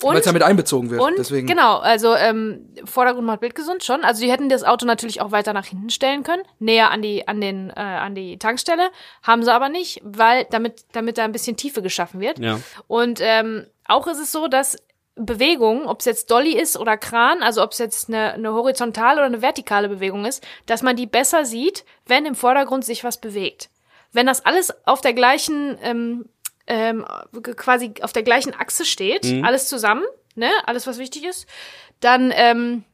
Weil 0.00 0.18
es 0.18 0.26
ja 0.26 0.32
mit 0.32 0.42
einbezogen 0.42 0.90
wird? 0.90 1.00
und 1.00 1.18
deswegen. 1.18 1.46
genau, 1.46 1.78
also 1.78 2.14
ähm, 2.14 2.68
Vordergrund 2.84 3.26
macht 3.26 3.40
bildgesund 3.40 3.84
schon. 3.84 4.04
Also 4.04 4.22
die 4.22 4.30
hätten 4.30 4.48
das 4.48 4.64
Auto 4.64 4.86
natürlich 4.86 5.20
auch 5.20 5.30
weiter 5.30 5.52
nach 5.52 5.66
hinten 5.66 5.90
stellen 5.90 6.22
können, 6.22 6.42
näher 6.58 6.90
an 6.90 7.02
die 7.02 7.26
an 7.28 7.40
den 7.40 7.70
äh, 7.70 7.80
an 7.80 8.14
die 8.14 8.38
Tankstelle, 8.38 8.90
haben 9.22 9.42
sie 9.42 9.52
aber 9.52 9.68
nicht, 9.68 10.00
weil 10.04 10.46
damit 10.50 10.84
damit 10.92 11.18
da 11.18 11.24
ein 11.24 11.32
bisschen 11.32 11.56
Tiefe 11.56 11.82
geschaffen 11.82 12.20
wird. 12.20 12.38
Ja. 12.38 12.60
Und 12.86 13.20
ähm, 13.22 13.66
auch 13.86 14.06
ist 14.06 14.18
es 14.18 14.32
so, 14.32 14.48
dass 14.48 14.76
Bewegung, 15.16 15.86
ob 15.86 16.00
es 16.00 16.06
jetzt 16.06 16.30
Dolly 16.30 16.58
ist 16.58 16.76
oder 16.76 16.96
Kran, 16.96 17.42
also 17.42 17.62
ob 17.62 17.70
es 17.72 17.78
jetzt 17.78 18.08
eine, 18.08 18.32
eine 18.32 18.52
horizontale 18.52 19.18
oder 19.18 19.26
eine 19.26 19.42
vertikale 19.42 19.88
Bewegung 19.88 20.24
ist, 20.24 20.44
dass 20.66 20.82
man 20.82 20.96
die 20.96 21.06
besser 21.06 21.44
sieht, 21.44 21.84
wenn 22.06 22.26
im 22.26 22.34
Vordergrund 22.34 22.84
sich 22.84 23.04
was 23.04 23.20
bewegt. 23.20 23.70
Wenn 24.12 24.26
das 24.26 24.44
alles 24.44 24.72
auf 24.86 25.00
der 25.00 25.12
gleichen, 25.12 25.78
ähm, 25.82 26.28
ähm, 26.66 27.04
quasi 27.56 27.94
auf 28.02 28.12
der 28.12 28.22
gleichen 28.22 28.54
Achse 28.54 28.84
steht, 28.84 29.24
alles 29.44 29.68
zusammen, 29.68 30.04
ne, 30.34 30.50
alles 30.66 30.86
was 30.86 30.98
wichtig 30.98 31.24
ist, 31.24 31.46
dann 32.00 32.32
ähm, 32.34 32.84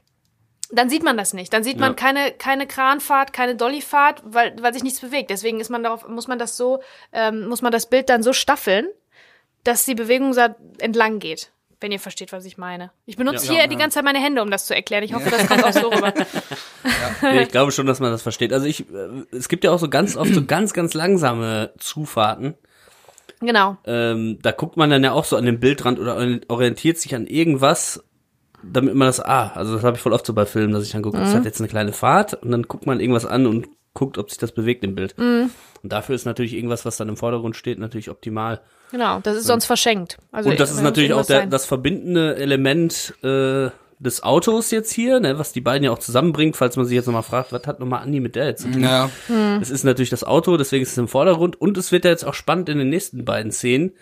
dann 0.73 0.89
sieht 0.89 1.03
man 1.03 1.17
das 1.17 1.33
nicht. 1.35 1.53
Dann 1.53 1.65
sieht 1.65 1.79
man 1.81 1.91
Ja. 1.93 1.95
keine, 1.97 2.31
keine 2.31 2.65
Kranfahrt, 2.69 3.33
keine 3.33 3.57
Dollyfahrt, 3.57 4.23
weil, 4.25 4.55
weil 4.63 4.73
sich 4.73 4.85
nichts 4.85 5.01
bewegt. 5.01 5.31
Deswegen 5.31 5.59
ist 5.59 5.69
man 5.69 5.83
darauf, 5.83 6.07
muss 6.07 6.29
man 6.29 6.39
das 6.39 6.57
so, 6.57 6.81
ähm, 7.13 7.49
muss 7.49 7.61
man 7.61 7.73
das 7.73 7.87
Bild 7.91 8.09
dann 8.09 8.23
so 8.23 8.33
staffeln, 8.33 8.87
dass 9.65 9.85
die 9.85 9.97
Bewegung 9.97 10.33
da 10.33 10.55
entlang 10.79 11.19
geht. 11.19 11.51
Wenn 11.81 11.91
ihr 11.91 11.99
versteht, 11.99 12.31
was 12.31 12.45
ich 12.45 12.57
meine. 12.57 12.93
Ich 13.05 13.17
benutze 13.17 13.47
Ja. 13.47 13.53
hier 13.53 13.61
Ja, 13.63 13.67
die 13.67 13.75
ganze 13.77 13.95
Zeit 13.97 14.05
meine 14.05 14.21
Hände, 14.23 14.43
um 14.43 14.51
das 14.53 14.67
zu 14.67 14.75
erklären. 14.77 15.03
Ich 15.03 15.13
hoffe, 15.13 15.29
das 15.31 15.45
kommt 15.49 15.65
auch 15.65 15.73
so 15.73 15.89
rüber. 15.89 16.15
Nee, 17.23 17.43
ich 17.43 17.49
glaube 17.51 17.73
schon, 17.73 17.87
dass 17.87 17.99
man 18.01 18.11
das 18.13 18.23
versteht. 18.23 18.53
Also 18.53 18.67
ich, 18.67 18.89
äh, 18.93 19.09
es 19.33 19.49
gibt 19.49 19.65
ja 19.65 19.73
auch 19.73 19.79
so 19.79 19.89
ganz 19.89 20.17
oft 20.17 20.33
so 20.33 20.45
ganz, 20.45 20.73
ganz 20.73 20.95
langsame 20.95 21.73
Zufahrten. 21.79 22.55
Genau. 23.41 23.77
Ähm, 23.87 24.39
da 24.43 24.53
guckt 24.53 24.77
man 24.77 24.91
dann 24.91 25.03
ja 25.03 25.13
auch 25.13 25.25
so 25.25 25.37
an 25.37 25.47
den 25.47 25.61
Bildrand 25.61 25.99
oder 25.99 26.17
orientiert 26.49 26.99
sich 26.99 27.15
an 27.15 27.27
irgendwas, 27.27 28.05
damit 28.63 28.95
man 28.95 29.07
das, 29.07 29.21
ah, 29.21 29.53
also 29.55 29.75
das 29.75 29.83
habe 29.83 29.97
ich 29.97 30.03
voll 30.03 30.13
oft 30.13 30.27
so 30.27 30.35
bei 30.35 30.45
Filmen, 30.47 30.73
dass 30.73 30.85
ich 30.85 30.93
dann 30.93 31.03
gucke, 31.03 31.17
das 31.19 31.35
hat 31.35 31.45
jetzt 31.47 31.61
eine 31.61 31.69
kleine 31.69 31.93
Fahrt 31.93 32.35
und 32.35 32.51
dann 32.51 32.65
guckt 32.65 32.87
man 32.87 33.01
irgendwas 33.01 33.25
an 33.25 33.47
und 33.47 33.69
guckt, 33.95 34.19
ob 34.19 34.31
sich 34.31 34.39
das 34.39 34.53
bewegt 34.53 34.85
im 34.85 34.95
Bild. 34.95 35.15
Und 35.19 35.93
dafür 35.93 36.15
ist 36.15 36.27
natürlich 36.27 36.55
irgendwas, 36.55 36.85
was 36.85 36.97
dann 36.97 37.09
im 37.09 37.17
Vordergrund 37.17 37.57
steht, 37.57 37.79
natürlich 37.79 38.11
optimal. 38.11 38.61
Genau. 38.91 39.21
Das 39.21 39.37
ist 39.37 39.47
sonst 39.47 39.65
verschenkt. 39.65 40.19
Also, 40.31 40.51
Und 40.51 40.61
das 40.61 40.71
ist 40.71 40.83
natürlich 40.83 41.13
auch 41.15 41.25
der, 41.25 41.47
das 41.47 41.65
verbindende 41.65 42.37
Element 42.37 43.15
äh, 43.23 43.71
des 44.03 44.23
Autos 44.23 44.71
jetzt 44.71 44.91
hier, 44.93 45.21
ne, 45.21 45.39
was 45.39 45.53
die 45.53 45.61
beiden 45.61 45.85
ja 45.85 45.91
auch 45.93 45.99
zusammenbringt, 45.99 46.57
falls 46.57 46.75
man 46.77 46.87
sich 46.87 46.95
jetzt 46.97 47.07
nochmal 47.07 47.23
fragt, 47.23 47.53
was 47.53 47.67
hat 47.67 47.81
nochmal 47.81 48.03
Andi 48.03 48.19
mit 48.19 48.35
der 48.35 48.47
jetzt 48.47 48.63
zu 48.63 48.71
tun? 48.71 48.83
Ja. 48.83 49.11
Es 49.61 49.69
ist 49.71 49.85
natürlich 49.85 50.09
das 50.11 50.25
Auto, 50.25 50.57
deswegen 50.57 50.83
ist 50.83 50.93
es 50.93 50.99
im 50.99 51.07
Vordergrund 51.07 51.61
und 51.61 51.77
es 51.77 51.93
wird 51.93 52.05
ja 52.07 52.11
jetzt 52.11 52.25
auch 52.25 52.33
spannend 52.35 52.69
in 52.71 52.79
den 52.79 52.89
nächsten 52.89 53.25
beiden 53.27 53.53
Szenen, 53.53 53.93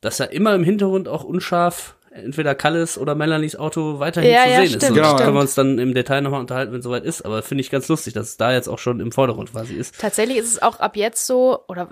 dass 0.00 0.16
da 0.16 0.24
immer 0.24 0.54
im 0.54 0.64
Hintergrund 0.64 1.06
auch 1.06 1.22
unscharf 1.22 1.96
entweder 2.10 2.54
Kalles 2.54 2.96
oder 2.96 3.14
Melanies 3.14 3.56
Auto 3.56 3.98
weiterhin 3.98 4.30
Ja, 4.32 4.44
zu 4.44 4.48
ja, 4.48 4.54
sehen 4.56 4.64
ist. 4.64 4.70
stimmt, 4.76 4.90
Und 4.92 4.96
da 4.96 5.04
stimmt. 5.04 5.20
können 5.20 5.34
wir 5.36 5.40
uns 5.42 5.54
dann 5.54 5.78
im 5.78 5.92
Detail 5.92 6.22
nochmal 6.22 6.40
unterhalten, 6.40 6.72
wenn 6.72 6.78
es 6.78 6.84
soweit 6.84 7.04
ist. 7.04 7.22
Aber 7.26 7.42
finde 7.42 7.60
ich 7.60 7.68
ganz 7.70 7.88
lustig, 7.88 8.14
dass 8.14 8.28
es 8.28 8.36
da 8.38 8.52
jetzt 8.54 8.68
auch 8.68 8.78
schon 8.78 9.00
im 9.00 9.12
Vordergrund 9.12 9.52
quasi 9.52 9.74
ist. 9.74 10.00
Tatsächlich 10.00 10.38
ist 10.38 10.48
es 10.48 10.62
auch 10.62 10.80
ab 10.80 10.96
jetzt 10.96 11.26
so, 11.26 11.60
oder 11.68 11.88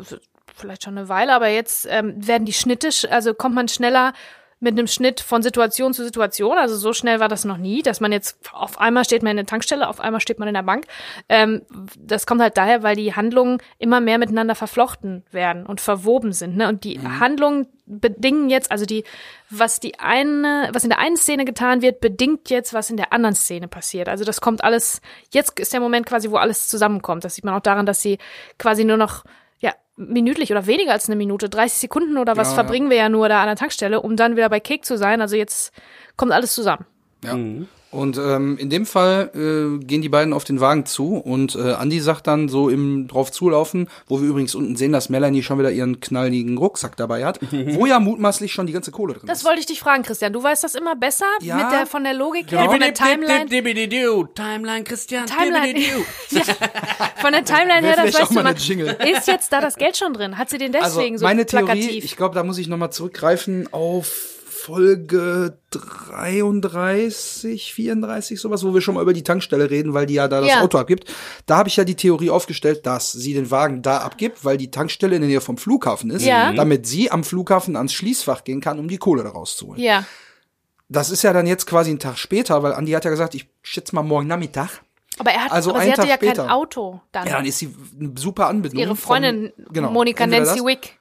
vielleicht 0.56 0.82
schon 0.84 0.96
eine 0.96 1.10
Weile, 1.10 1.34
aber 1.34 1.48
jetzt 1.48 1.86
ähm, 1.90 2.14
werden 2.26 2.46
die 2.46 2.54
Schnitte, 2.54 2.88
sch- 2.88 3.08
also 3.08 3.34
kommt 3.34 3.54
man 3.54 3.68
schneller 3.68 4.14
mit 4.64 4.72
einem 4.72 4.86
Schnitt 4.86 5.20
von 5.20 5.42
Situation 5.42 5.94
zu 5.94 6.02
Situation. 6.02 6.58
Also 6.58 6.76
so 6.76 6.92
schnell 6.92 7.20
war 7.20 7.28
das 7.28 7.44
noch 7.44 7.58
nie, 7.58 7.82
dass 7.82 8.00
man 8.00 8.10
jetzt 8.10 8.38
auf 8.52 8.80
einmal 8.80 9.04
steht 9.04 9.22
man 9.22 9.30
in 9.32 9.36
der 9.36 9.46
Tankstelle, 9.46 9.88
auf 9.88 10.00
einmal 10.00 10.20
steht 10.20 10.38
man 10.38 10.48
in 10.48 10.54
der 10.54 10.62
Bank. 10.62 10.86
Ähm, 11.28 11.62
das 11.98 12.26
kommt 12.26 12.40
halt 12.40 12.56
daher, 12.56 12.82
weil 12.82 12.96
die 12.96 13.14
Handlungen 13.14 13.58
immer 13.78 14.00
mehr 14.00 14.18
miteinander 14.18 14.54
verflochten 14.54 15.22
werden 15.30 15.66
und 15.66 15.80
verwoben 15.80 16.32
sind. 16.32 16.56
Ne? 16.56 16.68
Und 16.68 16.84
die 16.84 16.98
Handlungen 16.98 17.68
bedingen 17.86 18.48
jetzt, 18.48 18.70
also 18.70 18.86
die, 18.86 19.04
was 19.50 19.78
die 19.78 19.98
eine, 20.00 20.70
was 20.72 20.84
in 20.84 20.90
der 20.90 20.98
einen 20.98 21.18
Szene 21.18 21.44
getan 21.44 21.82
wird, 21.82 22.00
bedingt 22.00 22.48
jetzt, 22.48 22.72
was 22.72 22.88
in 22.88 22.96
der 22.96 23.12
anderen 23.12 23.34
Szene 23.34 23.68
passiert. 23.68 24.08
Also 24.08 24.24
das 24.24 24.40
kommt 24.40 24.64
alles, 24.64 25.02
jetzt 25.30 25.60
ist 25.60 25.74
der 25.74 25.80
Moment 25.80 26.06
quasi, 26.06 26.30
wo 26.30 26.36
alles 26.36 26.68
zusammenkommt. 26.68 27.24
Das 27.24 27.34
sieht 27.34 27.44
man 27.44 27.54
auch 27.54 27.60
daran, 27.60 27.84
dass 27.84 28.00
sie 28.00 28.18
quasi 28.58 28.84
nur 28.84 28.96
noch, 28.96 29.24
minütlich 29.96 30.50
oder 30.50 30.66
weniger 30.66 30.92
als 30.92 31.08
eine 31.08 31.16
Minute, 31.16 31.48
30 31.48 31.78
Sekunden 31.78 32.18
oder 32.18 32.36
was 32.36 32.48
ja. 32.48 32.54
verbringen 32.54 32.90
wir 32.90 32.96
ja 32.96 33.08
nur 33.08 33.28
da 33.28 33.40
an 33.40 33.46
der 33.46 33.56
Tankstelle, 33.56 34.00
um 34.00 34.16
dann 34.16 34.36
wieder 34.36 34.48
bei 34.48 34.60
Cake 34.60 34.82
zu 34.82 34.98
sein. 34.98 35.20
Also 35.20 35.36
jetzt 35.36 35.72
kommt 36.16 36.32
alles 36.32 36.54
zusammen. 36.54 36.86
Ja. 37.24 37.36
Und 37.94 38.18
ähm, 38.18 38.58
in 38.58 38.70
dem 38.70 38.86
Fall 38.86 39.30
äh, 39.34 39.84
gehen 39.84 40.02
die 40.02 40.08
beiden 40.08 40.32
auf 40.32 40.42
den 40.42 40.58
Wagen 40.60 40.84
zu 40.84 41.14
und 41.16 41.54
äh, 41.54 41.74
Andy 41.80 42.00
sagt 42.00 42.26
dann 42.26 42.48
so 42.48 42.68
im 42.68 43.06
drauf 43.06 43.30
zulaufen, 43.30 43.88
wo 44.08 44.20
wir 44.20 44.28
übrigens 44.28 44.54
unten 44.56 44.74
sehen, 44.74 44.90
dass 44.90 45.08
Melanie 45.10 45.42
schon 45.44 45.58
wieder 45.60 45.70
ihren 45.70 46.00
knalligen 46.00 46.58
Rucksack 46.58 46.96
dabei 46.96 47.24
hat, 47.24 47.38
wo 47.52 47.86
ja 47.86 48.00
mutmaßlich 48.00 48.52
schon 48.52 48.66
die 48.66 48.72
ganze 48.72 48.90
Kohle 48.90 49.14
drin 49.14 49.26
Das 49.26 49.38
ist. 49.38 49.44
wollte 49.44 49.60
ich 49.60 49.66
dich 49.66 49.78
fragen, 49.78 50.02
Christian. 50.02 50.32
Du 50.32 50.42
weißt 50.42 50.64
das 50.64 50.74
immer 50.74 50.96
besser 50.96 51.24
Ja. 51.40 51.56
mit 51.56 51.70
der 51.72 51.86
von 51.86 52.02
der 52.02 52.14
Logik 52.14 52.48
Genau. 52.48 52.62
her, 52.62 52.70
von 52.70 52.80
der 52.80 52.94
Timeline. 52.94 53.46
Timeline, 53.46 54.84
Christian. 54.84 55.26
Timeline. 55.26 55.78
ja, 56.30 56.42
von 57.20 57.32
der 57.32 57.44
Timeline 57.44 57.86
her, 57.86 57.96
das 58.04 58.14
weißt 58.20 58.30
du 58.30 58.42
mal. 58.42 58.54
Ist 58.54 59.26
jetzt 59.28 59.52
da 59.52 59.60
das 59.60 59.76
Geld 59.76 59.96
schon 59.96 60.12
drin? 60.14 60.36
Hat 60.36 60.50
sie 60.50 60.58
den 60.58 60.74
Also 60.74 60.98
deswegen 60.98 61.16
meine 61.20 61.42
so 61.42 61.46
Theorie, 61.46 61.64
plakativ? 61.66 62.04
ich 62.04 62.16
glaube, 62.16 62.34
da 62.34 62.42
muss 62.42 62.58
ich 62.58 62.66
nochmal 62.68 62.90
zurückgreifen 62.92 63.68
auf 63.72 64.33
Folge 64.64 65.58
33, 65.70 67.74
34, 67.74 68.40
sowas, 68.40 68.64
wo 68.64 68.72
wir 68.72 68.80
schon 68.80 68.94
mal 68.94 69.02
über 69.02 69.12
die 69.12 69.22
Tankstelle 69.22 69.68
reden, 69.70 69.92
weil 69.94 70.06
die 70.06 70.14
ja 70.14 70.26
da 70.28 70.40
das 70.40 70.48
Ja. 70.48 70.62
Auto 70.62 70.78
abgibt. 70.78 71.12
Da 71.46 71.58
habe 71.58 71.68
ich 71.68 71.76
ja 71.76 71.84
die 71.84 71.96
Theorie 71.96 72.30
aufgestellt, 72.30 72.86
dass 72.86 73.12
sie 73.12 73.34
den 73.34 73.50
Wagen 73.50 73.82
da 73.82 73.98
abgibt, 73.98 74.42
weil 74.44 74.56
die 74.56 74.70
Tankstelle 74.70 75.16
in 75.16 75.20
der 75.22 75.28
Nähe 75.28 75.40
vom 75.42 75.58
Flughafen 75.58 76.10
ist, 76.10 76.24
Ja. 76.24 76.52
damit 76.52 76.86
sie 76.86 77.10
am 77.10 77.24
Flughafen 77.24 77.76
ans 77.76 77.92
Schließfach 77.92 78.44
gehen 78.44 78.60
kann, 78.62 78.78
um 78.78 78.88
die 78.88 78.96
Kohle 78.98 79.22
da 79.22 79.30
rauszuholen. 79.30 79.80
ja. 79.82 80.04
Das 80.90 81.08
ist 81.10 81.22
ja 81.22 81.32
dann 81.32 81.46
jetzt 81.46 81.66
quasi 81.66 81.90
ein 81.90 81.98
Tag 81.98 82.18
später, 82.18 82.62
weil 82.62 82.74
Andi 82.74 82.92
hat 82.92 83.04
ja 83.06 83.10
gesagt, 83.10 83.34
ich 83.34 83.48
schätze 83.62 83.94
mal 83.94 84.02
morgen 84.02 84.26
Nachmittag. 84.26 84.82
Aber 85.18 85.30
er 85.30 85.44
hat, 85.44 85.50
Also 85.52 85.70
aber 85.70 85.80
sie 85.80 85.88
hatte 85.90 86.02
Tag 86.02 86.08
ja 86.10 86.16
später. 86.16 86.42
kein 86.42 86.50
Auto 86.50 87.00
dann. 87.10 87.26
Ja, 87.26 87.36
dann 87.36 87.46
ist 87.46 87.58
sie 87.58 87.74
eine 87.98 88.12
super 88.16 88.48
Anbindung. 88.48 88.78
Ihre 88.80 88.94
Freundin, 88.94 89.52
von, 89.56 89.72
genau, 89.72 89.90
Monika 89.90 90.26
Nancy 90.26 90.56
das- 90.56 90.64
Wick, 90.66 90.98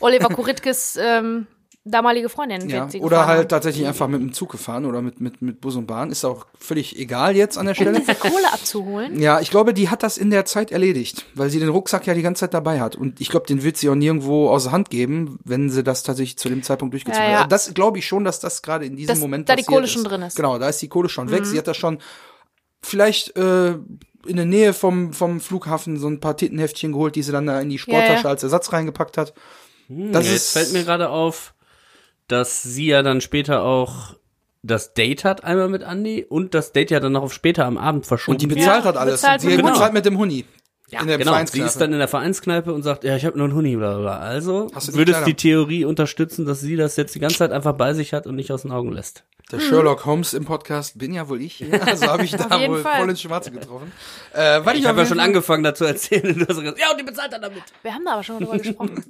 Oliver 0.00 0.28
Kuritkes 0.30 0.98
ähm, 1.00 1.46
damalige 1.86 2.28
Freundin. 2.28 2.68
Ja, 2.68 2.88
oder 3.00 3.26
halt 3.26 3.38
haben. 3.40 3.48
tatsächlich 3.48 3.86
einfach 3.86 4.08
mit 4.08 4.20
dem 4.20 4.32
Zug 4.32 4.50
gefahren 4.52 4.84
oder 4.84 5.00
mit, 5.02 5.20
mit, 5.20 5.40
mit 5.40 5.60
Bus 5.60 5.76
und 5.76 5.86
Bahn. 5.86 6.10
Ist 6.10 6.24
auch 6.24 6.46
völlig 6.58 6.98
egal 6.98 7.36
jetzt 7.36 7.56
an 7.56 7.66
der 7.66 7.74
Stelle. 7.74 8.00
Die 8.00 8.14
Kohle 8.14 8.52
abzuholen. 8.52 9.20
Ja, 9.20 9.40
ich 9.40 9.50
glaube, 9.50 9.72
die 9.72 9.88
hat 9.88 10.02
das 10.02 10.18
in 10.18 10.30
der 10.30 10.44
Zeit 10.44 10.72
erledigt, 10.72 11.24
weil 11.34 11.48
sie 11.50 11.60
den 11.60 11.68
Rucksack 11.68 12.06
ja 12.06 12.14
die 12.14 12.22
ganze 12.22 12.40
Zeit 12.40 12.54
dabei 12.54 12.80
hat. 12.80 12.96
Und 12.96 13.20
ich 13.20 13.28
glaube, 13.28 13.46
den 13.46 13.62
wird 13.62 13.76
sie 13.76 13.88
auch 13.88 13.94
nirgendwo 13.94 14.48
aus 14.50 14.64
der 14.64 14.72
Hand 14.72 14.90
geben, 14.90 15.38
wenn 15.44 15.70
sie 15.70 15.82
das 15.82 16.02
tatsächlich 16.02 16.36
zu 16.38 16.48
dem 16.48 16.62
Zeitpunkt 16.62 16.92
durchgezogen 16.92 17.22
Ja, 17.22 17.28
hat. 17.28 17.32
ja. 17.34 17.38
Also 17.44 17.48
Das 17.50 17.74
glaube 17.74 17.98
ich 17.98 18.06
schon, 18.06 18.24
dass 18.24 18.40
das 18.40 18.62
gerade 18.62 18.84
in 18.84 18.96
diesem 18.96 19.08
Dass 19.14 19.18
Moment 19.20 19.48
da 19.48 19.54
die 19.54 19.62
passiert 19.62 19.74
Kohle 19.74 19.84
ist. 19.84 19.92
schon 19.92 20.04
drin 20.04 20.22
ist. 20.22 20.34
Mhm. 20.38 20.42
Genau, 20.42 20.58
da 20.58 20.68
ist 20.68 20.82
die 20.82 20.88
Kohle 20.88 21.08
schon 21.08 21.30
weg. 21.30 21.46
Sie 21.46 21.56
hat 21.58 21.66
das 21.68 21.76
schon 21.76 21.98
vielleicht 22.82 23.36
äh, 23.36 23.70
in 24.26 24.36
der 24.36 24.44
Nähe 24.44 24.72
vom, 24.72 25.12
vom 25.12 25.40
Flughafen 25.40 25.98
so 25.98 26.08
ein 26.08 26.20
paar 26.20 26.36
Tittenheftchen 26.36 26.92
geholt, 26.92 27.14
die 27.16 27.22
sie 27.22 27.32
dann 27.32 27.46
da 27.46 27.60
in 27.60 27.68
die 27.70 27.78
Sporttasche 27.78 28.12
Ja, 28.14 28.22
ja. 28.22 28.28
als 28.30 28.42
Ersatz 28.42 28.72
reingepackt 28.72 29.18
hat. 29.18 29.34
Das 29.88 30.26
Jetzt 30.26 30.34
ist, 30.36 30.52
fällt 30.52 30.72
mir 30.72 30.82
gerade 30.84 31.10
auf, 31.10 31.54
dass 32.28 32.62
sie 32.62 32.86
ja 32.86 33.02
dann 33.02 33.20
später 33.20 33.62
auch 33.62 34.14
das 34.62 34.94
Date 34.94 35.24
hat 35.24 35.44
einmal 35.44 35.68
mit 35.68 35.82
Andy 35.82 36.24
und 36.28 36.54
das 36.54 36.72
Date 36.72 36.90
ja 36.90 36.98
dann 37.00 37.12
noch 37.12 37.22
auf 37.22 37.32
später 37.32 37.64
am 37.66 37.78
Abend 37.78 38.04
verschoben 38.04 38.34
und 38.34 38.42
die 38.42 38.46
bezahlt 38.48 38.82
Ja, 38.84 38.88
hat 38.88 38.96
alles. 38.96 39.20
bezahlt 39.20 39.44
und 39.44 39.50
sie 39.50 39.56
dem 39.56 39.66
bezahlt 39.66 39.92
mit 39.92 40.04
dem 40.04 40.18
Huni. 40.18 40.44
Ja, 40.88 41.00
in 41.00 41.08
der 41.08 41.18
genau. 41.18 41.36
Sie 41.46 41.60
ist 41.60 41.80
dann 41.80 41.92
in 41.92 41.98
der 41.98 42.06
Vereinskneipe 42.08 42.72
und 42.72 42.82
sagt, 42.82 43.02
ja, 43.02 43.16
ich 43.16 43.24
habe 43.24 43.36
nur 43.36 43.46
einen 43.48 43.56
Huni, 43.56 43.74
bla 43.76 43.94
bla, 43.94 44.00
bla. 44.00 44.18
Also 44.18 44.70
Hast 44.72 44.86
du 44.88 44.92
die 44.92 44.98
würdest 44.98 45.26
die 45.26 45.34
Theorie 45.34 45.84
unterstützen, 45.84 46.46
dass 46.46 46.60
sie 46.60 46.76
das 46.76 46.96
jetzt 46.96 47.14
die 47.14 47.18
ganze 47.18 47.38
Zeit 47.38 47.50
einfach 47.50 47.72
bei 47.74 47.92
sich 47.92 48.12
hat 48.12 48.26
und 48.26 48.36
nicht 48.36 48.52
aus 48.52 48.62
den 48.62 48.70
Augen 48.70 48.92
lässt. 48.92 49.24
Der 49.52 49.60
Sherlock 49.60 50.04
Holmes 50.06 50.34
im 50.34 50.44
Podcast 50.44 50.98
bin 50.98 51.12
ja 51.14 51.28
wohl 51.28 51.40
ich. 51.40 51.64
Also 51.86 52.06
habe 52.08 52.24
ich 52.24 52.32
da 52.32 52.46
Auf 52.46 52.60
jeden 52.60 52.74
wohl 52.74 52.82
Fall. 52.82 52.98
voll 53.00 53.10
ins 53.10 53.20
Schwarze 53.20 53.52
getroffen. 53.52 53.92
Äh, 54.32 54.64
weil 54.64 54.76
Ich 54.76 54.82
auf 54.82 54.88
habe 54.88 55.00
ja 55.00 55.06
schon 55.06 55.20
angefangen, 55.20 55.62
da 55.62 55.72
zu 55.72 55.84
erzählen 55.84 56.26
und 56.34 56.40
du 56.40 56.46
hast 56.48 56.58
gesagt, 56.60 56.80
ja, 56.80 56.90
und 56.90 56.98
die 56.98 57.04
bezahlt 57.04 57.32
dann 57.32 57.42
damit. 57.42 57.62
Wir 57.82 57.94
haben 57.94 58.04
da 58.04 58.12
aber 58.14 58.22
schon 58.24 58.36
mal 58.36 58.44
drüber 58.44 58.58
gesprochen. 58.62 59.04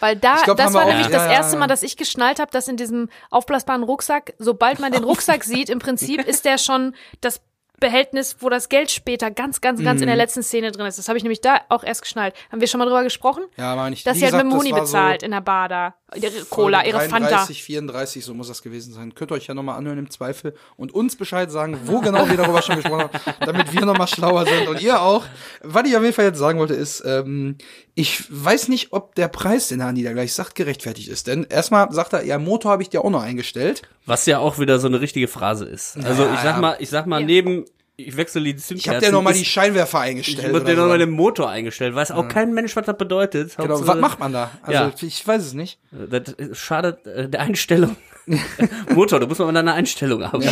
Weil 0.00 0.16
da, 0.16 0.36
Ich 0.36 0.42
glaub, 0.44 0.58
das 0.58 0.74
war 0.74 0.84
nämlich 0.84 1.06
Ja, 1.06 1.12
das 1.12 1.24
ja, 1.24 1.32
erste 1.32 1.54
ja. 1.54 1.60
Mal, 1.60 1.66
dass 1.66 1.82
ich 1.82 1.96
geschnallt 1.96 2.40
habe, 2.40 2.50
dass 2.50 2.68
in 2.68 2.76
diesem 2.76 3.08
aufblasbaren 3.30 3.82
Rucksack, 3.82 4.34
sobald 4.38 4.80
man 4.80 4.92
den 4.92 5.04
Rucksack 5.10 5.44
sieht, 5.44 5.70
im 5.70 5.78
Prinzip 5.78 6.26
ist 6.26 6.44
der 6.44 6.58
schon 6.58 6.94
das 7.22 7.40
Behältnis, 7.80 8.36
wo 8.40 8.48
das 8.50 8.68
Geld 8.68 8.90
später 8.90 9.30
ganz, 9.30 9.60
ganz, 9.60 9.82
ganz 9.82 10.00
in 10.00 10.04
Mhm. 10.06 10.10
der 10.10 10.16
letzten 10.16 10.42
Szene 10.42 10.70
drin 10.70 10.86
ist. 10.86 10.98
Das 10.98 11.08
habe 11.08 11.16
ich 11.18 11.24
nämlich 11.24 11.40
da 11.40 11.60
auch 11.70 11.82
erst 11.82 12.02
geschnallt. 12.02 12.34
Haben 12.52 12.60
wir 12.60 12.68
schon 12.68 12.78
mal 12.78 12.84
drüber 12.84 13.02
gesprochen? 13.02 13.42
Ja, 13.56 13.74
meine 13.74 13.94
ich. 13.94 14.04
Dass 14.04 14.18
sie 14.18 14.24
halt 14.24 14.32
gesagt, 14.32 14.44
mit 14.44 14.52
dem 14.52 14.58
Huni 14.58 14.72
bezahlt 14.72 15.22
so 15.22 15.24
in 15.24 15.30
der 15.32 15.40
Bar 15.40 15.68
da. 15.68 15.94
Ihre 16.14 16.44
Cola, 16.46 16.84
ihre 16.84 17.00
Fanta. 17.02 17.28
33, 17.28 17.62
34, 17.62 18.24
so 18.24 18.34
muss 18.34 18.48
das 18.48 18.62
gewesen 18.62 18.92
sein. 18.92 19.14
Könnt 19.14 19.30
ihr 19.30 19.36
euch 19.36 19.46
ja 19.46 19.54
nochmal 19.54 19.78
anhören 19.78 19.96
im 19.98 20.10
Zweifel 20.10 20.54
und 20.76 20.92
uns 20.92 21.14
Bescheid 21.16 21.50
sagen, 21.52 21.78
wo 21.84 22.00
genau 22.00 22.28
wir 22.28 22.36
darüber 22.36 22.62
schon 22.62 22.76
gesprochen 22.76 23.02
haben, 23.04 23.34
damit 23.46 23.72
wir 23.72 23.86
nochmal 23.86 24.08
schlauer 24.08 24.44
sind 24.44 24.68
und 24.68 24.82
ihr 24.82 25.00
auch. 25.00 25.24
Was 25.62 25.86
ich 25.88 25.96
auf 25.96 26.02
jeden 26.02 26.14
Fall 26.14 26.24
jetzt 26.26 26.38
sagen 26.38 26.58
wollte, 26.58 26.74
ist, 26.74 27.02
ähm, 27.06 27.56
ich 27.94 28.24
weiß 28.28 28.66
nicht, 28.68 28.92
ob 28.92 29.14
der 29.14 29.28
Preis, 29.28 29.68
den 29.68 29.80
Andi 29.82 30.02
da 30.02 30.12
gleich 30.12 30.32
sagt, 30.34 30.56
gerechtfertigt 30.56 31.08
ist. 31.08 31.28
Denn 31.28 31.44
erstmal 31.48 31.90
sagt 31.92 32.12
er, 32.12 32.24
ja, 32.24 32.38
Motor 32.38 32.72
habe 32.72 32.82
ich 32.82 32.88
dir 32.90 33.04
auch 33.04 33.10
noch 33.10 33.22
eingestellt. 33.22 33.82
Was 34.04 34.26
ja 34.26 34.38
auch 34.40 34.58
wieder 34.58 34.80
so 34.80 34.88
eine 34.88 35.00
richtige 35.00 35.28
Phrase 35.28 35.64
ist. 35.66 35.96
Also 36.04 36.24
Ja, 36.24 36.34
ich 36.34 36.40
sag 36.40 36.54
ja. 36.56 36.60
mal, 36.60 36.76
ich 36.80 36.90
sag 36.90 37.06
mal, 37.06 37.20
Ja. 37.20 37.26
neben, 37.26 37.64
ich 38.08 38.16
wechsle 38.16 38.42
die 38.42 38.50
Ich 38.50 38.58
Zündkerzen. 38.58 38.94
habe 38.96 39.06
dir 39.06 39.12
nochmal 39.12 39.32
die 39.34 39.44
Scheinwerfer 39.44 39.98
Ich 40.04 40.10
eingestellt. 40.10 40.44
habe 40.48 40.56
oder 40.56 40.64
dir 40.64 40.76
nochmal 40.76 40.98
den 40.98 41.10
Motor 41.10 41.48
eingestellt. 41.50 41.94
Weiß 41.94 42.10
auch 42.12 42.28
kein 42.28 42.52
Mensch, 42.54 42.76
was 42.76 42.86
das 42.86 42.96
bedeutet. 42.96 43.56
Genau, 43.56 43.74
Hauptsache- 43.74 43.86
was 43.88 44.00
macht 44.00 44.18
man 44.20 44.32
da? 44.32 44.50
Also, 44.62 44.72
Ja. 44.72 44.92
ich 45.00 45.26
weiß 45.26 45.42
es 45.44 45.52
nicht. 45.54 45.78
Das 45.90 46.34
schadet 46.58 47.06
äh, 47.06 47.28
der 47.28 47.40
Einstellung. 47.40 47.96
Motor, 48.94 49.18
da 49.18 49.26
muss 49.26 49.38
man 49.38 49.48
an 49.48 49.54
deiner 49.56 49.74
Einstellung 49.74 50.22
arbeiten. 50.22 50.50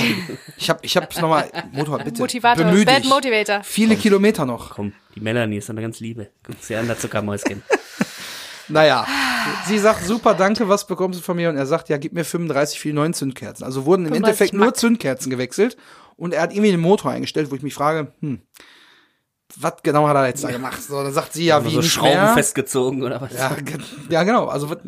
Ich 0.56 0.68
habe 0.68 0.80
ich 0.82 0.96
hab's 0.96 1.20
nochmal, 1.20 1.48
Motor, 1.72 1.98
bitte. 1.98 2.20
Motivator, 2.20 2.64
Bemüh 2.64 2.84
Bad 2.84 3.04
dich. 3.04 3.10
Motivator. 3.10 3.60
Viele 3.62 3.94
Kilometer 3.96 4.46
noch. 4.46 4.70
Komm, 4.70 4.92
die 5.14 5.20
Melanie 5.20 5.58
ist 5.58 5.70
eine 5.70 5.80
ganz 5.82 6.00
liebe. 6.00 6.28
Guck 6.44 6.56
sie 6.60 6.74
an, 6.76 6.86
der 6.86 6.98
Zuckermäuschen. 6.98 7.62
Naja, 8.70 9.06
sie 9.66 9.78
sagt, 9.78 10.04
super, 10.04 10.34
danke, 10.34 10.68
was 10.68 10.86
bekommst 10.86 11.20
du 11.20 11.24
von 11.24 11.36
mir? 11.36 11.48
Und 11.48 11.56
er 11.56 11.64
sagt, 11.64 11.88
ja, 11.88 11.96
gib 11.96 12.12
mir 12.12 12.22
35 12.24 12.78
für 12.78 12.88
die 12.88 12.92
neuen 12.94 13.14
Zündkerzen. 13.14 13.64
Also 13.64 13.86
wurden 13.86 14.02
im 14.04 14.12
35 14.12 14.18
Endeffekt 14.18 14.52
nur. 14.54 14.74
Zündkerzen 14.74 15.30
gewechselt 15.30 15.78
und 16.18 16.34
er 16.34 16.42
hat 16.42 16.52
irgendwie 16.52 16.70
den 16.72 16.80
Motor 16.80 17.12
eingestellt, 17.12 17.50
wo 17.50 17.54
ich 17.54 17.62
mich 17.62 17.74
frage, 17.74 18.12
hm, 18.20 18.42
was 19.56 19.74
genau 19.82 20.06
hat 20.06 20.16
er 20.16 20.26
jetzt 20.26 20.44
da 20.44 20.50
gemacht? 20.50 20.82
So, 20.82 21.02
dann 21.02 21.12
sagt 21.12 21.32
sie, 21.32 21.46
ja, 21.46 21.64
wie 21.64 21.70
so 21.70 21.80
nicht 21.80 21.90
Schrauben 21.92 22.12
mehr. 22.12 22.34
festgezogen 22.34 23.02
oder 23.02 23.20
was? 23.20 23.32
Ja, 23.32 23.56
ja, 24.10 24.22
genau, 24.24 24.46
also 24.46 24.68
was, 24.68 24.78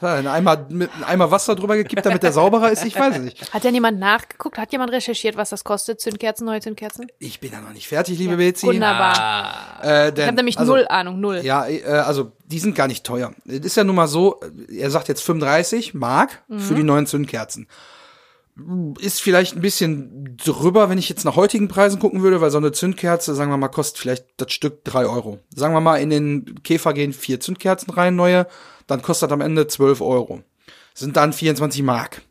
er 0.00 0.30
Eimer, 0.32 0.66
mit 0.68 0.92
einem 0.92 1.04
Eimer 1.04 1.30
Wasser 1.30 1.54
drüber 1.54 1.76
gekippt, 1.76 2.04
damit 2.04 2.22
der 2.22 2.32
sauberer 2.32 2.70
ist? 2.70 2.84
Ich 2.84 2.98
weiß 2.98 3.16
es 3.16 3.22
nicht. 3.22 3.54
Hat 3.54 3.64
denn 3.64 3.72
jemand 3.72 3.98
nachgeguckt? 3.98 4.58
Hat 4.58 4.70
jemand 4.72 4.92
recherchiert, 4.92 5.36
was 5.36 5.50
das 5.50 5.64
kostet? 5.64 6.00
Zündkerzen, 6.00 6.44
neue 6.44 6.60
Zündkerzen? 6.60 7.06
Ich 7.18 7.40
bin 7.40 7.52
ja 7.52 7.60
noch 7.60 7.72
nicht 7.72 7.88
fertig, 7.88 8.18
liebe 8.18 8.36
Betsy. 8.36 8.66
Wunderbar. 8.66 9.80
Äh, 9.82 10.08
Ich 10.08 10.14
denn, 10.14 10.26
habe 10.26 10.36
nämlich 10.36 10.58
also, 10.58 10.72
null 10.74 10.86
Ahnung, 10.88 11.20
null. 11.20 11.40
Ja, 11.42 11.66
äh, 11.66 11.82
also 11.84 12.32
die 12.44 12.58
sind 12.58 12.74
gar 12.74 12.88
nicht 12.88 13.04
teuer. 13.04 13.32
Es 13.46 13.60
ist 13.60 13.76
ja 13.76 13.84
nun 13.84 13.96
mal 13.96 14.08
so, 14.08 14.40
er 14.70 14.90
sagt 14.90 15.08
jetzt 15.08 15.22
35 15.22 15.94
Mark 15.94 16.42
für 16.58 16.74
die 16.74 16.82
neuen 16.82 17.06
Zündkerzen. 17.06 17.68
Ist 19.00 19.20
vielleicht 19.20 19.56
ein 19.56 19.62
bisschen 19.62 20.36
drüber, 20.36 20.88
wenn 20.88 20.98
ich 20.98 21.08
jetzt 21.08 21.24
nach 21.24 21.34
heutigen 21.34 21.66
Preisen 21.66 21.98
gucken 21.98 22.22
würde, 22.22 22.40
weil 22.40 22.52
so 22.52 22.58
eine 22.58 22.70
Zündkerze, 22.70 23.34
sagen 23.34 23.50
wir 23.50 23.56
mal, 23.56 23.68
kostet 23.68 23.98
vielleicht 23.98 24.26
das 24.36 24.52
Stück 24.52 24.84
drei 24.84 25.06
Euro. 25.06 25.40
Sagen 25.54 25.74
wir 25.74 25.80
mal, 25.80 25.96
in 25.96 26.10
den 26.10 26.62
Käfer 26.62 26.92
gehen 26.92 27.12
vier 27.12 27.40
Zündkerzen 27.40 27.90
rein, 27.90 28.14
neue, 28.14 28.46
dann 28.86 29.02
kostet 29.02 29.32
am 29.32 29.40
Ende 29.40 29.66
12 29.66 30.00
Euro. 30.00 30.42
Sind 30.94 31.16
dann 31.16 31.32
24 31.32 31.82
Mark. 31.82 32.22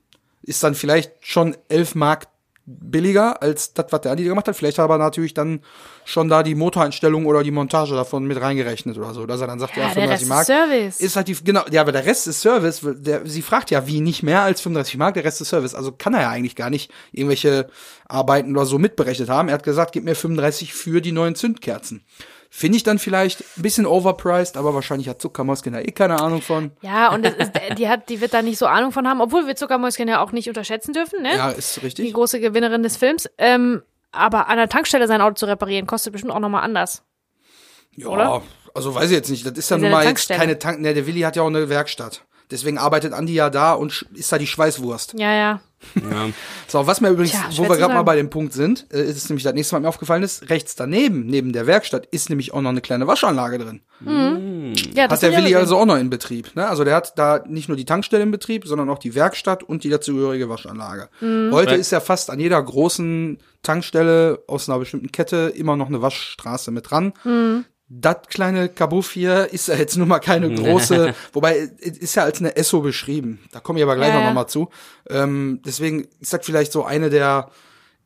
Ist 0.41 0.63
dann 0.63 0.75
vielleicht 0.75 1.11
schon 1.19 1.57
11 1.67 1.95
Mark 1.95 2.27
billiger 2.65 3.41
als 3.41 3.73
das, 3.73 3.87
was 3.89 4.01
der 4.01 4.11
Andi 4.11 4.23
gemacht 4.23 4.47
hat. 4.47 4.55
Vielleicht 4.55 4.77
hat 4.77 4.83
er 4.83 4.85
aber 4.85 4.97
natürlich 4.97 5.33
dann 5.33 5.59
schon 6.05 6.29
da 6.29 6.43
die 6.43 6.55
Motoreinstellung 6.55 7.25
oder 7.25 7.43
die 7.43 7.51
Montage 7.51 7.93
davon 7.93 8.25
mit 8.25 8.39
reingerechnet 8.39 8.97
oder 8.97 9.13
so, 9.13 9.25
dass 9.25 9.41
er 9.41 9.47
dann 9.47 9.59
sagt, 9.59 9.75
ja, 9.75 9.89
Ja, 9.89 9.93
der 9.93 10.07
35 10.07 10.11
Rest 10.11 10.23
ist 10.23 10.29
Mark. 10.29 10.45
Service. 10.45 10.99
Ist 10.99 11.15
halt 11.15 11.27
die, 11.27 11.43
genau, 11.43 11.63
ja, 11.71 11.81
aber 11.81 11.91
der 11.91 12.05
Rest 12.05 12.27
ist 12.27 12.41
Service. 12.41 12.81
Der, 12.83 13.25
sie 13.25 13.41
fragt 13.41 13.71
ja, 13.71 13.85
wie 13.87 13.99
nicht 13.99 14.23
mehr 14.23 14.41
als 14.41 14.61
35 14.61 14.97
Mark, 14.97 15.13
der 15.15 15.25
Rest 15.25 15.41
ist 15.41 15.49
Service. 15.49 15.75
Also 15.75 15.91
kann 15.91 16.13
er 16.13 16.21
ja 16.21 16.29
eigentlich 16.29 16.55
gar 16.55 16.69
nicht 16.69 16.91
irgendwelche 17.11 17.67
Arbeiten 18.07 18.55
oder 18.55 18.65
so 18.65 18.79
mitberechnet 18.79 19.29
haben. 19.29 19.49
Er 19.49 19.55
hat 19.55 19.63
gesagt, 19.63 19.91
gib 19.91 20.05
mir 20.05 20.15
35 20.15 20.73
für 20.73 21.01
die 21.01 21.11
neuen 21.11 21.35
Zündkerzen. 21.35 22.03
Finde 22.55 22.77
ich 22.77 22.83
dann 22.83 22.99
vielleicht 22.99 23.41
ein 23.57 23.63
bisschen 23.63 23.87
overpriced, 23.87 24.57
aber 24.57 24.75
wahrscheinlich 24.75 25.09
hat 25.09 25.19
Zuckermäuschen 25.19 25.73
da 25.73 25.79
eh 25.79 25.91
keine 25.91 26.21
Ahnung 26.21 26.43
von. 26.43 26.69
Ja, 26.81 27.11
und 27.11 27.25
es 27.25 27.33
ist, 27.33 27.51
die 27.79 27.89
hat, 27.89 28.09
die 28.09 28.21
wird 28.21 28.31
da 28.31 28.43
nicht 28.43 28.59
so 28.59 28.67
Ahnung 28.67 28.91
von 28.91 29.07
haben, 29.07 29.21
obwohl 29.21 29.47
wir 29.47 29.55
Zuckermäuschen 29.55 30.07
ja 30.07 30.21
auch 30.21 30.31
nicht 30.31 30.47
unterschätzen 30.49 30.93
dürfen, 30.93 31.23
ne? 31.23 31.35
Ja, 31.35 31.49
ist 31.49 31.77
Die 31.77 31.79
richtig. 31.79 32.13
große 32.13 32.39
Gewinnerin 32.39 32.83
des 32.83 32.95
Films. 32.95 33.27
Ähm, 33.39 33.81
aber 34.11 34.49
an 34.49 34.57
der 34.57 34.69
Tankstelle 34.69 35.07
sein 35.07 35.19
Auto 35.19 35.33
zu 35.33 35.47
reparieren, 35.47 35.87
kostet 35.87 36.13
bestimmt 36.13 36.31
auch 36.31 36.39
nochmal 36.39 36.61
anders. 36.61 37.01
Ja, 37.95 38.09
oder? 38.09 38.43
also 38.75 38.93
weiß 38.93 39.05
ich 39.05 39.15
jetzt 39.15 39.31
nicht. 39.31 39.47
Das 39.47 39.53
ist 39.53 39.71
ja 39.71 39.79
nun 39.79 39.89
mal 39.89 40.05
jetzt 40.05 40.29
keine 40.29 40.59
Tank. 40.59 40.79
Ne, 40.79 40.93
der 40.93 41.07
Willi 41.07 41.21
hat 41.21 41.35
ja 41.35 41.41
auch 41.41 41.47
eine 41.47 41.69
Werkstatt. 41.69 42.23
Deswegen 42.51 42.77
arbeitet 42.77 43.13
Andi 43.13 43.33
ja 43.33 43.49
da 43.49 43.73
und 43.73 44.05
ist 44.13 44.31
da 44.31 44.37
die 44.37 44.45
Schweißwurst. 44.45 45.15
Ja, 45.17 45.33
ja. 45.33 45.61
Ja. 45.95 46.29
So, 46.67 46.87
was 46.87 47.01
mir 47.01 47.09
übrigens, 47.09 47.31
Tja, 47.31 47.45
wo 47.57 47.69
wir 47.69 47.77
gerade 47.77 47.93
mal 47.93 48.03
bei 48.03 48.15
dem 48.15 48.29
Punkt 48.29 48.53
sind, 48.53 48.87
äh, 48.91 49.03
ist 49.03 49.17
es 49.17 49.29
nämlich 49.29 49.43
das 49.43 49.53
nächste 49.53 49.75
Mal 49.75 49.81
mir 49.81 49.89
aufgefallen 49.89 50.23
ist, 50.23 50.49
rechts 50.49 50.75
daneben, 50.75 51.25
neben 51.25 51.53
der 51.53 51.67
Werkstatt, 51.67 52.07
ist 52.07 52.29
nämlich 52.29 52.53
auch 52.53 52.61
noch 52.61 52.71
eine 52.71 52.81
kleine 52.81 53.07
Waschanlage 53.07 53.59
drin. 53.59 53.81
ja 54.93 55.07
das 55.07 55.21
Hat 55.21 55.31
der 55.31 55.37
Willi 55.37 55.55
also 55.55 55.77
auch 55.77 55.85
noch 55.85 55.97
in 55.97 56.09
Betrieb. 56.09 56.55
Ne? 56.55 56.67
Also 56.67 56.83
der 56.83 56.95
hat 56.95 57.17
da 57.17 57.43
nicht 57.47 57.67
nur 57.67 57.77
die 57.77 57.85
Tankstelle 57.85 58.23
in 58.23 58.31
Betrieb, 58.31 58.65
sondern 58.65 58.89
auch 58.89 58.99
die 58.99 59.15
Werkstatt 59.15 59.63
und 59.63 59.83
die 59.83 59.89
dazugehörige 59.89 60.49
Waschanlage. 60.49 61.09
Mhm. 61.21 61.51
Heute 61.51 61.75
ist 61.75 61.91
ja 61.91 61.99
fast 61.99 62.29
an 62.29 62.39
jeder 62.39 62.61
großen 62.61 63.37
Tankstelle 63.61 64.43
aus 64.47 64.67
einer 64.67 64.79
bestimmten 64.79 65.11
Kette 65.11 65.53
immer 65.55 65.75
noch 65.75 65.87
eine 65.87 66.01
Waschstraße 66.01 66.71
mit 66.71 66.89
dran. 66.89 67.13
Mhm. 67.23 67.65
Das 67.95 68.17
kleine 68.27 68.69
Kabuff 68.69 69.11
hier 69.11 69.53
ist 69.53 69.67
ja 69.67 69.75
jetzt 69.75 69.97
nun 69.97 70.07
mal 70.07 70.19
keine 70.19 70.51
große, 70.53 71.13
wobei 71.33 71.69
es 71.79 71.97
ist 71.97 72.15
ja 72.15 72.23
als 72.23 72.39
eine 72.39 72.55
Esso 72.55 72.81
beschrieben. 72.81 73.39
Da 73.51 73.59
komme 73.59 73.79
ich 73.79 73.83
aber 73.83 73.95
gleich 73.95 74.09
Ja, 74.09 74.15
noch 74.15 74.23
ja. 74.23 74.33
mal 74.33 74.47
zu. 74.47 74.69
Ähm, 75.09 75.61
deswegen 75.65 76.07
ist 76.19 76.33
das 76.33 76.43
vielleicht 76.43 76.71
so 76.71 76.83
eine 76.83 77.09
der 77.11 77.49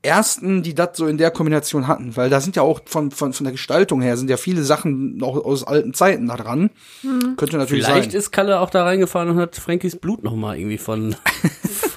ersten, 0.04 0.62
die 0.62 0.76
das 0.76 0.90
so 0.96 1.08
in 1.08 1.18
der 1.18 1.32
Kombination 1.32 1.88
hatten, 1.88 2.16
weil 2.16 2.30
da 2.30 2.40
sind 2.40 2.56
ja 2.56 2.62
auch 2.62 2.82
von, 2.86 3.12
von, 3.12 3.34
von 3.34 3.44
der 3.46 3.52
Gestaltung 3.52 4.02
her 4.02 4.16
sind 4.16 4.30
ja 4.30 4.38
viele 4.38 4.64
Sachen 4.64 5.18
noch 5.18 5.36
aus 5.44 5.64
alten 5.66 5.94
Zeiten 5.94 6.28
da 6.28 6.36
dran. 6.38 6.70
Mhm. 7.02 7.36
Könnte 7.36 7.58
natürlich 7.58 7.86
Vielleicht 7.86 8.12
sein. 8.12 8.20
ist 8.20 8.32
Kalle 8.32 8.60
auch 8.60 8.70
da 8.70 8.84
reingefahren 8.84 9.30
und 9.30 9.38
hat 9.38 9.56
Frankies 9.56 9.96
Blut 9.96 10.24
nochmal 10.24 10.58
irgendwie 10.60 10.78
von 10.78 11.16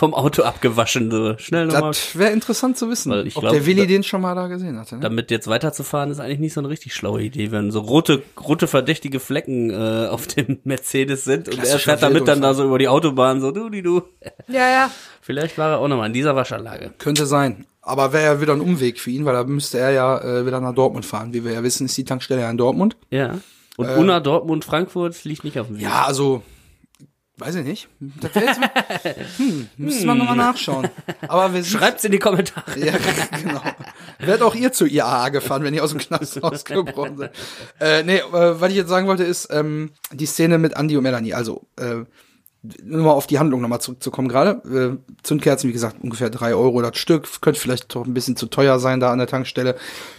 vom 0.00 0.14
Auto 0.14 0.44
abgewaschen. 0.44 1.10
So 1.10 1.36
schnell 1.36 1.66
nochmal. 1.66 1.90
Das 1.90 2.16
wäre 2.18 2.32
interessant 2.32 2.78
zu 2.78 2.88
wissen, 2.88 3.12
Weil 3.12 3.26
ich 3.26 3.36
ob 3.36 3.42
glaub, 3.42 3.52
der 3.52 3.66
Willi 3.66 3.82
da- 3.82 3.86
den 3.86 4.02
schon 4.02 4.22
mal 4.22 4.34
da 4.34 4.46
gesehen 4.46 4.78
hatte. 4.78 4.94
Ne? 4.94 5.02
Damit 5.02 5.30
jetzt 5.30 5.46
weiterzufahren, 5.46 6.10
ist 6.10 6.20
eigentlich 6.20 6.38
nicht 6.38 6.54
so 6.54 6.60
eine 6.62 6.70
richtig 6.70 6.94
schlaue 6.94 7.22
Idee, 7.22 7.52
wenn 7.52 7.70
so 7.70 7.80
rote, 7.80 8.22
rote 8.42 8.66
verdächtige 8.66 9.20
Flecken 9.20 9.68
äh, 9.68 10.06
auf 10.08 10.26
dem 10.26 10.58
Mercedes 10.64 11.24
sind 11.24 11.50
und 11.50 11.62
er 11.62 11.78
fährt 11.78 12.02
damit 12.02 12.26
dann 12.26 12.40
da 12.40 12.54
so 12.54 12.64
über 12.64 12.78
die 12.78 12.88
Autobahn, 12.88 13.42
so 13.42 13.50
du, 13.50 13.68
die 13.68 13.82
du. 13.82 14.00
Ja, 14.48 14.70
ja. 14.70 14.90
Vielleicht 15.20 15.58
war 15.58 15.72
er 15.72 15.78
auch 15.80 15.88
nochmal 15.88 16.06
in 16.06 16.14
dieser 16.14 16.34
Waschanlage. 16.34 16.92
Könnte 16.96 17.26
sein. 17.26 17.66
Aber 17.82 18.14
wäre 18.14 18.24
ja 18.24 18.40
wieder 18.40 18.54
ein 18.54 18.62
Umweg 18.62 18.98
für 18.98 19.10
ihn, 19.10 19.26
weil 19.26 19.34
da 19.34 19.44
müsste 19.44 19.78
er 19.78 19.90
ja 19.90 20.18
äh, 20.18 20.46
wieder 20.46 20.60
nach 20.60 20.74
Dortmund 20.74 21.04
fahren. 21.04 21.34
Wie 21.34 21.44
wir 21.44 21.52
ja 21.52 21.62
wissen, 21.62 21.84
ist 21.84 21.96
die 21.98 22.04
Tankstelle 22.04 22.40
ja 22.40 22.50
in 22.50 22.56
Dortmund. 22.56 22.96
Ja. 23.10 23.38
Und 23.76 23.88
Unna, 23.90 24.20
Dortmund, 24.20 24.64
Frankfurt 24.64 25.24
liegt 25.24 25.44
nicht 25.44 25.58
auf 25.58 25.66
dem 25.66 25.76
Weg. 25.76 25.82
Ja, 25.82 26.04
also 26.06 26.42
Weiß 27.40 27.54
ich 27.54 27.64
nicht. 27.64 27.88
Das 28.20 28.34
jetzt, 28.34 28.60
hm, 29.38 29.68
müsste 29.78 30.06
man 30.06 30.18
nochmal 30.18 30.36
nachschauen. 30.36 30.90
Aber 31.26 31.54
wir 31.54 31.64
Schreibt's 31.64 32.04
in 32.04 32.12
die 32.12 32.18
Kommentare. 32.18 32.78
Ja, 32.78 32.92
genau. 33.42 33.62
Werdet 34.18 34.42
auch 34.42 34.54
ihr 34.54 34.72
zu 34.72 34.86
IAA 34.86 35.30
gefahren, 35.30 35.64
wenn 35.64 35.72
ihr 35.72 35.82
aus 35.82 35.90
dem 35.90 36.00
Knast 36.00 36.42
rausgebrochen 36.42 37.16
seid. 37.16 37.34
Äh, 37.80 38.02
nee, 38.02 38.18
äh, 38.18 38.60
was 38.60 38.68
ich 38.70 38.76
jetzt 38.76 38.90
sagen 38.90 39.06
wollte, 39.06 39.24
ist 39.24 39.48
ähm, 39.50 39.92
die 40.12 40.26
Szene 40.26 40.58
mit 40.58 40.76
Andy 40.76 40.98
und 40.98 41.02
Melanie. 41.02 41.32
Also, 41.32 41.66
äh, 41.78 42.04
nur 42.62 43.04
mal 43.04 43.12
auf 43.12 43.26
die 43.26 43.38
Handlung 43.38 43.62
nochmal 43.62 43.80
zurückzukommen 43.80 44.28
gerade. 44.28 44.98
Äh, 45.00 45.12
Zündkerzen, 45.22 45.68
wie 45.68 45.72
gesagt, 45.72 45.96
ungefähr 46.02 46.28
drei 46.28 46.54
Euro 46.54 46.82
das 46.82 46.98
Stück. 46.98 47.26
Könnte 47.40 47.58
vielleicht 47.58 47.94
doch 47.94 48.06
ein 48.06 48.12
bisschen 48.12 48.36
zu 48.36 48.46
teuer 48.46 48.78
sein 48.78 49.00
da 49.00 49.10
an 49.10 49.18
der 49.18 49.26
Tankstelle. 49.26 49.76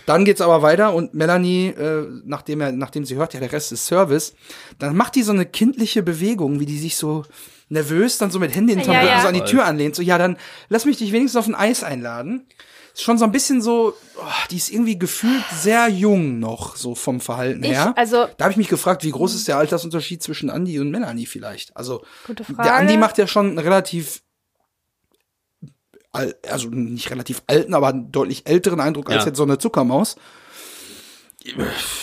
Dann 0.08 0.25
geht's 0.25 0.41
aber 0.41 0.62
weiter 0.63 0.93
und 0.95 1.13
Melanie, 1.13 1.67
äh, 1.67 2.08
nachdem 2.25 2.62
er, 2.62 2.71
nachdem 2.71 3.06
sie 3.06 3.15
hört, 3.15 3.34
ja, 3.36 3.39
der 3.39 3.51
Rest 3.51 3.71
ist 3.71 3.86
Service, 3.86 4.34
dann 4.80 4.95
macht 4.95 5.15
die 5.15 5.23
so 5.23 5.32
eine 5.32 5.45
kindliche 5.45 6.01
Bewegung, 6.01 6.60
wie 6.60 6.65
die 6.65 6.80
sich 6.80 6.95
so 6.95 7.25
nervös 7.69 8.17
dann 8.17 8.32
so 8.32 8.39
mit 8.39 8.54
Händen 8.56 8.77
hinterm 8.77 8.93
Ja, 8.95 9.01
Rücken 9.01 9.13
ja. 9.13 9.21
so 9.21 9.27
an 9.27 9.34
die 9.34 9.41
Tür 9.41 9.65
anlehnt. 9.65 9.95
So, 9.95 10.01
ja, 10.01 10.17
dann 10.17 10.38
lass 10.69 10.86
mich 10.86 10.97
dich 10.97 11.12
wenigstens 11.12 11.39
auf 11.39 11.47
ein 11.47 11.56
Eis 11.56 11.84
einladen. 11.84 12.45
Ist 12.93 13.04
schon 13.04 13.17
so 13.17 13.23
ein 13.25 13.32
bisschen 13.32 13.62
so, 13.62 13.93
oh, 14.17 14.23
die 14.49 14.58
ist 14.58 14.69
irgendwie 14.69 14.99
gefühlt 14.99 15.43
sehr 15.54 15.88
jung 15.88 16.39
noch, 16.39 16.75
so 16.75 16.93
vom 16.95 17.21
Verhalten 17.21 17.63
Ich- 17.63 17.71
her. 17.71 17.93
also- 17.95 18.27
da 18.38 18.43
habe 18.45 18.51
ich 18.51 18.58
mich 18.58 18.67
gefragt, 18.67 19.04
wie 19.04 19.12
groß 19.12 19.34
ist 19.34 19.47
der 19.47 19.58
Altersunterschied 19.58 20.21
zwischen 20.21 20.49
Andy 20.49 20.80
und 20.80 20.91
Melanie 20.91 21.25
vielleicht? 21.25 21.75
Also 21.77 22.04
Gute 22.27 22.43
der 22.43 22.56
Frage. 22.56 22.69
Andy 22.82 22.97
macht 22.97 23.17
ja 23.17 23.27
schon 23.27 23.47
einen 23.49 23.60
relativ 23.60 24.21
al- 26.12 26.36
also 26.49 26.67
nicht 26.69 27.10
relativ 27.12 27.41
alten, 27.47 27.73
aber 27.73 27.88
einen 27.88 28.12
deutlich 28.12 28.45
älteren 28.47 28.80
Eindruck 28.82 29.10
als 29.10 29.23
Ja. 29.23 29.27
jetzt 29.27 29.38
so 29.38 29.43
eine 29.43 29.58
Zuckermaus. 29.58 30.15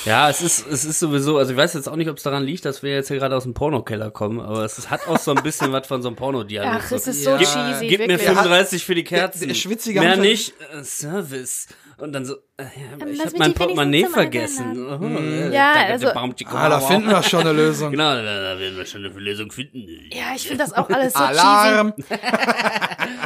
Ja, 0.04 0.28
es 0.28 0.40
ist, 0.42 0.66
es 0.66 0.84
ist 0.84 0.98
sowieso, 0.98 1.38
also 1.38 1.52
ich 1.52 1.56
weiß 1.56 1.74
jetzt 1.74 1.88
auch 1.88 1.96
nicht, 1.96 2.08
ob 2.08 2.16
es 2.16 2.22
daran 2.24 2.42
liegt, 2.44 2.64
dass 2.64 2.82
wir 2.82 2.92
jetzt 2.92 3.08
hier 3.08 3.18
gerade 3.18 3.36
aus 3.36 3.44
dem 3.44 3.54
Pornokeller 3.54 4.10
kommen, 4.10 4.40
aber 4.40 4.64
es 4.64 4.78
ist, 4.78 4.90
hat 4.90 5.06
auch 5.06 5.18
so 5.18 5.32
ein 5.32 5.42
bisschen 5.42 5.72
was 5.72 5.86
von 5.86 6.02
so 6.02 6.08
einem 6.08 6.16
Pornodialog. 6.16 6.72
Ach, 6.82 6.90
es 6.92 7.04
so. 7.04 7.10
ist 7.10 7.24
so 7.24 7.30
Ja. 7.30 7.38
cheesy, 7.38 7.86
Gib 7.86 8.00
mir 8.00 8.08
wirklich. 8.08 8.26
35 8.28 8.84
für 8.84 8.94
die 8.94 9.04
Kerzen. 9.04 9.38
Der- 9.40 9.48
der 9.48 9.54
schwitzige 9.54 10.00
Mehr 10.00 10.16
nicht. 10.16 10.54
Äh, 10.72 10.82
Service. 10.82 11.68
Und 12.00 12.12
dann 12.12 12.24
so, 12.24 12.34
äh, 12.56 12.62
ja, 12.62 12.68
aber 12.94 13.06
ich 13.08 13.20
habe 13.20 13.32
mein 13.38 13.54
Portemonnaie 13.54 14.06
vergessen. 14.06 14.72
Oh, 14.86 15.04
Ja, 15.52 15.74
danke, 15.74 15.92
also- 15.92 16.06
der 16.06 16.14
Baumchi- 16.16 16.46
Ah, 16.48 16.68
da 16.70 16.80
finden 16.80 17.08
wir 17.10 17.22
schon 17.24 17.40
eine 17.40 17.52
Lösung. 17.52 17.90
Genau, 17.90 18.14
da, 18.14 18.22
da 18.22 18.58
werden 18.58 18.76
wir 18.76 18.86
schon 18.86 19.04
eine 19.04 19.12
Lösung 19.14 19.50
finden. 19.50 19.86
Ja, 20.12 20.26
ich 20.36 20.46
finde 20.46 20.62
das 20.64 20.72
auch 20.72 20.88
alles 20.88 21.12
so 21.14 21.18
Alarm! 21.18 21.94
cheesy. 21.96 22.08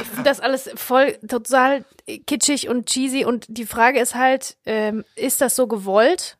Ich 0.01 0.07
finde 0.09 0.23
das 0.29 0.39
alles 0.39 0.69
voll 0.75 1.13
total 1.27 1.83
kitschig 2.27 2.67
und 2.69 2.85
cheesy. 2.87 3.25
Und 3.25 3.45
die 3.49 3.65
Frage 3.65 3.99
ist 3.99 4.15
halt, 4.15 4.57
ähm, 4.65 5.03
ist 5.15 5.41
das 5.41 5.55
so 5.55 5.67
gewollt? 5.67 6.37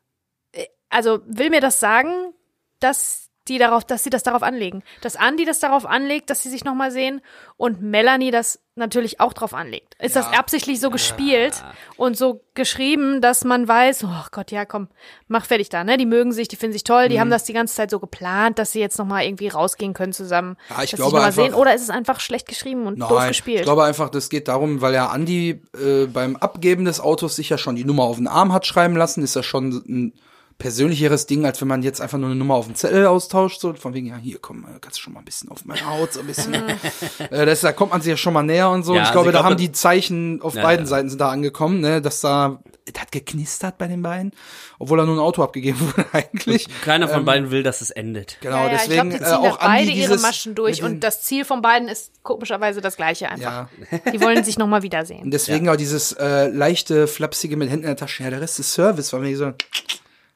Äh, 0.52 0.64
Also 0.90 1.20
will 1.26 1.50
mir 1.50 1.60
das 1.60 1.78
sagen, 1.80 2.32
dass 2.80 3.23
die 3.48 3.58
darauf, 3.58 3.84
dass 3.84 4.02
sie 4.04 4.10
das 4.10 4.22
darauf 4.22 4.42
anlegen, 4.42 4.82
dass 5.02 5.16
Andy 5.16 5.44
das 5.44 5.58
darauf 5.60 5.84
anlegt, 5.86 6.30
dass 6.30 6.42
sie 6.42 6.48
sich 6.50 6.64
noch 6.64 6.74
mal 6.74 6.90
sehen 6.90 7.20
und 7.56 7.82
Melanie 7.82 8.30
das 8.30 8.58
natürlich 8.74 9.20
auch 9.20 9.32
drauf 9.34 9.54
anlegt. 9.54 9.94
Ist 10.02 10.16
das 10.16 10.26
Ja. 10.32 10.38
absichtlich 10.38 10.80
so 10.80 10.90
gespielt 10.90 11.62
und 11.96 12.16
so 12.16 12.42
geschrieben, 12.54 13.20
dass 13.20 13.44
man 13.44 13.68
weiß, 13.68 14.04
oh 14.04 14.24
Gott, 14.32 14.50
ja 14.50 14.64
komm, 14.64 14.88
mach 15.28 15.44
fertig 15.44 15.68
da, 15.68 15.84
ne? 15.84 15.96
Die 15.96 16.06
mögen 16.06 16.32
sich, 16.32 16.48
die 16.48 16.56
finden 16.56 16.72
sich 16.72 16.82
toll, 16.84 17.04
Mhm. 17.04 17.08
die 17.10 17.20
haben 17.20 17.30
das 17.30 17.44
die 17.44 17.52
ganze 17.52 17.74
Zeit 17.74 17.90
so 17.90 18.00
geplant, 18.00 18.58
dass 18.58 18.72
sie 18.72 18.80
jetzt 18.80 18.98
noch 18.98 19.06
mal 19.06 19.22
irgendwie 19.24 19.48
rausgehen 19.48 19.92
können 19.92 20.12
zusammen, 20.12 20.56
Ja, 20.70 20.82
ich 20.82 20.92
glaube 20.92 21.18
einfach- 21.22 21.34
sehen. 21.44 21.54
Oder 21.54 21.74
ist 21.74 21.82
es 21.82 21.90
einfach 21.90 22.18
schlecht 22.20 22.48
geschrieben 22.48 22.86
und 22.86 22.98
doof 22.98 23.10
Nein, 23.10 23.28
gespielt? 23.28 23.58
ich 23.60 23.64
glaube 23.64 23.84
einfach, 23.84 24.08
das 24.08 24.28
geht 24.30 24.48
darum, 24.48 24.80
weil 24.80 24.94
ja 24.94 25.14
Andy 25.14 25.62
äh, 25.80 26.06
beim 26.06 26.34
Abgeben 26.36 26.84
des 26.84 26.98
Autos 27.00 27.36
sich 27.36 27.50
ja 27.50 27.58
schon 27.58 27.76
die 27.76 27.84
Nummer 27.84 28.04
auf 28.04 28.16
den 28.16 28.26
Arm 28.26 28.52
hat 28.52 28.66
schreiben 28.66 28.96
lassen, 28.96 29.22
ist 29.22 29.36
ja 29.36 29.42
schon 29.44 29.70
ein 29.86 30.12
persönlicheres 30.58 31.26
Ding, 31.26 31.44
als 31.44 31.60
wenn 31.60 31.68
man 31.68 31.82
jetzt 31.82 32.00
einfach 32.00 32.18
nur 32.18 32.28
eine 32.28 32.36
Nummer 32.38 32.54
auf 32.54 32.66
den 32.66 32.74
Zettel 32.74 33.06
austauscht, 33.06 33.60
so 33.60 33.74
von 33.74 33.92
wegen, 33.94 34.06
ja, 34.06 34.16
hier, 34.16 34.38
komm, 34.40 34.64
äh, 34.64 34.78
kannst 34.80 34.98
du 34.98 35.02
schon 35.02 35.12
mal 35.12 35.20
ein 35.20 35.24
bisschen 35.24 35.50
auf 35.50 35.64
meine 35.64 35.84
Haut, 35.84 36.12
so 36.12 36.20
ein 36.20 36.26
bisschen. 36.26 36.54
äh, 37.30 37.44
das, 37.46 37.60
da 37.60 37.72
kommt 37.72 37.92
man 37.92 38.00
sich 38.00 38.10
ja 38.10 38.16
schon 38.16 38.32
mal 38.32 38.42
näher 38.42 38.70
und 38.70 38.84
so. 38.84 38.94
Ja, 38.94 39.00
und 39.00 39.02
ich 39.02 39.08
also 39.08 39.12
glaube, 39.12 39.28
ich 39.30 39.32
da 39.34 39.38
glaube- 39.40 39.50
haben 39.50 39.56
die 39.58 39.72
Zeichen 39.72 40.40
auf 40.42 40.54
Ja, 40.54 40.62
beiden 40.62 40.84
ja. 40.86 40.88
Seiten 40.90 41.08
sind 41.08 41.20
da 41.20 41.28
angekommen, 41.30 41.80
ne, 41.80 42.00
dass 42.00 42.20
da, 42.20 42.62
das 42.86 43.02
hat 43.02 43.12
geknistert 43.12 43.78
bei 43.78 43.88
den 43.88 44.02
beiden, 44.02 44.32
obwohl 44.78 44.98
da 44.98 45.04
nur 45.04 45.16
ein 45.16 45.20
Auto 45.20 45.42
abgegeben 45.42 45.80
wurde 45.96 46.06
eigentlich. 46.12 46.68
Keiner 46.82 47.08
von 47.08 47.24
beiden 47.24 47.50
will, 47.50 47.62
dass 47.62 47.80
es 47.80 47.90
endet. 47.90 48.38
Genau, 48.40 48.56
ja, 48.56 48.64
ja, 48.66 48.68
deswegen 48.72 49.10
ich 49.10 49.18
glaube, 49.18 49.18
die 49.18 49.24
äh, 49.24 49.26
ziehen 49.26 49.52
auch 49.52 49.58
da 49.58 49.66
beide 49.66 49.80
Andi 49.80 49.92
ihre 50.00 50.08
dieses 50.10 50.22
Maschen 50.22 50.54
durch 50.54 50.82
und 50.82 51.00
das 51.00 51.22
Ziel 51.22 51.44
von 51.44 51.62
beiden 51.62 51.88
ist 51.88 52.12
komischerweise 52.22 52.80
das 52.80 52.96
gleiche 52.96 53.28
einfach. 53.28 53.68
ja, 53.90 54.12
Die 54.12 54.20
wollen 54.20 54.44
sich 54.44 54.56
noch 54.58 54.66
mal 54.68 54.82
wiedersehen. 54.82 55.24
Und 55.24 55.30
deswegen 55.32 55.68
auch 55.68 55.76
dieses 55.76 56.12
äh, 56.12 56.46
leichte, 56.48 57.06
flapsige 57.06 57.56
mit 57.56 57.68
Händen 57.70 57.84
in 57.84 57.88
der 57.88 57.96
Tasche. 57.96 58.22
Ja, 58.22 58.30
der 58.30 58.40
Rest 58.40 58.60
ist 58.60 58.72
Service, 58.72 59.12
weil 59.12 59.22
wir 59.22 59.36
so, 59.36 59.52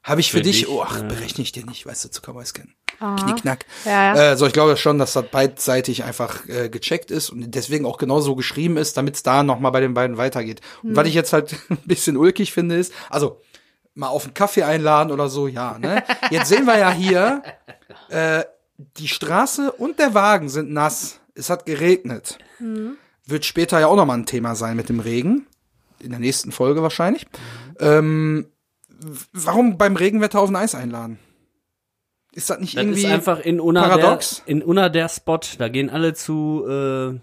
habe 0.09 0.21
ich 0.21 0.31
für, 0.31 0.38
Für 0.38 0.42
dich, 0.42 0.61
dich, 0.61 0.68
oh, 0.68 0.83
ach, 0.83 1.03
berechne 1.03 1.42
ich 1.42 1.53
dir 1.53 1.64
nicht, 1.66 1.87
weißt 1.87 2.05
du, 2.07 2.11
Zuckermäuschen. 2.11 2.75
Knickknack. 2.99 3.64
Ja, 3.85 4.14
ja. 4.16 4.33
Äh, 4.33 4.37
so, 4.37 4.47
ich 4.47 4.53
glaube 4.53 4.77
schon, 4.77 4.99
dass 4.99 5.12
das 5.12 5.27
beidseitig 5.31 6.03
einfach 6.03 6.49
äh, 6.49 6.68
gecheckt 6.68 7.12
ist 7.12 7.31
und 7.31 7.55
deswegen 7.55 7.87
auch 7.87 7.97
genauso 7.97 8.35
geschrieben 8.35 8.77
ist, 8.77 8.97
damit 8.97 9.14
es 9.14 9.23
da 9.23 9.44
noch 9.44 9.61
mal 9.61 9.71
bei 9.71 9.81
den 9.81 9.94
beiden 9.94 10.16
weitergeht. 10.16 10.61
Und 10.83 10.97
was 10.97 11.07
ich 11.07 11.14
jetzt 11.14 11.33
halt 11.33 11.55
ein 11.71 11.79
bisschen 11.85 12.16
ulkig 12.16 12.53
finde, 12.53 12.77
ist, 12.77 12.92
also 13.09 13.40
mal 13.94 14.09
auf 14.09 14.25
einen 14.25 14.35
Kaffee 14.35 14.64
einladen 14.64 15.12
oder 15.12 15.29
so, 15.29 15.47
ja, 15.47 15.79
ne? 15.79 16.03
Jetzt 16.31 16.49
sehen 16.49 16.64
wir 16.66 16.77
ja 16.79 16.90
hier, 16.90 17.42
äh, 18.09 18.42
die 18.97 19.09
Straße 19.09 19.71
und 19.73 19.99
der 20.01 20.14
Wagen 20.14 20.49
sind 20.49 20.71
nass. 20.73 21.21
Es 21.35 21.51
hat 21.51 21.66
geregnet. 21.66 22.38
Wird 23.27 23.44
später 23.44 23.79
ja 23.79 23.87
auch 23.87 23.97
noch 23.97 24.07
mal 24.07 24.14
ein 24.14 24.27
Thema 24.27 24.55
sein 24.57 24.77
mit 24.77 24.88
dem 24.88 24.99
Regen. 25.01 25.47
In 26.01 26.11
der 26.11 26.18
nächsten 26.21 26.51
Folge 26.53 26.83
wahrscheinlich. 26.83 27.27
Ähm, 27.81 28.47
w- 28.47 28.47
warum 29.33 29.79
beim 29.79 29.97
Regenwetter 29.97 30.41
auf 30.41 30.49
ein 30.49 30.57
Eis 30.57 30.75
einladen? 30.75 31.19
Ist 32.33 32.51
das 32.51 32.61
nicht 32.61 32.77
Das 32.77 32.83
irgendwie 32.83 33.05
ist 33.05 33.11
einfach 33.11 33.41
in 33.41 33.61
Unna 33.61 33.83
paradox? 33.83 34.43
der, 34.47 34.55
in 34.55 34.63
Unna 34.63 34.89
der 34.89 35.09
Spot. 35.09 35.41
Da 35.59 35.69
gehen 35.69 35.91
alle 35.91 36.15
zu, 36.15 36.65
äh, 36.69 37.19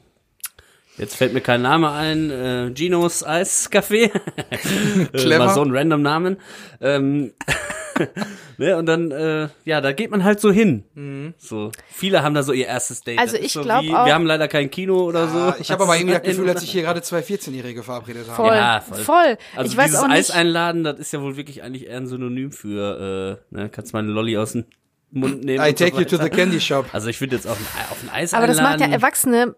jetzt 0.97 1.15
fällt 1.15 1.33
mir 1.33 1.41
kein 1.41 1.61
Name 1.61 1.91
ein, 1.91 2.31
äh, 2.31 2.71
Ginos 2.73 3.25
Eiscafé. 3.25 4.11
äh, 4.49 5.07
Clever. 5.17 5.45
mal 5.45 5.53
so 5.53 5.61
ein 5.61 5.71
random 5.71 6.01
Namen. 6.01 6.37
Ähm, 6.81 7.33
ne, 8.57 8.77
und 8.77 8.85
dann, 8.85 9.11
äh, 9.11 9.47
ja, 9.65 9.81
da 9.81 9.91
geht 9.93 10.11
man 10.11 10.23
halt 10.23 10.39
so 10.39 10.51
hin. 10.51 10.83
Mhm. 10.93 11.33
So. 11.37 11.71
Viele 11.87 12.23
haben 12.23 12.33
da 12.35 12.43
so 12.43 12.53
ihr 12.53 12.67
erstes 12.67 13.01
Date. 13.01 13.19
Also 13.19 13.37
Das 13.37 13.45
ich 13.45 13.53
so 13.53 13.61
glaub 13.61 13.83
wie, 13.83 13.93
auch- 13.93 14.05
Wir 14.05 14.13
haben 14.13 14.25
leider 14.25 14.47
kein 14.47 14.69
Kino 14.69 15.03
oder 15.03 15.27
so. 15.27 15.53
Ich 15.59 15.71
habe 15.71 15.83
aber 15.83 15.95
irgendwie 15.95 16.13
das 16.15 16.23
in 16.23 16.29
Gefühl, 16.31 16.45
dass 16.45 16.55
Unna- 16.55 16.59
sich 16.61 16.71
hier 16.71 16.81
gerade 16.83 17.01
zwei 17.01 17.19
14-Jährige 17.19 17.83
verabredet 17.83 18.27
haben. 18.27 18.35
Voll. 18.35 18.55
Ja, 18.55 18.81
voll. 18.81 18.97
Voll. 18.99 19.37
Also 19.55 19.71
ich 19.71 19.77
weiß 19.77 19.91
dieses 19.91 20.03
Eis 20.03 20.31
einladen, 20.31 20.83
das 20.83 20.99
ist 20.99 21.13
ja 21.13 21.21
wohl 21.21 21.37
wirklich 21.37 21.63
eigentlich 21.63 21.87
eher 21.87 21.97
ein 21.97 22.07
Synonym 22.07 22.51
für, 22.51 23.39
äh, 23.51 23.55
ne, 23.55 23.69
kannst 23.69 23.93
mal 23.93 23.99
einen 23.99 24.09
Lolli 24.09 24.37
aus 24.37 24.53
dem 24.53 24.65
Mund 25.11 25.45
nehmen. 25.45 25.63
I 25.63 25.69
und 25.69 25.77
so 25.79 25.85
take 25.85 25.97
you 25.97 26.03
to 26.05 26.17
the 26.21 26.29
candy 26.29 26.59
shop. 26.59 26.87
Also 26.91 27.07
ich 27.07 27.21
würde 27.21 27.35
jetzt 27.37 27.47
auf 27.47 27.57
ein, 27.57 27.65
auf 27.91 28.03
ein 28.03 28.09
Eis 28.13 28.33
Aber 28.33 28.47
das 28.47 28.57
einladen. 28.57 28.79
macht 28.81 28.89
ja 28.89 28.93
Erwachsene, 28.95 29.55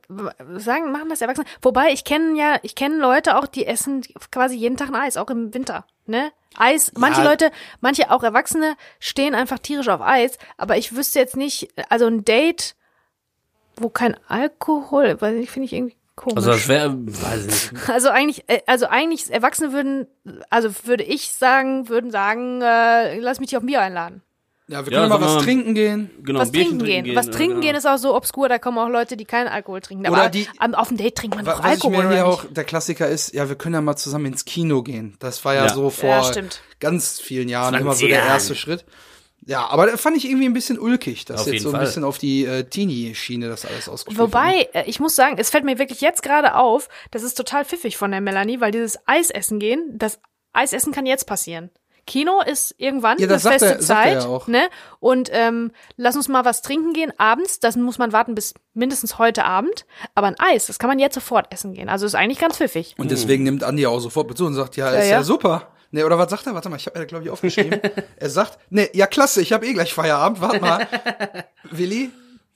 sagen, 0.58 0.92
machen 0.92 1.10
das 1.10 1.22
Erwachsene. 1.22 1.48
Wobei, 1.64 1.92
ich 1.94 2.04
kenne 2.04 2.38
ja, 2.38 2.58
ich 2.62 2.76
kenne 2.76 2.98
Leute 3.00 3.38
auch, 3.38 3.48
die 3.48 3.66
essen 3.66 4.02
quasi 4.32 4.56
jeden 4.56 4.78
Tag 4.78 4.90
ein 4.90 4.96
Eis, 4.96 5.18
auch 5.18 5.30
im 5.32 5.54
Winter, 5.56 5.86
ne? 6.06 6.32
Eis, 6.58 6.92
manche 6.98 7.22
Ja. 7.22 7.30
Leute, 7.30 7.52
manche 7.82 8.12
auch 8.12 8.24
Erwachsene 8.24 8.76
stehen 9.00 9.36
einfach 9.36 9.60
tierisch 9.60 9.88
auf 9.90 10.02
Eis, 10.02 10.38
aber 10.58 10.78
ich 10.78 10.96
wüsste 10.96 11.20
jetzt 11.20 11.38
nicht, 11.38 11.70
also 11.90 12.06
ein 12.06 12.26
Date, 12.26 12.76
wo 13.76 13.90
kein 13.90 14.18
Alkohol, 14.28 15.18
weil 15.22 15.38
ich 15.38 15.52
finde 15.52 15.68
ich 15.68 15.74
irgendwie 15.74 15.96
komisch. 16.16 16.38
Also 16.38 16.52
das 16.52 16.68
wäre, 16.68 16.94
weiß 16.98 17.46
ich 17.46 17.72
nicht. 17.72 17.90
Also 17.90 18.10
eigentlich, 18.10 18.50
äh, 18.50 18.62
also 18.66 18.88
eigentlich 18.88 19.32
Erwachsene 19.32 19.72
würden, 19.72 20.08
also 20.50 20.70
würde 20.84 21.04
ich 21.04 21.32
sagen, 21.32 21.88
würden 21.90 22.12
sagen, 22.12 22.62
äh, 22.62 23.20
lass 23.20 23.40
mich 23.40 23.50
dich 23.50 23.58
auf 23.58 23.64
ein 23.64 23.68
Bier 23.68 23.82
einladen. 23.82 24.22
Ja, 24.70 24.86
wir 24.86 24.92
Ja, 24.92 25.00
können 25.00 25.10
mal 25.10 25.16
sagen 25.16 25.22
wir 25.24 25.28
was 25.28 25.36
mal- 25.36 25.44
trinken 25.44 25.76
gehen. 25.76 26.10
Genau, 26.24 26.40
was 26.40 26.52
trinken 26.52 26.84
gehen. 26.84 27.16
Was 27.16 27.28
oder 27.28 27.38
trinken 27.38 27.54
genau. 27.56 27.68
gehen 27.68 27.76
ist 27.78 27.86
auch 27.86 27.98
so 27.98 28.14
obskur, 28.16 28.50
da 28.50 28.60
kommen 28.60 28.78
auch 28.78 28.90
Leute, 28.90 29.16
die 29.16 29.24
keinen 29.24 29.48
Alkohol 29.48 29.80
trinken. 29.80 30.06
Oder 30.08 30.18
Aber 30.18 30.30
die- 30.30 30.48
am- 30.58 30.76
auf 30.76 30.90
dem 30.90 30.98
Date 30.98 31.16
trinkt 31.16 31.38
man 31.38 31.46
Wa- 31.46 31.54
doch 31.54 31.60
Was 31.64 31.78
ich 31.78 31.84
Alkohol. 31.86 32.04
mir 32.04 32.14
hier 32.14 32.24
oder 32.26 32.34
auch, 32.34 32.44
der 32.50 32.66
Klassiker 32.66 33.08
ist, 33.08 33.34
ja, 33.34 33.48
wir 33.48 33.56
können 33.56 33.76
ja 33.76 33.82
mal 33.82 33.96
zusammen 33.96 34.26
ins 34.26 34.44
Kino 34.44 34.84
gehen. 34.84 35.16
Das 35.20 35.46
war 35.46 35.54
ja, 35.56 35.68
Ja. 35.68 35.74
so 35.74 35.90
vor 35.90 36.10
Ja, 36.10 36.32
ganz 36.82 37.20
vielen 37.22 37.48
Jahren 37.48 37.70
20 37.76 37.82
immer 37.82 37.94
so 37.96 38.08
der 38.08 38.24
erste 38.26 38.56
Schritt. 38.56 38.84
Ja, 39.46 39.68
aber 39.68 39.88
da 39.88 39.96
fand 39.96 40.18
ich 40.18 40.26
irgendwie 40.26 40.46
ein 40.48 40.54
bisschen 40.54 40.78
ulkig, 40.78 41.24
dass 41.24 41.42
Auf 41.42 41.48
jetzt 41.54 41.64
so 41.64 41.70
ein 41.70 41.76
Fall. 41.76 41.86
bisschen 41.86 42.04
auf 42.04 42.18
die 42.18 42.44
äh, 42.44 42.66
Teenie-Schiene 42.66 43.48
das 43.48 43.66
alles 43.66 43.88
ausgeführt 43.88 44.20
wird. 44.20 44.34
Wobei, 44.34 44.68
äh, 44.74 44.84
ich 44.88 45.00
muss 45.00 45.16
sagen, 45.16 45.38
es 45.40 45.50
fällt 45.50 45.64
mir 45.64 45.80
wirklich 45.80 46.02
jetzt 46.02 46.22
gerade 46.22 46.56
auf, 46.56 46.90
das 47.12 47.24
ist 47.24 47.36
total 47.36 47.64
pfiffig 47.64 47.96
von 47.96 48.12
der 48.12 48.20
Melanie, 48.20 48.60
weil 48.60 48.72
dieses 48.72 49.00
Eisessen 49.08 49.60
gehen, 49.60 49.94
das 49.98 50.20
Eisessen 50.52 50.92
kann 50.92 51.06
jetzt 51.06 51.26
passieren. 51.26 51.70
Kino 52.08 52.42
ist 52.42 52.74
irgendwann 52.80 53.20
Ja, 53.20 53.26
eine 53.26 53.34
das 53.34 53.44
sagt 53.44 53.60
feste 53.60 53.76
er- 53.76 53.82
sagt 53.84 54.06
er 54.08 54.14
Zeit, 54.14 54.24
ja 54.24 54.30
auch. 54.30 54.48
ne? 54.48 54.70
Und 55.00 55.30
ähm, 55.32 55.72
lass 55.96 56.16
uns 56.16 56.28
mal 56.28 56.44
was 56.46 56.64
trinken 56.64 56.94
gehen 56.94 57.14
abends. 57.20 57.60
Das 57.60 57.76
muss 57.76 58.00
man 58.00 58.12
warten 58.14 58.34
bis 58.34 58.56
mindestens 58.74 59.20
heute 59.20 59.46
Abend. 59.46 59.86
Aber 60.16 60.26
ein 60.28 60.36
Eis, 60.40 60.66
das 60.66 60.80
kann 60.80 60.90
man 60.90 60.98
jetzt 60.98 61.14
sofort 61.14 61.54
essen 61.54 61.74
gehen. 61.76 61.90
Also 61.90 62.06
ist 62.08 62.16
eigentlich 62.16 62.40
ganz 62.40 62.58
pfiffig. 62.58 62.96
Und 62.98 63.12
deswegen 63.12 63.44
nimmt 63.44 63.64
Andi 63.64 63.86
auch 63.86 64.00
sofort 64.00 64.28
Bezug 64.28 64.48
und 64.48 64.56
sagt, 64.56 64.76
ja, 64.78 64.90
ist 64.90 64.96
ja, 64.96 65.04
Ja, 65.04 65.10
ja. 65.18 65.24
super. 65.24 65.68
Nee, 65.92 66.04
oder 66.04 66.18
was 66.18 66.30
sagt 66.30 66.46
er? 66.48 66.54
Warte 66.54 66.68
mal, 66.70 66.76
ich 66.78 66.86
habe 66.88 67.06
glaube 67.06 67.24
ich, 67.24 67.30
aufgeschrieben. 67.30 67.80
er 68.18 68.30
sagt, 68.30 68.58
nee, 68.70 68.90
ja, 68.94 69.06
klasse, 69.08 69.42
ich 69.42 69.54
habe 69.54 69.66
eh 69.66 69.74
gleich 69.74 69.94
Feierabend. 69.94 70.42
Warte 70.42 70.60
mal. 70.60 70.88
Willi, 71.72 72.10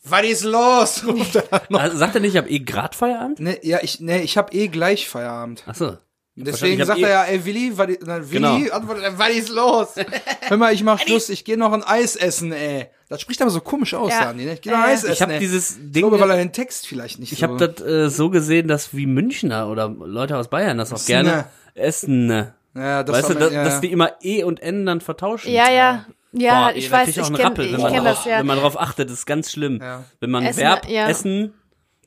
was 0.03 0.23
ist 0.23 0.43
los? 0.43 1.03
Ruft 1.07 1.35
er 1.35 1.61
noch. 1.69 1.79
Also, 1.79 1.97
sagt 1.97 2.15
er 2.15 2.21
nicht, 2.21 2.31
ich 2.33 2.37
habe 2.37 2.49
eh 2.49 2.59
grad 2.59 2.95
Feierabend? 2.95 3.39
nee, 3.39 3.57
ja, 3.61 3.79
ich, 3.81 3.99
nee, 4.01 4.21
ich 4.21 4.37
habe 4.37 4.51
eh 4.53 4.67
gleich 4.67 5.07
Feierabend. 5.07 5.63
Ach 5.67 5.75
so. 5.75 5.97
Deswegen 6.35 6.85
sagt 6.85 7.01
er 7.01 7.09
ja, 7.09 7.23
ey 7.25 7.43
Willi, 7.45 7.77
was, 7.77 7.89
na, 8.05 8.17
Willi, 8.19 8.63
Genau. 8.63 8.73
antwortet 8.73 9.13
was 9.17 9.29
ist 9.29 9.49
los? 9.49 9.89
Hör 10.47 10.57
mal, 10.57 10.73
ich 10.73 10.83
mach 10.83 10.99
Schluss, 10.99 11.29
ich 11.29 11.43
gehe 11.43 11.57
noch 11.57 11.73
ein 11.73 11.83
Eis 11.83 12.15
essen, 12.15 12.53
ey. 12.53 12.87
Das 13.09 13.19
spricht 13.19 13.41
aber 13.41 13.51
so 13.51 13.59
komisch 13.59 13.93
aus, 13.93 14.11
Ja. 14.11 14.25
Dani, 14.25 14.45
ne? 14.45 14.53
Ich 14.53 14.61
gehe 14.61 14.71
noch 14.71 14.79
ein. 14.79 14.91
Eis 14.91 15.03
essen, 15.03 15.13
Ich 15.13 15.21
habe 15.21 15.33
ey. 15.33 15.39
dieses 15.39 15.71
ich 15.71 15.91
Ding, 15.91 16.03
glaube, 16.03 16.19
weil 16.19 16.29
er 16.29 16.37
den 16.37 16.53
Text 16.53 16.87
vielleicht 16.87 17.19
nicht 17.19 17.33
ich 17.33 17.39
so... 17.39 17.47
habe 17.47 17.57
das 17.67 17.85
äh, 17.85 18.09
so 18.09 18.29
gesehen, 18.29 18.69
dass 18.69 18.95
wie 18.95 19.05
Münchner 19.07 19.67
oder 19.69 19.89
Leute 19.89 20.37
aus 20.37 20.47
Bayern 20.47 20.77
das 20.77 20.93
auch 20.93 21.05
gerne 21.05 21.29
ne? 21.29 21.45
essen. 21.75 22.29
ja, 22.75 23.03
das 23.03 23.17
Weißt 23.17 23.29
du, 23.31 23.33
dass, 23.33 23.51
ja, 23.53 23.63
dass 23.65 23.73
ja. 23.75 23.79
die 23.81 23.91
immer 23.91 24.13
E 24.21 24.43
und 24.43 24.61
N 24.61 24.85
dann 24.85 25.01
vertauschen. 25.01 25.51
Ja, 25.51 25.69
ja. 25.69 26.05
Ja, 26.33 26.67
Boah, 26.69 26.75
ich 26.75 26.89
weiß, 26.89 27.09
ich 27.09 27.15
kenne 27.15 27.39
Rappel, 27.43 27.65
wenn 27.65 27.75
ich 27.75 27.81
man 27.81 27.91
kenn 27.91 28.05
drauf, 28.05 28.15
das, 28.23 28.25
ja. 28.25 28.39
Wenn 28.39 28.45
man 28.45 28.57
drauf 28.59 28.79
achtet, 28.79 29.11
ist 29.11 29.25
ganz 29.25 29.51
schlimm. 29.51 29.79
Ja. 29.81 30.05
Wenn 30.21 30.31
man 30.31 30.45
Essen, 30.45 30.61
Verb 30.61 30.87
ja. 30.87 31.09
essen, 31.09 31.53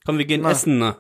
komm, 0.07 0.17
wir 0.17 0.25
gehen 0.25 0.41
Immer. 0.41 0.51
essen. 0.53 0.95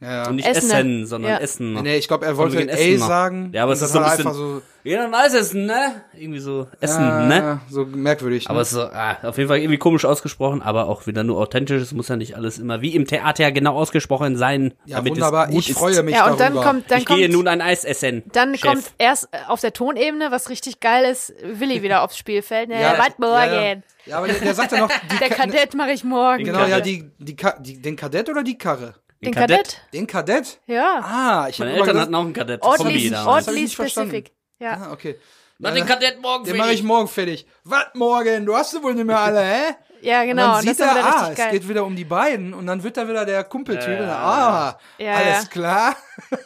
Ne? 0.00 0.06
ja, 0.06 0.14
ja. 0.22 0.28
Und 0.28 0.36
nicht 0.36 0.48
Essen, 0.48 0.70
essen, 0.70 1.06
sondern 1.06 1.30
ja. 1.32 1.38
essen. 1.38 1.72
ne? 1.74 1.82
Nee, 1.82 1.96
ich 1.96 2.08
glaube, 2.08 2.26
er 2.26 2.36
wollte 2.36 2.58
ey 2.58 2.94
essen 2.94 3.06
sagen. 3.06 3.50
Ja, 3.54 3.64
aber 3.64 3.72
es 3.72 3.82
ist 3.82 3.92
so 3.92 3.98
ein 3.98 4.04
hat 4.04 4.12
bisschen, 4.18 4.26
einfach 4.28 4.38
so, 4.38 4.62
ja, 4.84 5.02
dann 5.02 5.14
Eis 5.14 5.34
essen, 5.34 5.66
ne? 5.66 6.02
Irgendwie 6.16 6.38
so 6.38 6.66
essen, 6.80 7.02
ja, 7.02 7.22
ne? 7.26 7.36
ja, 7.36 7.60
so 7.68 7.84
merkwürdig. 7.84 8.48
Aber 8.48 8.56
ne? 8.58 8.62
es 8.62 8.68
ist 8.68 8.74
so, 8.74 8.82
ah, 8.82 9.16
auf 9.22 9.36
jeden 9.36 9.48
Fall 9.48 9.58
irgendwie 9.58 9.76
komisch 9.78 10.04
ausgesprochen, 10.04 10.62
aber 10.62 10.86
auch 10.88 11.06
wieder 11.06 11.24
nur 11.24 11.38
authentisch. 11.38 11.82
Es 11.82 11.92
muss 11.92 12.08
ja 12.08 12.16
nicht 12.16 12.36
alles 12.36 12.58
immer 12.58 12.80
wie 12.80 12.94
im 12.94 13.06
Theater 13.06 13.50
genau 13.52 13.74
ausgesprochen 13.76 14.36
sein. 14.36 14.72
ja, 14.86 14.96
damit 14.98 15.12
es 15.12 15.16
wunderbar, 15.18 15.48
gut 15.48 15.58
ich 15.58 15.70
ist. 15.70 15.78
freue 15.78 16.02
mich 16.02 16.14
Ja, 16.14 16.30
und 16.30 16.40
dann 16.40 16.54
darüber. 16.54 16.70
kommt, 16.70 16.90
dann 16.90 16.98
ich 17.00 17.04
kommt, 17.06 17.18
gehe 17.18 17.28
nun 17.28 17.48
ein 17.48 17.60
Eis 17.60 17.84
essen. 17.84 18.22
dann 18.32 18.54
Chef. 18.54 18.62
kommt 18.70 18.84
erst 18.98 19.28
äh, 19.32 19.38
auf 19.48 19.60
der 19.60 19.72
Tonebene, 19.72 20.30
was 20.30 20.48
richtig 20.48 20.80
geil 20.80 21.04
ist, 21.10 21.34
Willi 21.44 21.82
wieder 21.82 22.02
aufs 22.02 22.16
Spielfeld. 22.16 22.68
Ne, 22.68 22.80
Ja, 22.80 22.94
was 22.98 23.18
morgen? 23.18 23.52
Ja, 23.52 23.62
ja. 23.72 23.76
ja, 24.06 24.18
aber 24.18 24.28
der, 24.28 24.36
der 24.36 24.54
sagt 24.54 24.72
ja 24.72 24.78
noch, 24.78 24.90
die 25.12 25.18
Der 25.18 25.28
Ka- 25.28 25.44
Kadett 25.44 25.74
mache 25.74 25.90
ich 25.90 26.04
morgen. 26.04 26.44
Genau, 26.44 26.64
ja, 26.66 26.80
die, 26.80 27.10
die, 27.18 27.36
die, 27.60 27.82
den 27.82 27.96
Kadett 27.96 28.28
oder 28.30 28.42
die 28.42 28.56
Karre? 28.56 28.94
Den 29.20 29.32
Kadett. 29.34 29.56
Kadett? 29.56 29.80
Den 29.92 30.06
Kadett? 30.06 30.60
Ja. 30.66 31.00
Ah, 31.02 31.48
ich 31.48 31.58
Meine 31.58 31.72
habe 31.72 31.80
Eltern 31.80 32.00
hatten 32.00 32.14
auch 32.14 32.20
einen 32.20 32.32
Kadett. 32.32 32.62
Oddly, 32.62 33.12
oddly 33.14 33.68
specific. 33.68 34.32
Ja. 34.60 34.74
Ah, 34.74 34.92
okay. 34.92 35.16
Mach 35.58 35.74
den 35.74 35.86
Kadett 35.86 36.20
morgen 36.20 36.44
Den 36.44 36.56
mache 36.56 36.72
ich 36.72 36.82
morgen 36.84 37.08
fertig. 37.08 37.46
Was 37.64 37.86
morgen? 37.94 38.46
Du 38.46 38.54
hast 38.56 38.70
sie 38.70 38.82
wohl 38.82 38.94
nicht 38.94 39.04
mehr 39.06 39.18
alle, 39.18 39.42
hä? 39.42 39.74
Ja, 40.00 40.22
Und 40.22 40.28
genau. 40.28 40.42
dann 40.42 40.50
Und 40.50 40.56
das 40.56 40.62
sieht 40.62 40.70
ist 40.72 40.80
dann 40.80 40.96
er, 40.96 41.04
ah, 41.06 41.30
es 41.32 41.50
geht 41.50 41.68
wieder 41.68 41.84
um 41.84 41.96
die 41.96 42.04
beiden 42.04 42.54
und 42.54 42.66
dann 42.66 42.82
wird 42.82 42.96
da 42.96 43.08
wieder 43.08 43.24
der 43.24 43.44
Kumpeltyp. 43.44 44.00
Ja. 44.00 44.16
Ah, 44.16 44.78
Ja, 44.98 45.14
alles 45.14 45.42
ja. 45.42 45.48
klar. 45.50 45.96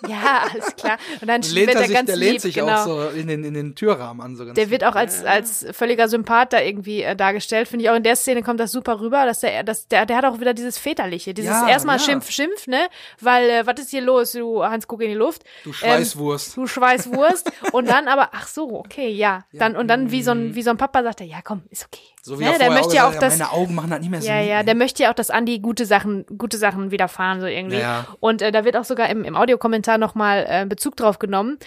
Ja, 0.07 0.45
alles 0.53 0.77
klar. 0.77 0.99
Und 1.21 1.29
dann 1.29 1.43
Lehnt 1.53 1.69
wird 1.69 1.77
er 1.77 1.85
sich, 1.85 1.95
ganz 1.95 2.07
der 2.07 2.17
lehnt 2.17 2.33
lieb, 2.33 2.41
sich 2.43 2.55
genau. 2.55 2.75
auch 2.75 2.85
so 2.85 3.09
in 3.09 3.27
den, 3.27 3.45
in 3.45 3.55
den 3.55 3.75
Türrahmen 3.75 4.25
an. 4.25 4.37
So 4.37 4.45
ganz 4.45 4.55
Der 4.57 4.71
wird 4.71 4.85
auch 4.85 4.95
als, 4.95 5.25
als 5.25 5.67
völliger 5.73 6.09
Sympath 6.09 6.53
da 6.53 6.61
irgendwie 6.61 7.03
äh, 7.03 7.17
dargestellt. 7.17 7.69
Finde 7.69 7.85
ich 7.85 7.91
auch 7.91 7.97
in 7.97 8.03
der 8.03 8.17
Szene 8.17 8.43
kommt 8.43 8.61
das 8.61 8.73
super 8.73 9.01
rüber, 9.01 9.25
dass 9.25 9.41
der, 9.41 9.63
dass 9.63 9.89
der, 9.89 10.07
der 10.07 10.17
hat 10.17 10.25
auch 10.25 10.41
wieder 10.41 10.55
dieses 10.55 10.79
Väterliche. 10.79 11.35
Dieses 11.35 11.51
Ja, 11.51 11.69
erstmal 11.69 11.99
ja. 11.99 12.05
Schimpf, 12.05 12.31
Schimpf, 12.31 12.67
ne? 12.67 12.89
Weil, 13.21 13.49
äh, 13.49 13.67
was 13.67 13.81
ist 13.81 13.91
hier 13.91 14.03
los? 14.03 14.33
Du, 14.33 14.63
Hans, 14.63 14.87
guck 14.87 15.01
in 15.03 15.09
die 15.09 15.15
Luft. 15.15 15.43
Du 15.65 15.73
Schweißwurst. 15.73 16.57
Ähm, 16.57 16.63
du 16.63 16.67
Schweißwurst. 16.67 17.51
und 17.73 17.89
dann 17.89 18.09
aber, 18.09 18.31
ach 18.33 18.47
so, 18.47 18.79
okay, 18.79 19.09
ja. 19.09 19.45
Dann, 19.53 19.77
und 19.77 19.89
dann 19.89 20.11
wie 20.11 20.23
so 20.23 20.33
ein, 20.33 20.55
wie 20.55 20.63
so 20.63 20.71
ein 20.71 20.77
Papa 20.77 21.03
sagt 21.03 21.21
er, 21.21 21.27
ja 21.27 21.39
komm, 21.43 21.63
ist 21.71 21.87
okay. 21.87 22.03
so 22.23 22.39
wie 22.39 22.45
ne? 22.45 22.53
er 22.53 22.59
Der 22.59 22.67
vorher 22.67 22.83
möchte 22.83 22.97
ja 22.97 23.09
auch, 23.09 23.15
dass, 23.15 23.39
meine 23.43 23.53
Augen 23.53 23.75
machen 23.75 23.91
das 23.91 24.01
nicht 24.01 24.11
mehr 24.11 24.23
so. 24.23 24.29
ja, 24.29 24.41
ja, 24.41 24.63
der 24.63 24.75
möchte 24.75 25.03
ja 25.03 25.11
auch, 25.11 25.15
dass 25.15 25.31
Andi 25.31 25.59
gute 25.59 25.87
Sachen, 25.87 26.25
gute 26.39 26.57
Sachen 26.57 26.91
widerfahren, 26.91 27.41
so 27.41 27.47
irgendwie. 27.47 27.79
Ja. 27.79 28.07
Und 28.21 28.43
äh, 28.43 28.53
da 28.53 28.65
wird 28.65 28.77
auch 28.77 28.85
sogar 28.85 29.09
im, 29.09 29.25
im 29.25 29.37
Audiokommentar 29.37 29.99
nochmal 29.99 30.47
äh, 30.49 30.67
Bezug 30.67 30.97
drauf 30.97 31.19
genommen. 31.19 31.59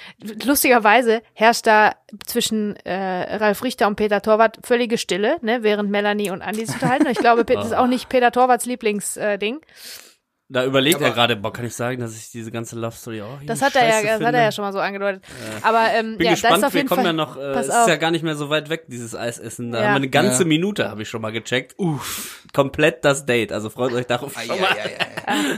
Lustigerweise 0.43 1.21
herrscht 1.34 1.67
da 1.67 1.95
zwischen 2.26 2.76
äh, 2.78 3.36
Ralf 3.38 3.63
Richter 3.63 3.88
und 3.88 3.95
Peter 3.95 4.21
Torwart 4.21 4.59
völlige 4.63 4.97
Stille, 4.97 5.38
ne, 5.41 5.63
während 5.63 5.89
Melanie 5.89 6.32
und 6.32 6.41
Andi 6.41 6.65
sich 6.65 6.76
unterhalten. 6.76 7.05
Und 7.05 7.11
ich 7.11 7.19
glaube, 7.19 7.45
das 7.45 7.65
ist 7.65 7.76
auch 7.76 7.88
nicht 7.88 8.09
Peter 8.09 8.32
Torwarts 8.32 8.65
Lieblingsding. 8.65 9.55
Äh. 9.55 10.04
Da 10.47 10.63
überlegt 10.63 11.01
er 11.01 11.07
Aber- 11.07 11.15
gerade, 11.15 11.35
boah, 11.35 11.51
kann 11.51 11.65
ich 11.65 11.73
sagen, 11.73 11.99
dass 12.01 12.15
ich 12.15 12.29
diese 12.29 12.51
ganze 12.51 12.75
Love 12.75 12.95
Story 12.95 13.21
auch 13.23 13.39
das 13.47 13.63
hat 13.63 13.75
er 13.75 13.83
ja, 13.87 14.01
das 14.01 14.11
finde? 14.11 14.27
hat 14.27 14.35
er 14.35 14.43
ja 14.43 14.51
schon 14.51 14.63
mal 14.63 14.71
so 14.73 14.79
angedeutet. 14.79 15.23
Aber 15.63 15.87
ähm, 15.95 16.17
Bin 16.17 16.25
ja, 16.27 16.31
da 16.31 16.33
ist 16.35 16.41
gespannt, 16.43 16.63
auf 16.65 16.73
wir 16.73 16.79
jeden 16.81 16.87
kommen 16.89 16.99
Fall. 16.99 17.07
ja 17.07 17.13
noch, 17.13 17.35
äh, 17.35 17.51
auf. 17.53 17.61
ist 17.61 17.87
ja 17.87 17.95
gar 17.95 18.11
nicht 18.11 18.21
mehr 18.23 18.35
so 18.35 18.49
weit 18.51 18.69
weg, 18.69 18.85
dieses 18.87 19.15
Eisessen. 19.15 19.71
Da 19.71 19.79
Ja. 19.79 19.83
haben 19.85 19.91
wir 19.93 19.97
eine 19.97 20.09
ganze 20.09 20.43
Ja. 20.43 20.47
Minute, 20.47 20.89
habe 20.91 21.01
ich 21.01 21.09
schon 21.09 21.21
mal 21.23 21.31
gecheckt. 21.31 21.73
Uff. 21.79 22.43
Komplett 22.53 23.03
das 23.03 23.25
Date, 23.25 23.51
also 23.51 23.71
freut 23.71 23.91
euch 23.93 24.05
darauf 24.05 24.33
schon 24.39 24.59
mal. 24.59 24.67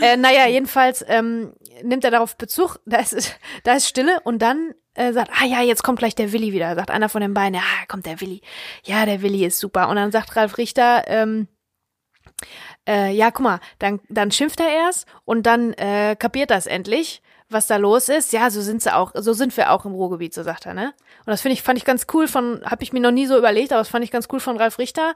Äh, 0.00 0.16
naja, 0.16 0.46
jedenfalls 0.48 1.04
ähm, 1.06 1.52
nimmt 1.82 2.04
er 2.04 2.10
darauf 2.10 2.36
Bezug, 2.36 2.78
da 2.86 2.98
ist, 2.98 3.38
da 3.64 3.74
ist 3.74 3.88
Stille 3.88 4.18
und 4.24 4.40
dann 4.40 4.72
äh, 4.94 5.12
sagt, 5.12 5.30
ah 5.40 5.44
ja, 5.44 5.60
jetzt 5.62 5.82
kommt 5.82 5.98
gleich 5.98 6.14
der 6.14 6.32
Willi 6.32 6.52
wieder, 6.52 6.74
sagt 6.74 6.90
einer 6.90 7.08
von 7.08 7.20
den 7.20 7.34
beiden, 7.34 7.56
ah, 7.56 7.86
kommt 7.88 8.06
der 8.06 8.20
Willi. 8.20 8.40
Ja, 8.84 9.04
der 9.06 9.22
Willi 9.22 9.44
ist 9.44 9.58
super. 9.58 9.88
Und 9.88 9.96
dann 9.96 10.12
sagt 10.12 10.34
Ralf 10.36 10.56
Richter, 10.58 11.04
ähm, 11.08 11.48
äh, 12.86 13.12
ja, 13.12 13.30
guck 13.30 13.42
mal, 13.42 13.60
dann, 13.78 14.00
dann 14.08 14.30
schimpft 14.30 14.60
er 14.60 14.68
erst 14.68 15.06
und 15.24 15.44
dann 15.44 15.72
äh, 15.74 16.16
kapiert 16.18 16.50
das 16.50 16.66
endlich, 16.66 17.22
was 17.48 17.66
da 17.66 17.76
los 17.76 18.08
ist. 18.08 18.32
Ja, 18.32 18.50
so 18.50 18.60
sind 18.60 18.82
sie 18.82 18.94
auch, 18.94 19.12
so 19.14 19.32
sind 19.32 19.56
wir 19.56 19.70
auch 19.72 19.84
im 19.84 19.92
Ruhrgebiet, 19.92 20.34
so 20.34 20.42
sagt 20.42 20.66
er, 20.66 20.74
ne? 20.74 20.94
Und 21.20 21.30
das 21.30 21.40
finde 21.40 21.54
ich, 21.54 21.62
fand 21.62 21.78
ich 21.78 21.84
ganz 21.84 22.06
cool 22.12 22.28
von, 22.28 22.62
habe 22.64 22.82
ich 22.82 22.92
mir 22.92 23.00
noch 23.00 23.10
nie 23.10 23.26
so 23.26 23.36
überlegt, 23.36 23.72
aber 23.72 23.80
das 23.80 23.88
fand 23.88 24.04
ich 24.04 24.10
ganz 24.10 24.28
cool 24.32 24.40
von 24.40 24.56
Ralf 24.56 24.78
Richter. 24.78 25.14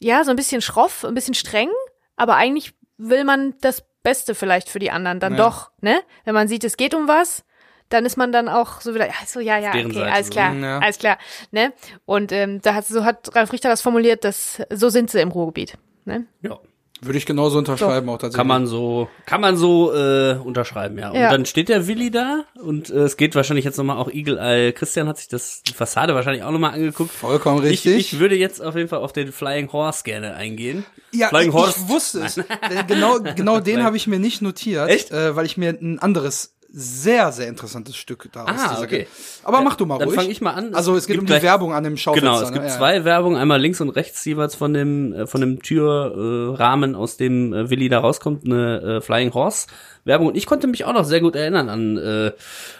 Ja, 0.00 0.24
so 0.24 0.30
ein 0.30 0.36
bisschen 0.36 0.62
schroff, 0.62 1.04
ein 1.04 1.14
bisschen 1.14 1.34
streng, 1.34 1.70
aber 2.16 2.36
eigentlich 2.36 2.74
will 2.98 3.24
man 3.24 3.54
das 3.60 3.84
Beste 4.02 4.34
vielleicht 4.34 4.68
für 4.68 4.78
die 4.78 4.90
anderen 4.90 5.20
dann 5.20 5.32
Ja. 5.36 5.38
doch, 5.38 5.70
ne? 5.80 6.00
Wenn 6.24 6.34
man 6.34 6.48
sieht, 6.48 6.64
es 6.64 6.76
geht 6.76 6.94
um 6.94 7.08
was, 7.08 7.44
dann 7.88 8.04
ist 8.06 8.16
man 8.16 8.32
dann 8.32 8.48
auch 8.48 8.80
so 8.80 8.94
wieder, 8.94 9.06
ja, 9.06 9.14
so, 9.26 9.38
ja, 9.38 9.58
ja, 9.58 9.70
okay, 9.70 9.92
Seite 9.92 10.12
alles 10.12 10.26
so, 10.26 10.32
klar, 10.32 10.54
ja. 10.54 10.78
alles 10.78 10.98
klar, 10.98 11.18
ne? 11.50 11.72
Und 12.04 12.32
ähm, 12.32 12.60
da 12.62 12.74
hat, 12.74 12.86
so 12.86 13.04
hat 13.04 13.34
Ralf 13.36 13.52
Richter 13.52 13.68
das 13.68 13.82
formuliert, 13.82 14.24
dass 14.24 14.62
so 14.70 14.88
sind 14.88 15.10
sie 15.10 15.20
im 15.20 15.30
Ruhrgebiet, 15.30 15.76
ne? 16.04 16.26
Ja. 16.42 16.58
Würde 17.04 17.18
ich 17.18 17.26
genauso 17.26 17.58
unterschreiben 17.58 18.08
auch 18.10 18.12
tatsächlich. 18.18 18.36
Kann 18.36 18.46
man 18.46 18.68
so, 18.68 19.08
kann 19.26 19.40
man 19.40 19.56
so 19.56 19.92
äh, 19.92 20.34
unterschreiben, 20.36 20.96
ja. 20.98 21.10
Und 21.10 21.16
Ja. 21.18 21.32
dann 21.32 21.46
steht 21.46 21.68
der 21.68 21.88
Willi 21.88 22.12
da 22.12 22.44
und 22.62 22.90
äh, 22.90 22.98
es 23.00 23.16
geht 23.16 23.34
wahrscheinlich 23.34 23.64
jetzt 23.64 23.76
nochmal 23.76 23.96
auch 23.96 24.08
Eagle 24.08 24.38
Eye. 24.38 24.72
Christian 24.72 25.08
hat 25.08 25.18
sich 25.18 25.26
das 25.26 25.62
die 25.64 25.72
Fassade 25.72 26.14
wahrscheinlich 26.14 26.44
auch 26.44 26.52
nochmal 26.52 26.74
angeguckt. 26.74 27.10
Vollkommen 27.10 27.64
Ich, 27.64 27.70
richtig. 27.84 27.96
ich 28.14 28.20
würde 28.20 28.36
jetzt 28.36 28.62
auf 28.62 28.76
jeden 28.76 28.88
Fall 28.88 29.00
auf 29.00 29.12
den 29.12 29.32
Flying 29.32 29.72
Horse 29.72 30.04
gerne 30.04 30.34
eingehen. 30.34 30.86
Ja, 31.10 31.26
Flying 31.28 31.48
ich, 31.48 31.54
Horse. 31.54 31.80
ich 31.82 31.88
wusste 31.88 32.20
es. 32.20 32.34
Denn 32.36 32.46
genau, 32.86 33.18
genau 33.34 33.58
den 33.60 33.82
habe 33.82 33.96
ich 33.96 34.06
mir 34.06 34.20
nicht 34.20 34.40
notiert, 34.40 34.88
Echt? 34.88 35.10
Äh, 35.10 35.34
weil 35.34 35.44
ich 35.46 35.56
mir 35.56 35.70
ein 35.70 35.98
anderes 35.98 36.54
sehr, 36.74 37.32
sehr 37.32 37.48
interessantes 37.48 37.96
Stück 37.96 38.28
daraus 38.32 38.58
Ah, 38.58 38.80
okay. 38.82 39.06
Aber 39.44 39.60
mach 39.60 39.76
du 39.76 39.84
mal 39.84 39.98
Dann 39.98 40.08
ruhig. 40.08 40.18
fang 40.18 40.30
ich 40.30 40.40
mal 40.40 40.52
an. 40.52 40.74
Also 40.74 40.96
Es 40.96 41.06
geht 41.06 41.18
gibt 41.18 41.30
um 41.30 41.36
die 41.36 41.42
Werbung 41.42 41.74
an 41.74 41.84
dem 41.84 41.96
Schaufenster. 41.96 42.30
Genau, 42.30 42.42
es 42.42 42.50
gibt 42.52 42.64
ne? 42.64 42.70
Ja, 42.70 42.76
zwei 42.76 43.04
Werbungen, 43.04 43.38
einmal 43.38 43.60
links 43.60 43.80
und 43.80 43.90
rechts 43.90 44.24
jeweils 44.24 44.54
von 44.54 44.72
dem 44.72 45.12
äh, 45.12 45.26
von 45.26 45.40
dem 45.42 45.60
Türrahmen, 45.62 46.94
äh, 46.94 46.96
aus 46.96 47.16
dem 47.18 47.52
äh, 47.52 47.68
Willi 47.68 47.88
da 47.88 47.98
rauskommt, 48.00 48.44
eine 48.46 48.80
äh, 48.80 49.00
Flying 49.02 49.34
Horse 49.34 49.66
Werbung. 50.04 50.28
Und 50.28 50.36
ich 50.36 50.46
konnte 50.46 50.66
mich 50.66 50.84
auch 50.84 50.94
noch 50.94 51.04
sehr 51.04 51.20
gut 51.20 51.36
erinnern 51.36 51.68
an 51.68 51.98
äh, 51.98 52.32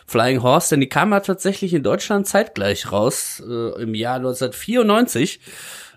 Flying 0.07 0.43
Horse, 0.43 0.71
denn 0.71 0.81
die 0.81 0.89
kam 0.89 1.13
ja 1.13 1.21
tatsächlich 1.21 1.75
in 1.75 1.83
Deutschland 1.83 2.27
zeitgleich 2.27 2.91
raus, 2.91 3.43
äh, 3.47 3.83
im 3.83 3.95
Jahr 3.95 4.17
1994. 4.17 5.41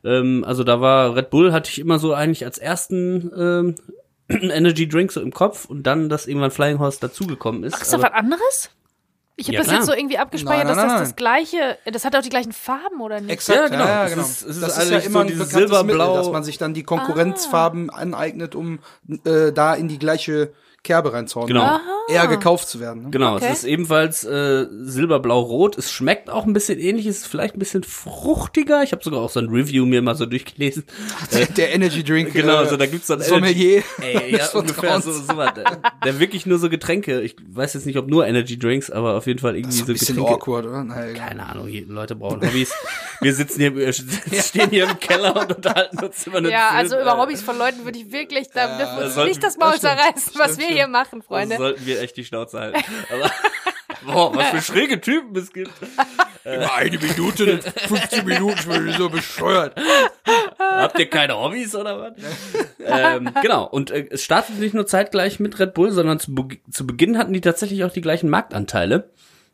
Ähm, 0.04 0.44
also 0.46 0.64
da 0.64 0.82
war 0.82 1.16
Red 1.16 1.30
Bull 1.30 1.52
hatte 1.54 1.70
ich 1.72 1.80
immer 1.80 1.98
so 1.98 2.14
eigentlich 2.14 2.46
als 2.46 2.58
ersten 2.58 3.32
ähm, 3.38 3.76
Energy 4.30 4.88
Drink 4.88 5.12
so 5.12 5.22
im 5.22 5.32
Kopf 5.32 5.66
und 5.66 5.84
dann, 5.84 6.10
dass 6.10 6.26
irgendwann 6.28 6.52
Flying 6.52 6.80
Horse 6.80 7.00
dazugekommen 7.00 7.64
ist. 7.64 7.76
Ach, 7.76 7.82
ist 7.82 7.94
das 7.94 8.02
was 8.02 8.12
anderes? 8.12 8.70
Ich 9.38 9.48
habe 9.48 9.56
Ja, 9.56 9.60
das 9.60 9.68
klar. 9.68 9.80
jetzt 9.80 9.88
so 9.88 9.94
irgendwie 9.94 10.18
abgespeichert, 10.18 10.66
Nein, 10.68 10.76
nein, 10.78 10.78
dass 10.78 10.86
das 10.86 10.94
nein, 10.94 11.04
das 11.04 11.16
gleiche, 11.18 11.78
das 11.92 12.06
hat 12.06 12.16
auch 12.16 12.22
die 12.22 12.30
gleichen 12.30 12.54
Farben 12.54 13.02
oder 13.02 13.20
nicht? 13.20 13.32
Exakt, 13.32 13.60
Ja, 13.60 13.68
genau. 13.68 13.86
Ja, 13.86 14.06
Es 14.06 14.12
genau. 14.12 14.24
ist- 14.24 14.42
es 14.44 14.44
ist 14.56 14.62
das 14.64 14.72
ist 14.72 14.78
eigentlich 14.80 14.92
ja 14.94 15.02
so 15.02 15.08
immer 15.10 15.20
ein 15.22 15.28
dieses 15.28 15.48
bekanntes 15.50 15.84
Mittel, 15.84 16.00
Silberblau- 16.02 16.16
dass 16.16 16.30
man 16.32 16.44
sich 16.46 16.58
dann 16.58 16.74
die 16.74 16.84
Konkurrenzfarben 16.84 17.90
aneignet, 17.90 18.56
um 18.56 18.80
äh, 19.26 19.52
da 19.52 19.74
in 19.76 19.90
die 19.90 20.00
gleiche 20.00 20.54
Kerbe 20.86 21.12
reinzuhauen. 21.12 21.48
Genau. 21.48 21.80
Eher 22.08 22.28
gekauft 22.28 22.70
zu 22.70 22.80
werden. 22.80 23.04
Ne? 23.04 23.10
Genau, 23.10 23.36
Okay. 23.36 23.48
es 23.52 23.60
ist 23.60 23.64
ebenfalls 23.66 24.24
äh, 24.24 24.68
silberblau-rot. 24.72 25.78
Es 25.78 25.92
schmeckt 25.92 26.30
auch 26.30 26.46
ein 26.46 26.54
bisschen 26.54 26.80
ähnlich, 26.80 27.08
es 27.08 27.18
ist 27.18 27.28
vielleicht 27.28 27.56
ein 27.56 27.60
bisschen 27.60 27.84
fruchtiger. 27.84 28.84
Ich 28.84 28.92
habe 28.92 29.04
sogar 29.04 29.22
auch 29.22 29.30
so 29.30 29.40
ein 29.40 29.50
Review 29.50 29.86
mir 29.86 30.02
mal 30.02 30.16
so 30.16 30.26
durchgelesen. 30.26 30.86
Äh, 31.32 31.48
Der 31.58 31.74
Energy 31.74 32.04
Drink. 32.04 32.34
genau, 32.34 32.62
äh, 32.62 32.68
so 32.70 32.78
da 32.78 32.86
gibt's 32.86 33.08
dann 33.08 33.20
Sommelier. 33.22 33.82
Ey, 34.00 34.36
ja, 34.38 34.48
ungefähr 34.54 35.02
so, 35.02 35.12
so 35.12 35.36
was. 35.38 35.54
Der, 35.56 35.82
der 36.06 36.20
wirklich 36.20 36.46
nur 36.46 36.60
so 36.60 36.70
Getränke. 36.70 37.22
Ich 37.22 37.36
weiß 37.50 37.74
jetzt 37.74 37.86
nicht, 37.88 37.98
ob 37.98 38.08
nur 38.08 38.28
Energy 38.28 38.58
Drinks, 38.60 38.92
aber 38.92 39.16
auf 39.16 39.26
jeden 39.26 39.40
Fall 39.40 39.56
irgendwie 39.56 39.70
Das 39.70 39.76
ist 39.78 39.82
ein 39.82 39.88
so 39.88 39.94
bisschen 39.94 40.16
Getränke. 40.18 40.34
awkward, 40.42 40.66
oder? 40.68 40.84
Naja. 40.84 41.14
Keine 41.14 41.46
Ahnung, 41.48 41.68
Leute 41.88 42.16
brauchen 42.16 42.42
Hobbys. 42.46 42.72
Wir 43.22 43.34
sitzen 43.34 43.62
hier, 43.62 43.74
wir 43.76 43.94
stehen 43.94 44.70
hier 44.72 44.90
im 44.90 45.00
Keller 45.00 45.40
und 45.40 45.56
unterhalten 45.56 45.98
uns 46.04 46.28
über 46.28 46.40
einen 46.40 46.52
Ja, 46.52 46.68
Film. 46.68 46.80
also 46.80 47.00
über 47.00 47.14
Äh, 47.14 47.18
Hobbys 47.22 47.42
von 47.42 47.58
Leuten 47.58 47.86
würde 47.86 47.98
ich 47.98 48.12
wirklich, 48.12 48.50
da 48.54 48.78
dürfen 48.78 48.98
wir 48.98 49.06
uns 49.06 49.16
nicht 49.16 49.42
das 49.42 49.58
Maul 49.58 49.80
zerreißen, 49.80 50.34
was 50.36 50.56
Stimmt, 50.56 50.70
wir. 50.70 50.75
Hier 50.76 50.88
machen, 50.88 51.22
Freunde. 51.22 51.58
sollten 51.58 51.86
wir 51.86 52.02
echt 52.02 52.18
die 52.18 52.26
Schnauze 52.26 52.60
halten. 52.60 52.84
Aber, 53.12 53.32
boah, 54.06 54.36
was 54.36 54.48
für 54.50 54.62
schräge 54.62 55.02
Typen 55.02 55.36
es 55.36 55.52
gibt. 55.54 55.72
Über 56.46 56.76
eine 56.76 57.00
Minute, 57.00 57.60
15 57.88 58.24
Minuten, 58.24 58.60
ich 58.60 58.66
bin 58.68 58.92
so 58.94 59.10
bescheuert. 59.10 59.76
Habt 60.60 61.00
ihr 61.00 61.10
keine 61.10 61.40
Hobbys 61.40 61.74
oder 61.76 62.00
was? 62.00 62.14
ähm, 62.86 63.32
genau. 63.42 63.66
Und 63.68 63.90
äh, 63.90 64.06
es 64.12 64.24
startet 64.24 64.60
nicht 64.60 64.76
nur 64.76 64.86
zeitgleich 64.86 65.40
mit 65.40 65.58
Red 65.60 65.74
Bull, 65.74 65.90
sondern 65.92 66.20
zu, 66.20 66.36
Be 66.36 66.58
zu 66.70 66.86
Beginn 66.86 67.18
hatten 67.18 67.34
die 67.34 67.42
tatsächlich 67.42 67.84
auch 67.84 67.92
die 67.92 68.02
gleichen 68.02 68.30
Marktanteile. 68.30 69.10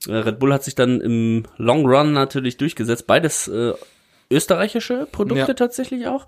Äh, 0.05 0.15
Red 0.15 0.39
Bull 0.39 0.53
hat 0.53 0.65
sich 0.65 0.75
dann 0.75 0.99
im 0.99 1.45
Long 1.55 1.85
Run 1.85 2.11
natürlich 2.11 2.57
durchgesetzt. 2.57 3.07
Beides 3.07 3.47
äh, 3.47 3.71
österreichische 4.29 5.07
Produkte 5.09 5.47
Ja. 5.47 5.53
tatsächlich 5.53 6.07
auch. 6.07 6.25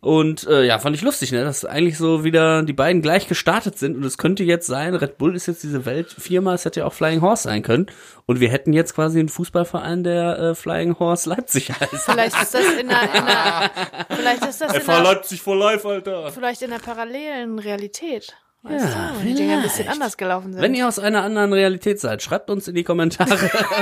Und 0.00 0.46
äh, 0.46 0.64
ja, 0.64 0.78
fand 0.78 0.94
ich 0.94 1.02
lustig, 1.02 1.32
ne? 1.32 1.42
Dass 1.42 1.64
eigentlich 1.64 1.98
so 1.98 2.22
wieder 2.22 2.62
die 2.62 2.72
beiden 2.72 3.02
gleich 3.02 3.26
gestartet 3.26 3.78
sind 3.78 3.96
und 3.96 4.04
es 4.04 4.16
könnte 4.16 4.44
jetzt 4.44 4.68
sein, 4.68 4.94
Red 4.94 5.18
Bull 5.18 5.34
ist 5.34 5.46
jetzt 5.46 5.64
diese 5.64 5.86
Weltfirma, 5.86 6.54
es 6.54 6.64
hätte 6.64 6.80
ja 6.80 6.86
auch 6.86 6.92
Flying 6.92 7.20
Horse 7.20 7.44
sein 7.44 7.62
können. 7.62 7.86
Und 8.24 8.38
wir 8.38 8.48
hätten 8.48 8.72
jetzt 8.72 8.94
quasi 8.94 9.18
einen 9.18 9.28
Fußballverein, 9.28 10.04
der 10.04 10.38
äh, 10.38 10.54
Flying 10.54 10.98
Horse 11.00 11.28
Leipzig 11.28 11.70
heißt. 11.70 11.94
Vielleicht 12.04 12.40
ist 12.40 12.54
das 12.54 12.72
in 12.80 12.90
einer, 12.90 13.14
in 13.14 13.24
einer 13.24 13.70
vielleicht 14.08 14.46
ist 14.46 14.60
das 14.60 14.74
in 14.74 14.88
einer, 14.88 15.02
Leipzig 15.02 15.42
for 15.42 15.56
life, 15.56 15.88
Alter. 15.88 16.30
vielleicht 16.30 16.62
in 16.62 16.72
einer 16.72 16.82
parallelen 16.82 17.58
Realität. 17.58 18.36
Weißt 18.68 18.84
Ja, 18.84 19.10
du, 19.14 19.20
wo 19.20 19.26
die 19.26 19.34
Dinge 19.34 19.54
ein 19.56 19.62
bisschen 19.62 19.88
anders 19.88 20.16
gelaufen 20.16 20.52
sind. 20.52 20.62
Wenn 20.62 20.74
ihr 20.74 20.86
aus 20.86 20.98
einer 20.98 21.22
anderen 21.22 21.52
Realität 21.52 22.00
seid, 22.00 22.22
schreibt 22.22 22.50
uns 22.50 22.68
in 22.68 22.74
die 22.74 22.84
Kommentare. 22.84 23.36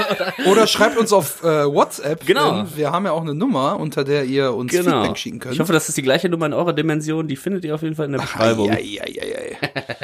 Oder 0.50 0.66
schreibt 0.66 0.96
uns 0.98 1.12
auf 1.12 1.42
äh, 1.42 1.46
WhatsApp. 1.66 2.24
Genau. 2.26 2.64
Wir 2.74 2.92
haben 2.92 3.04
ja 3.04 3.12
auch 3.12 3.22
eine 3.22 3.34
Nummer, 3.34 3.78
unter 3.80 4.04
der 4.04 4.24
ihr 4.24 4.54
uns 4.54 4.70
genau. 4.72 5.00
Feedback 5.02 5.18
schicken 5.18 5.38
könnt. 5.40 5.54
Ich 5.54 5.60
hoffe, 5.60 5.72
das 5.72 5.88
ist 5.88 5.96
die 5.98 6.02
gleiche 6.02 6.28
Nummer 6.28 6.46
in 6.46 6.52
eurer 6.52 6.72
Dimension. 6.72 7.26
Die 7.28 7.36
findet 7.36 7.64
ihr 7.64 7.74
auf 7.74 7.82
jeden 7.82 7.94
Fall 7.96 8.06
in 8.06 8.12
der 8.12 8.20
Beschreibung. 8.20 8.70
Ei, 8.70 8.74
ei, 8.74 9.00
ei, 9.00 9.20
ei, 9.20 9.56
ei. 9.74 9.96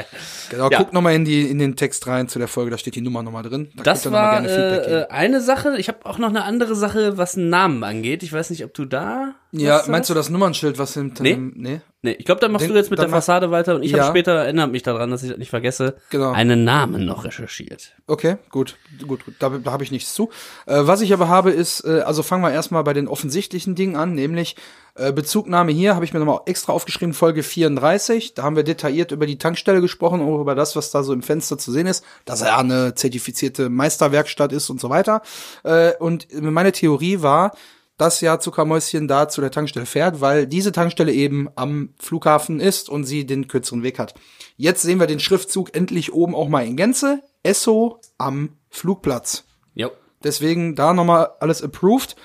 genau, 0.49 0.69
Ja. 0.69 0.77
guckt 0.79 0.93
nochmal 0.93 1.13
in, 1.15 1.25
die- 1.25 1.49
in 1.49 1.59
den 1.59 1.75
Text 1.75 2.05
rein 2.07 2.27
zu 2.27 2.39
der 2.39 2.47
Folge, 2.47 2.71
da 2.71 2.77
steht 2.77 2.95
die 2.95 3.01
Nummer 3.01 3.23
nochmal 3.23 3.43
drin. 3.43 3.69
Da 3.75 3.83
Das 3.83 4.11
war 4.11 4.41
gerne 4.41 4.49
Feedback 4.49 4.85
äh, 4.87 4.89
geben. 4.99 5.05
eine 5.11 5.41
Sache. 5.41 5.75
Ich 5.77 5.87
habe 5.87 5.99
auch 6.05 6.17
noch 6.17 6.29
eine 6.29 6.43
andere 6.43 6.75
Sache, 6.75 7.17
was 7.17 7.37
einen 7.37 7.49
Namen 7.49 7.83
angeht. 7.83 8.23
Ich 8.23 8.33
weiß 8.33 8.49
nicht, 8.49 8.63
ob 8.65 8.73
du 8.73 8.85
da. 8.85 9.35
Ja, 9.55 9.77
was 9.79 9.87
meinst 9.87 10.09
du 10.09 10.13
hast? 10.15 10.19
das 10.25 10.29
Nummernschild, 10.31 10.79
was 10.79 10.93
hinter 10.95 11.21
Nee. 11.23 11.33
dem, 11.35 11.53
nee? 11.55 11.81
Nee, 12.01 12.15
ich 12.19 12.25
glaube, 12.25 12.41
da 12.41 12.49
machst 12.49 12.65
Den- 12.65 12.73
du 12.73 12.77
jetzt 12.77 12.89
mit 12.89 12.99
der 12.99 13.07
Fassade 13.07 13.49
weiter 13.51 13.75
und 13.75 13.83
ich 13.83 13.91
Ja. 13.91 13.99
habe 13.99 14.09
später, 14.09 14.33
erinnere 14.33 14.67
mich 14.67 14.83
daran, 14.83 15.09
dass 15.11 15.23
ich 15.23 15.29
das 15.29 15.37
nicht 15.37 15.51
vergesse, 15.51 15.95
Genau. 16.09 16.31
einen 16.33 16.63
Namen 16.65 17.05
noch 17.05 17.23
recherchiert. 17.23 17.93
Okay, 18.07 18.37
gut, 18.49 18.75
gut, 19.07 19.23
gut. 19.25 19.35
Da, 19.39 19.49
da 19.49 19.71
habe 19.71 19.83
ich 19.83 19.91
nichts 19.91 20.13
zu. 20.13 20.29
Äh, 20.65 20.79
was 20.81 20.99
ich 21.01 21.13
aber 21.13 21.29
habe 21.29 21.51
ist, 21.51 21.85
äh, 21.85 22.01
also 22.01 22.21
fangen 22.23 22.43
wir 22.43 22.51
erstmal 22.51 22.83
bei 22.83 22.93
den 22.93 23.07
offensichtlichen 23.07 23.75
Dingen 23.75 23.95
an, 23.95 24.15
nämlich 24.15 24.55
äh, 24.95 25.11
Bezugnahme 25.13 25.71
hier 25.71 25.95
habe 25.95 26.03
ich 26.05 26.13
mir 26.13 26.19
nochmal 26.19 26.41
extra 26.45 26.71
aufgeschrieben, 26.73 27.13
Folge 27.13 27.41
34. 27.41 28.33
Da 28.35 28.43
haben 28.43 28.55
wir 28.55 28.63
detailliert 28.63 29.11
über 29.11 29.25
die 29.25 29.37
Tankstelle 29.37 29.81
gesprochen, 29.81 30.21
auch 30.21 30.39
über 30.41 30.55
das, 30.55 30.75
was 30.75 30.91
da 30.91 31.03
so 31.03 31.13
im 31.13 31.23
Fenster 31.23 31.57
zu 31.57 31.71
sehen 31.71 31.87
ist, 31.87 32.03
dass 32.25 32.41
er 32.41 32.57
eine 32.59 32.93
zertifizierte 32.95 33.69
Meisterwerkstatt 33.69 34.51
ist 34.51 34.69
und 34.69 34.79
so 34.81 34.89
weiter. 34.89 35.21
Äh, 35.63 35.93
und 35.99 36.27
meine 36.41 36.71
Theorie 36.73 37.21
war, 37.21 37.55
dass 37.97 38.21
ja 38.21 38.39
Zuckermäuschen 38.39 39.07
da 39.07 39.29
zu 39.29 39.41
der 39.41 39.51
Tankstelle 39.51 39.85
fährt, 39.85 40.21
weil 40.21 40.47
diese 40.47 40.71
Tankstelle 40.71 41.11
eben 41.11 41.49
am 41.55 41.89
Flughafen 41.99 42.59
ist 42.59 42.89
und 42.89 43.03
sie 43.03 43.25
den 43.25 43.47
kürzeren 43.47 43.83
Weg 43.83 43.99
hat. 43.99 44.15
Jetzt 44.57 44.81
sehen 44.81 44.99
wir 44.99 45.07
den 45.07 45.19
Schriftzug 45.19 45.75
endlich 45.75 46.13
oben 46.13 46.35
auch 46.35 46.49
mal 46.49 46.65
in 46.65 46.75
Gänze. 46.75 47.21
Esso 47.43 47.99
am 48.17 48.57
Flugplatz. 48.69 49.45
Jo. 49.73 49.91
Deswegen 50.23 50.75
da 50.75 50.93
nochmal 50.93 51.29
alles 51.39 51.61
approved. 51.61 52.15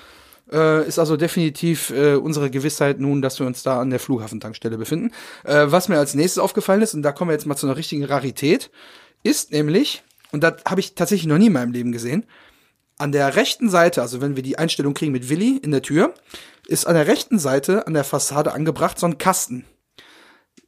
Äh, 0.51 0.87
ist 0.87 0.97
also 0.97 1.15
definitiv 1.15 1.91
äh, 1.91 2.15
unsere 2.15 2.49
Gewissheit 2.49 2.99
nun, 2.99 3.21
dass 3.21 3.39
wir 3.39 3.45
uns 3.45 3.61
da 3.61 3.79
an 3.79 3.91
der 3.91 3.99
Flughafentankstelle 3.99 4.77
befinden. 4.77 5.11
Äh, 5.43 5.65
was 5.67 5.89
mir 5.89 5.99
als 5.99 6.15
nächstes 6.15 6.41
aufgefallen 6.41 6.81
ist, 6.81 6.95
und 6.95 7.03
da 7.03 7.11
kommen 7.11 7.29
wir 7.29 7.33
jetzt 7.33 7.45
mal 7.45 7.55
zu 7.55 7.67
einer 7.67 7.77
richtigen 7.77 8.03
Rarität, 8.03 8.71
ist 9.21 9.51
nämlich, 9.51 10.01
und 10.31 10.43
das 10.43 10.63
habe 10.65 10.79
ich 10.79 10.95
tatsächlich 10.95 11.27
noch 11.27 11.37
nie 11.37 11.47
in 11.47 11.53
meinem 11.53 11.71
Leben 11.71 11.91
gesehen, 11.91 12.25
an 12.99 13.11
der 13.11 13.35
rechten 13.35 13.69
Seite, 13.69 14.01
also 14.01 14.21
wenn 14.21 14.35
wir 14.35 14.43
die 14.43 14.57
Einstellung 14.59 14.93
kriegen 14.93 15.11
mit 15.11 15.29
Willi 15.29 15.57
in 15.57 15.71
der 15.71 15.81
Tür, 15.81 16.13
ist 16.67 16.85
an 16.85 16.93
der 16.95 17.07
rechten 17.07 17.39
Seite 17.39 17.87
an 17.87 17.93
der 17.93 18.03
Fassade 18.03 18.51
angebracht 18.53 18.99
so 18.99 19.07
ein 19.07 19.17
Kasten. 19.17 19.65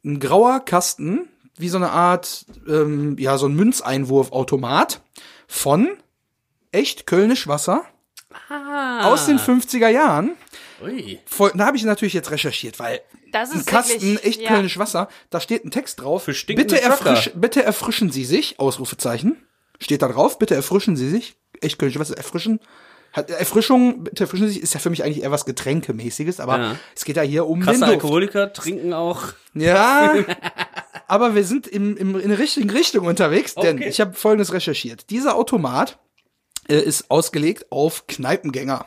Ein 0.04 0.18
grauer 0.18 0.60
Kasten, 0.64 1.28
wie 1.56 1.68
so 1.68 1.76
eine 1.76 1.90
Art, 1.90 2.44
ähm, 2.68 3.16
ja, 3.18 3.38
so 3.38 3.46
ein 3.46 3.54
Münzeinwurfautomat 3.54 5.00
von 5.46 5.88
echt 6.72 7.06
Kölnisch 7.06 7.46
Wasser 7.46 7.84
Ah. 8.48 9.12
aus 9.12 9.26
den 9.26 9.38
50er 9.38 9.88
Jahren. 9.88 10.32
Ui. 10.82 11.20
Voll, 11.26 11.52
da 11.54 11.66
habe 11.66 11.76
ich 11.76 11.84
natürlich 11.84 12.14
jetzt 12.14 12.30
recherchiert, 12.30 12.78
weil 12.80 13.00
Das 13.30 13.50
ein 13.52 13.58
ist 13.60 13.66
Kasten 13.66 14.00
wirklich- 14.14 14.24
echt 14.24 14.40
ja. 14.40 14.48
Kölnisch 14.48 14.78
Wasser, 14.78 15.08
da 15.30 15.38
steht 15.40 15.64
ein 15.64 15.70
Text 15.70 16.00
drauf. 16.00 16.24
Bitte, 16.46 16.80
erfrisch, 16.80 17.30
bitte 17.34 17.62
erfrischen 17.62 18.10
Sie 18.10 18.24
sich, 18.24 18.58
Ausrufezeichen. 18.58 19.36
Steht 19.78 20.00
da 20.02 20.08
drauf, 20.08 20.38
bitte 20.38 20.54
erfrischen 20.54 20.96
Sie 20.96 21.10
sich. 21.10 21.36
Echt 21.62 21.78
Kölnisch 21.78 21.98
Wasser, 21.98 22.16
erfrischen. 22.16 22.60
Hat, 23.12 23.28
Erfrischung, 23.30 24.06
erfrischen 24.18 24.48
sich, 24.48 24.62
ist 24.62 24.72
ja 24.72 24.80
für 24.80 24.88
mich 24.88 25.04
eigentlich 25.04 25.22
eher 25.22 25.30
was 25.30 25.44
Getränkemäßiges, 25.44 26.40
aber 26.40 26.58
Ja. 26.58 26.76
es 26.96 27.04
geht 27.04 27.16
ja 27.16 27.22
hier 27.22 27.46
um 27.46 27.60
Krasse 27.60 27.80
den 27.80 27.88
Duft. 27.88 27.92
Alkoholiker 27.92 28.52
trinken 28.54 28.94
auch. 28.94 29.22
Ja, 29.52 30.14
aber 31.08 31.34
wir 31.34 31.44
sind 31.44 31.66
im, 31.66 31.96
im, 31.98 32.18
in 32.18 32.30
der 32.30 32.38
richtigen 32.38 32.70
Richtung 32.70 33.06
unterwegs, 33.06 33.54
denn 33.54 33.76
Okay. 33.78 33.88
ich 33.88 34.00
habe 34.00 34.14
Folgendes 34.14 34.54
recherchiert. 34.54 35.10
Dieser 35.10 35.36
Automat 35.36 35.98
äh, 36.68 36.80
ist 36.80 37.10
ausgelegt 37.10 37.66
auf 37.70 38.06
Kneipengänger, 38.06 38.86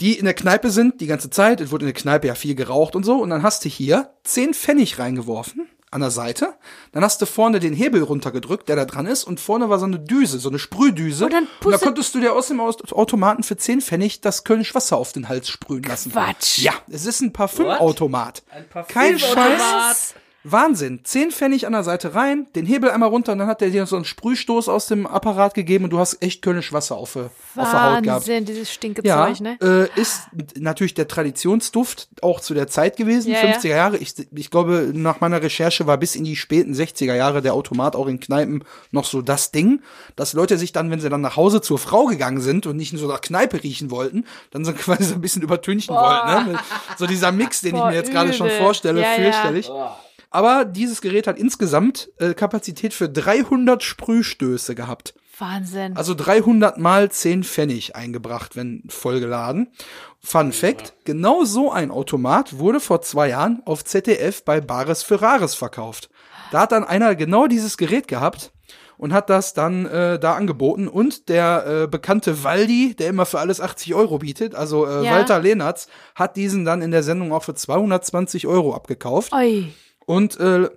die 0.00 0.18
in 0.18 0.24
der 0.24 0.34
Kneipe 0.34 0.70
sind 0.70 1.00
die 1.00 1.06
ganze 1.06 1.30
Zeit. 1.30 1.60
Es 1.60 1.70
wurde 1.70 1.84
in 1.84 1.92
der 1.92 2.00
Kneipe 2.02 2.26
ja 2.26 2.34
viel 2.34 2.56
geraucht 2.56 2.96
und 2.96 3.04
so. 3.04 3.14
Und 3.22 3.30
dann 3.30 3.44
hast 3.44 3.64
du 3.64 3.68
hier 3.68 4.10
10 4.24 4.54
Pfennig 4.54 4.98
reingeworfen 4.98 5.68
an 5.90 6.00
der 6.00 6.10
Seite. 6.10 6.54
Dann 6.92 7.04
hast 7.04 7.22
du 7.22 7.26
vorne 7.26 7.60
den 7.60 7.72
Hebel 7.72 8.02
runtergedrückt, 8.02 8.68
der 8.68 8.76
da 8.76 8.84
dran 8.84 9.06
ist. 9.06 9.24
Und 9.24 9.40
vorne 9.40 9.68
war 9.68 9.78
so 9.78 9.86
eine 9.86 9.98
Düse, 9.98 10.38
so 10.38 10.48
eine 10.48 10.58
Sprühdüse. 10.58 11.26
Und 11.26 11.32
dann 11.32 11.48
und 11.64 11.72
da 11.72 11.78
konntest 11.78 12.14
du 12.14 12.20
dir 12.20 12.32
aus 12.34 12.48
dem 12.48 12.60
Automaten 12.60 13.42
für 13.42 13.56
10 13.56 13.80
Pfennig 13.80 14.20
das 14.20 14.44
Kölnisch 14.44 14.74
Wasser 14.74 14.96
auf 14.96 15.12
den 15.12 15.28
Hals 15.28 15.48
sprühen 15.48 15.84
lassen. 15.84 16.12
Quatsch. 16.12 16.58
Ja, 16.58 16.72
es 16.88 17.06
ist 17.06 17.20
ein 17.20 17.32
Parfümautomat. 17.32 18.42
Ein 18.50 18.68
Parfümautomat. 18.68 18.88
Kein 18.88 19.18
Scheiß. 19.18 20.14
Wahnsinn. 20.52 21.00
Zehn 21.04 21.30
Pfennig 21.30 21.66
an 21.66 21.72
der 21.72 21.82
Seite 21.84 22.14
rein, 22.14 22.46
den 22.54 22.66
Hebel 22.66 22.90
einmal 22.90 23.08
runter 23.08 23.32
und 23.32 23.38
dann 23.38 23.48
hat 23.48 23.60
der 23.60 23.70
dir 23.70 23.86
so 23.86 23.96
einen 23.96 24.04
Sprühstoß 24.04 24.68
aus 24.68 24.86
dem 24.86 25.06
Apparat 25.06 25.54
gegeben 25.54 25.84
und 25.84 25.90
du 25.90 25.98
hast 25.98 26.22
echt 26.22 26.42
Kölnisch 26.42 26.72
Wasser 26.72 26.96
auf, 26.96 27.14
der- 27.14 27.30
auf 27.56 27.70
der 27.70 27.82
Haut 27.96 28.02
gehabt. 28.02 28.06
Wahnsinn, 28.22 28.44
dieses 28.44 28.72
stinke 28.72 29.02
Ja, 29.04 29.26
Zeug, 29.26 29.40
ne? 29.40 29.58
äh, 29.60 30.00
ist 30.00 30.22
natürlich 30.56 30.94
der 30.94 31.08
Traditionsduft 31.08 32.08
auch 32.22 32.40
zu 32.40 32.54
der 32.54 32.66
Zeit 32.68 32.96
gewesen, 32.96 33.32
Ja, 33.32 33.38
50er 33.40 33.68
Jahre. 33.68 33.96
Ich, 33.98 34.14
ich 34.34 34.50
glaube, 34.50 34.90
nach 34.94 35.20
meiner 35.20 35.42
Recherche 35.42 35.86
war 35.86 35.96
bis 35.98 36.14
in 36.16 36.24
die 36.24 36.36
späten 36.36 36.72
60er 36.74 37.14
Jahre 37.14 37.42
der 37.42 37.54
Automat 37.54 37.96
auch 37.96 38.06
in 38.06 38.20
Kneipen 38.20 38.64
noch 38.90 39.04
so 39.04 39.22
das 39.22 39.50
Ding, 39.52 39.80
dass 40.16 40.32
Leute 40.32 40.58
sich 40.58 40.72
dann, 40.72 40.90
wenn 40.90 41.00
sie 41.00 41.08
dann 41.08 41.20
nach 41.20 41.36
Hause 41.36 41.60
zur 41.60 41.78
Frau 41.78 42.06
gegangen 42.06 42.40
sind 42.40 42.66
und 42.66 42.76
nicht 42.76 42.92
in 42.92 42.98
so 42.98 43.06
nach 43.08 43.20
Kneipe 43.20 43.62
riechen 43.62 43.90
wollten, 43.90 44.24
dann 44.50 44.64
so 44.64 44.72
quasi 44.74 45.04
so 45.04 45.14
ein 45.14 45.20
bisschen 45.20 45.42
übertünchen 45.42 45.94
wollten. 45.94 46.52
Ne? 46.52 46.58
So 46.98 47.06
dieser 47.06 47.32
Mix, 47.32 47.60
den 47.60 47.72
Boah, 47.72 47.86
ich 47.88 47.90
mir 47.90 47.94
jetzt 47.96 48.10
gerade 48.12 48.32
schon 48.32 48.50
vorstelle, 48.50 49.00
Ja, 49.02 49.16
ja. 49.20 49.96
Aber 50.36 50.66
dieses 50.66 51.00
Gerät 51.00 51.26
hat 51.26 51.38
insgesamt 51.38 52.10
äh, 52.18 52.34
Kapazität 52.34 52.92
für 52.92 53.08
300 53.08 53.82
Sprühstöße 53.82 54.74
gehabt. 54.74 55.14
Wahnsinn. 55.38 55.96
Also 55.96 56.12
300 56.14 56.76
mal 56.76 57.10
10 57.10 57.42
Pfennig 57.42 57.96
eingebracht, 57.96 58.54
wenn 58.54 58.82
vollgeladen. 58.86 59.68
Fun 60.20 60.52
Fact, 60.52 60.92
genau 61.06 61.46
so 61.46 61.72
ein 61.72 61.90
Automat 61.90 62.58
wurde 62.58 62.80
vor 62.80 63.00
zwei 63.00 63.30
Jahren 63.30 63.62
auf 63.64 63.82
ZDF 63.82 64.44
bei 64.44 64.60
Bares 64.60 65.02
für 65.02 65.22
Rares 65.22 65.54
verkauft. 65.54 66.10
Da 66.50 66.60
hat 66.60 66.72
dann 66.72 66.84
einer 66.84 67.14
genau 67.14 67.46
dieses 67.46 67.78
Gerät 67.78 68.06
gehabt 68.06 68.52
und 68.98 69.14
hat 69.14 69.30
das 69.30 69.54
dann 69.54 69.86
äh, 69.86 70.18
da 70.18 70.34
angeboten. 70.34 70.86
Und 70.86 71.30
der 71.30 71.84
äh, 71.84 71.86
bekannte 71.86 72.44
Waldi, 72.44 72.94
der 72.94 73.08
immer 73.08 73.24
für 73.24 73.38
alles 73.38 73.62
80 73.62 73.94
Euro 73.94 74.18
bietet, 74.18 74.54
also 74.54 74.86
äh, 74.86 75.02
Ja. 75.02 75.12
Walter 75.12 75.38
Lehnertz, 75.38 75.88
hat 76.14 76.36
diesen 76.36 76.66
dann 76.66 76.82
in 76.82 76.90
der 76.90 77.02
Sendung 77.02 77.32
auch 77.32 77.42
für 77.42 77.54
220 77.54 78.46
Euro 78.46 78.74
abgekauft 78.74 79.32
Oi. 79.32 79.72
Und 80.06 80.38
äh, 80.40 80.68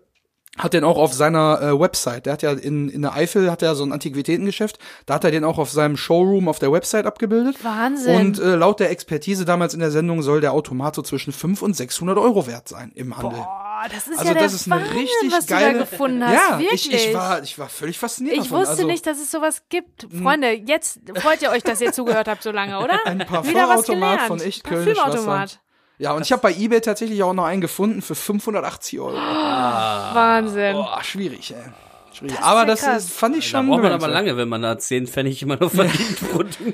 hat 0.58 0.74
den 0.74 0.84
auch 0.84 0.98
auf 0.98 1.14
seiner 1.14 1.62
äh, 1.62 1.80
Website. 1.80 2.26
Der 2.26 2.34
hat 2.34 2.42
ja 2.42 2.52
in, 2.52 2.90
in 2.90 3.02
der 3.04 3.14
Eifel 3.14 3.50
hat 3.50 3.62
er 3.62 3.76
so 3.76 3.84
ein 3.86 3.94
Antiquitätengeschäft. 3.94 4.78
Da 5.06 5.14
hat 5.14 5.24
er 5.24 5.32
den 5.32 5.46
auch 5.46 5.58
auf 5.58 5.70
seinem 5.70 5.96
Showroom 5.96 6.50
auf 6.50 6.60
der 6.60 6.70
Website 6.74 7.06
abgebildet. 7.06 7.64
Wahnsinn. 7.64 8.16
Und 8.18 8.40
äh, 8.40 8.56
laut 8.56 8.82
der 8.82 8.90
Expertise 8.92 9.46
damals 9.46 9.74
in 9.74 9.80
der 9.80 9.92
Sendung 9.92 10.22
soll 10.22 10.42
der 10.42 10.52
Automat 10.52 10.96
so 10.96 11.02
zwischen 11.02 11.32
500 11.32 11.62
und 11.64 11.74
600 11.76 12.18
Euro 12.18 12.46
wert 12.46 12.68
sein 12.68 12.92
im 12.96 13.16
Handel. 13.16 13.40
Boah, 13.40 13.84
das 13.94 14.08
ist 14.10 14.18
Also 14.20 14.26
ja 14.28 14.34
der 14.34 14.44
das 14.44 14.54
ist 14.54 14.70
eine 14.70 14.82
Wahnsinn, 14.82 14.98
richtig 14.98 15.32
was 15.32 15.48
geile. 15.48 15.74
du 15.74 15.80
da 15.80 15.86
gefunden 15.86 16.26
hast. 16.26 16.34
ja, 16.34 16.60
Wirklich. 16.60 16.94
ich, 16.94 17.08
ich 17.08 17.14
war 17.14 17.42
ich 17.42 17.58
war 17.60 17.70
völlig 17.70 17.98
fasziniert 17.98 18.36
Ich 18.36 18.44
davon. 18.46 18.58
wusste 18.60 18.72
also, 18.72 18.88
nicht, 18.88 19.06
dass 19.08 19.18
es 19.20 19.32
sowas 19.32 19.62
gibt. 19.70 20.08
Freunde, 20.22 20.52
jetzt 20.52 21.00
freut 21.22 21.42
ihr 21.42 21.52
euch, 21.52 21.64
dass 21.64 21.80
ihr 21.80 21.94
zugehört 21.94 22.28
habt 22.28 22.44
so 22.44 22.52
lange, 22.52 22.80
oder? 22.80 23.00
Ein 23.06 23.20
Wieder 23.20 23.30
was 23.30 23.32
Parfümautomat 23.46 23.86
gelernt. 23.86 24.22
von 24.28 24.42
echt 24.42 24.64
Kölnisch 24.66 24.98
Parfümautomat. 24.98 25.62
Ja, 26.00 26.14
und 26.14 26.22
ich 26.22 26.32
habe 26.32 26.42
bei 26.42 26.54
eBay 26.54 26.80
tatsächlich 26.80 27.22
auch 27.24 27.34
noch 27.34 27.44
einen 27.44 27.60
gefunden 27.60 28.02
für 28.02 28.16
580 28.16 29.00
Euro. 29.02 29.16
Wahnsinn. 29.16 30.74
Boah, 30.74 31.04
schwierig, 31.04 31.54
ey. 31.54 31.72
Schwierig. 32.20 32.36
ist 32.38 32.44
Aber 32.44 32.60
ja 32.62 32.66
das 32.66 32.82
krass. 32.82 33.04
ist, 33.06 33.14
fand 33.14 33.36
ich 33.38 33.46
Da 33.52 33.58
schon. 33.60 33.68
braucht 33.70 33.82
man 33.82 33.92
aber 33.92 34.08
lange, 34.08 34.38
wenn 34.38 34.48
man 34.50 34.62
da 34.62 34.78
10 34.78 35.08
Pfennig 35.08 35.42
immer 35.42 35.56
noch 35.58 35.72
verdient. 35.72 36.18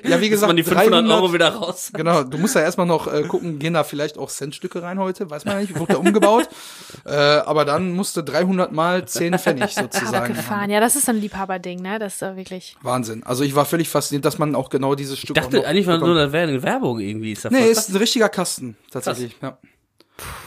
Ja, 0.03 0.17
wie 0.17 0.21
Bis 0.21 0.29
gesagt, 0.31 0.47
man 0.49 0.57
die 0.57 0.63
500 0.63 0.91
300 0.93 1.17
Euro 1.17 1.33
wieder 1.33 1.49
raus. 1.49 1.87
hat. 1.93 1.97
Genau, 1.99 2.23
du 2.23 2.37
musst 2.37 2.55
ja 2.55 2.61
erstmal 2.61 2.85
noch 2.87 3.07
äh, 3.11 3.23
gucken, 3.23 3.59
gehen 3.59 3.73
da 3.75 3.83
vielleicht 3.83 4.17
auch 4.17 4.29
Centstücke 4.29 4.81
rein 4.81 4.99
heute, 4.99 5.29
weiß 5.29 5.45
man 5.45 5.59
nicht, 5.61 5.77
wird 5.77 5.89
der 5.89 5.99
umgebaut. 5.99 6.49
äh, 7.05 7.11
aber 7.13 7.63
dann 7.65 7.91
musste 7.93 8.23
300 8.23 8.71
mal 8.71 9.05
10 9.05 9.37
Pfennig 9.37 9.73
sozusagen. 9.75 10.31
Abgefahren. 10.31 10.69
Ja, 10.69 10.79
das 10.79 10.95
ist 10.95 11.05
so 11.05 11.11
ein 11.11 11.17
Liebhaberding, 11.21 11.81
ne? 11.81 11.99
Das 11.99 12.13
ist 12.13 12.21
doch 12.21 12.35
wirklich. 12.35 12.75
Wahnsinn. 12.81 13.23
Also 13.23 13.43
ich 13.43 13.55
war 13.55 13.65
völlig 13.65 13.87
fasziniert, 13.89 14.25
dass 14.25 14.37
man 14.37 14.55
auch 14.55 14.69
genau 14.69 14.95
dieses 14.95 15.17
Stück 15.19 15.37
Ich 15.37 15.41
auch 15.43 15.45
dachte 15.49 15.57
noch 15.57 15.65
eigentlich 15.65 15.85
mal 15.87 15.99
nur, 15.99 16.15
das 16.15 16.31
wäre 16.31 16.47
eine 16.49 16.63
Werbung 16.63 16.99
irgendwie. 16.99 17.31
Ist 17.33 17.45
das 17.45 17.51
Nee, 17.51 17.65
ist 17.67 17.89
ein 17.89 17.95
richtiger 17.97 18.29
Kasten, 18.29 18.75
tatsächlich. 18.91 19.35
Ja. 19.41 19.57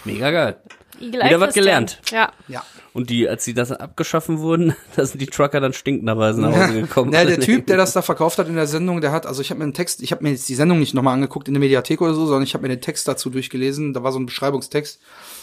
Mega 0.05 0.31
geil. 0.31 0.57
Eagle 1.01 1.25
Wieder 1.25 1.41
was 1.41 1.55
gelernt. 1.55 2.01
Ja. 2.11 2.33
Ja. 2.49 2.63
Und 2.93 3.11
die, 3.11 3.29
als 3.29 3.45
sie 3.45 3.55
das 3.55 3.71
abgeschaffen 3.71 4.39
wurden, 4.39 4.75
da 4.97 5.05
sind 5.05 5.21
die 5.21 5.27
Trucker 5.27 5.61
dann 5.61 5.73
stinkenderweise 5.73 6.41
nach 6.41 6.55
Hause 6.55 6.81
gekommen. 6.81 7.13
Ja, 7.13 7.25
der 7.25 7.41
Typ, 7.41 7.67
der 7.67 7.77
das 7.77 7.93
da 7.93 8.03
verkauft 8.03 8.39
hat 8.39 8.49
in 8.49 8.57
der 8.57 8.67
Sendung, 8.67 9.01
der 9.01 9.13
hat, 9.13 9.27
also 9.27 9.41
ich 9.41 9.51
habe 9.51 9.59
mir 9.59 9.65
einen 9.65 9.75
Text, 9.75 10.03
ich 10.03 10.11
habe 10.13 10.25
mir 10.25 10.31
jetzt 10.31 10.49
die 10.49 10.55
Sendung 10.55 10.79
nicht 10.79 10.95
nochmal 10.95 11.15
angeguckt 11.15 11.49
in 11.49 11.55
der 11.55 11.61
Mediathek 11.61 12.01
oder 12.01 12.15
so, 12.15 12.27
sondern 12.27 12.43
ich 12.43 12.55
habe 12.55 12.63
mir 12.63 12.75
den 12.75 12.81
Text 12.81 13.07
dazu 13.07 13.31
durchgelesen. 13.31 13.93
Da 13.93 14.03
war 14.03 14.13
so 14.13 14.19
ein 14.19 14.27
Beschreibungstext 14.27 15.01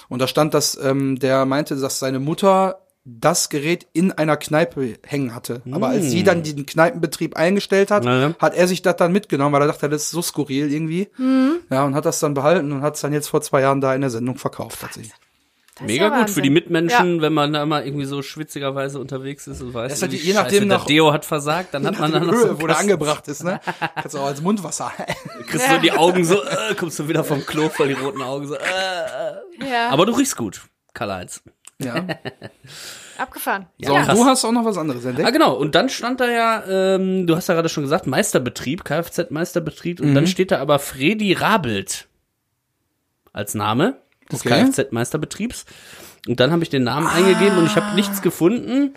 und 0.10 0.22
da 0.22 0.28
stand, 0.28 0.53
dass 0.53 0.78
ähm, 0.84 1.18
der 1.20 1.45
meinte, 1.45 1.76
dass 1.76 1.99
seine 1.99 2.20
Mutter 2.20 2.80
das 3.08 3.49
Gerät 3.49 3.86
in 3.93 4.12
einer 4.12 4.36
Kneipe 4.36 4.95
hängen 5.06 5.36
hatte. 5.36 5.62
Aber 5.72 5.89
als 5.89 6.10
sie 6.10 6.24
dann 6.24 6.41
den 6.41 6.66
Kneipenbetrieb 6.66 7.38
eingestellt 7.38 7.91
hat, 7.91 8.03
Ja, 8.03 8.34
hat 8.39 8.56
er 8.56 8.68
sich 8.68 8.82
das 8.82 8.95
dann 8.95 9.12
mitgenommen, 9.12 9.53
weil 9.53 9.62
er 9.62 9.68
dachte, 9.68 9.88
das 9.89 10.06
ist 10.06 10.10
so 10.10 10.24
skurril 10.24 10.74
irgendwie. 10.74 11.10
Ja, 11.70 11.84
und 11.86 11.93
hat 11.93 12.06
das 12.06 12.20
dann 12.20 12.34
behalten 12.34 12.72
und 12.72 12.82
hat 12.82 12.95
es 12.95 13.01
dann 13.01 13.14
jetzt 13.14 13.28
vor 13.28 13.41
zwei 13.41 13.62
Jahren 13.62 13.80
da 13.80 13.93
in 13.93 14.01
der 14.01 14.10
Sendung 14.10 14.38
verkauft. 14.39 14.80
Tatsächlich. 14.82 15.14
Das 15.78 15.88
Mega 15.88 16.03
ja 16.05 16.09
gut 16.09 16.17
Wahnsinn. 16.19 16.34
für 16.36 16.41
die 16.41 16.49
Mitmenschen, 16.49 17.21
wenn 17.21 17.34
man 17.34 17.51
da 17.51 17.65
mal 17.65 17.86
irgendwie 17.86 18.05
so 18.05 18.21
schwitzigerweise 18.21 18.97
unterwegs 18.97 19.45
ist 19.45 19.61
und 19.61 19.73
weiß, 19.73 19.89
Das 19.91 19.97
ist 19.97 20.01
halt 20.03 20.13
irgendwie, 20.13 20.28
je 20.30 20.34
nachdem 20.34 20.49
Scheiße, 20.51 20.67
der 20.67 20.78
noch- 20.78 20.86
Deo 20.86 21.11
hat 21.11 21.26
versagt, 21.26 21.73
dann 21.73 21.86
hat 21.86 21.99
man 21.99 22.11
dann 22.13 22.26
noch 22.28 22.34
so 22.34 22.47
einen 22.49 22.61
wo 22.61 22.67
der 22.67 22.78
angebracht 22.78 23.28
ist, 23.28 23.43
ne? 23.43 23.59
Kannst 23.95 24.13
du 24.15 24.19
auch 24.19 24.28
als 24.28 24.41
Mundwasser. 24.41 24.93
Kriegst 25.47 25.69
du 25.69 25.80
die 25.82 25.91
Augen 25.97 26.23
so, 26.23 26.41
äh, 26.41 26.76
kommst 26.80 26.97
du 26.99 27.09
wieder 27.09 27.26
vom 27.26 27.45
Klo 27.45 27.67
voll 27.69 27.89
die 27.89 27.93
roten 27.93 28.21
Augen 28.21 28.47
so, 28.47 28.55
äh, 28.55 28.59
äh. 28.59 29.69
Ja, 29.69 29.89
Aber 29.89 30.05
du 30.05 30.13
riechst 30.13 30.38
gut, 30.38 30.61
Karl-Heinz. 30.93 31.41
ja. 31.82 32.05
abgefahren. 33.17 33.67
So, 33.82 33.93
Ja, 33.93 34.13
du 34.13 34.26
hast 34.26 34.43
auch 34.43 34.51
noch 34.51 34.65
was 34.65 34.78
anderes 34.78 35.05
entdeckt. 35.05 35.28
Ah, 35.28 35.32
genau. 35.32 35.53
Und 35.55 35.73
dann 35.76 35.88
stand 35.89 36.19
da 36.19 36.30
ja, 36.30 36.63
ähm, 36.95 37.26
du 37.28 37.36
hast 37.36 37.47
ja 37.47 37.53
gerade 37.53 37.69
schon 37.69 37.84
gesagt, 37.84 38.07
Meisterbetrieb, 38.07 38.84
Kfz-Meisterbetrieb. 38.84 40.01
Und 40.01 40.09
Mhm. 40.11 40.15
dann 40.15 40.28
steht 40.28 40.51
da 40.51 40.59
aber 40.59 40.80
Fredi 40.80 41.32
Rabelt 41.34 42.07
als 43.32 43.53
Name 43.55 43.97
des 44.32 44.45
Okay. 44.45 44.65
Kfz-Meisterbetriebs. 44.65 45.65
Und 46.28 46.39
dann 46.39 46.51
habe 46.51 46.63
ich 46.63 46.69
den 46.69 46.84
Namen 46.84 47.07
eingegeben 47.07 47.57
und 47.57 47.65
ich 47.67 47.76
habe 47.76 47.95
nichts 47.95 48.21
gefunden. 48.21 48.95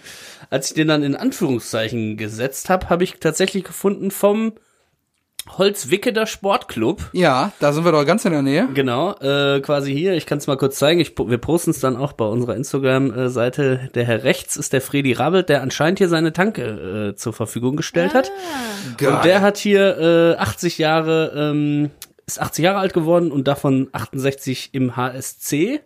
Als 0.50 0.68
ich 0.68 0.74
den 0.74 0.88
dann 0.88 1.02
in 1.02 1.14
Anführungszeichen 1.14 2.16
gesetzt 2.16 2.70
habe, 2.70 2.88
habe 2.88 3.04
ich 3.04 3.20
tatsächlich 3.20 3.64
gefunden 3.64 4.10
vom 4.10 4.52
Holzwicketer 5.56 6.26
Sportclub. 6.26 7.10
Ja, 7.12 7.52
da 7.60 7.72
sind 7.72 7.84
wir 7.84 7.92
doch 7.92 8.04
ganz 8.04 8.24
in 8.24 8.32
der 8.32 8.42
Nähe. 8.42 8.68
Genau, 8.74 9.14
äh, 9.20 9.60
quasi 9.60 9.94
hier. 9.94 10.14
Ich 10.14 10.26
kann 10.26 10.38
es 10.38 10.46
mal 10.46 10.56
kurz 10.56 10.78
zeigen. 10.78 11.00
Ich, 11.00 11.16
wir 11.18 11.38
posten 11.38 11.70
es 11.70 11.80
dann 11.80 11.96
auch 11.96 12.12
bei 12.12 12.24
unserer 12.26 12.56
Instagram-Seite. 12.56 13.90
Der 13.94 14.04
Herr 14.04 14.24
rechts 14.24 14.56
ist 14.56 14.72
der 14.72 14.80
Fredi 14.80 15.12
Rabelt, 15.12 15.48
der 15.48 15.62
anscheinend 15.62 15.98
hier 15.98 16.08
seine 16.08 16.32
Tanke 16.32 17.12
äh, 17.12 17.16
zur 17.16 17.32
Verfügung 17.32 17.76
gestellt 17.76 18.14
hat. 18.14 18.30
Geil. 18.98 19.14
Und 19.14 19.24
der 19.24 19.40
hat 19.40 19.56
hier 19.56 20.36
äh, 20.36 20.40
80 20.40 20.78
Jahre, 20.78 21.32
ähm, 21.34 21.90
ist 22.28 22.40
80 22.40 22.62
Jahre 22.62 22.78
alt 22.78 22.92
geworden 22.92 23.32
und 23.32 23.48
davon 23.48 23.88
68 23.92 24.70
im 24.72 24.96
HSC. 24.96 25.80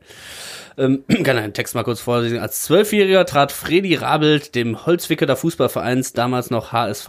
Ähm, 0.78 1.04
kann 1.24 1.38
einen 1.38 1.52
Text 1.52 1.74
mal 1.74 1.84
kurz 1.84 2.00
vorlesen. 2.00 2.38
Als 2.38 2.62
Zwölfjähriger 2.62 3.26
trat 3.26 3.52
Fredi 3.52 3.94
Rabelt 3.94 4.54
dem 4.54 4.86
Holzwicketer 4.86 5.36
Fußballvereins, 5.36 6.12
damals 6.12 6.50
noch 6.50 6.72
HSV, 6.72 7.08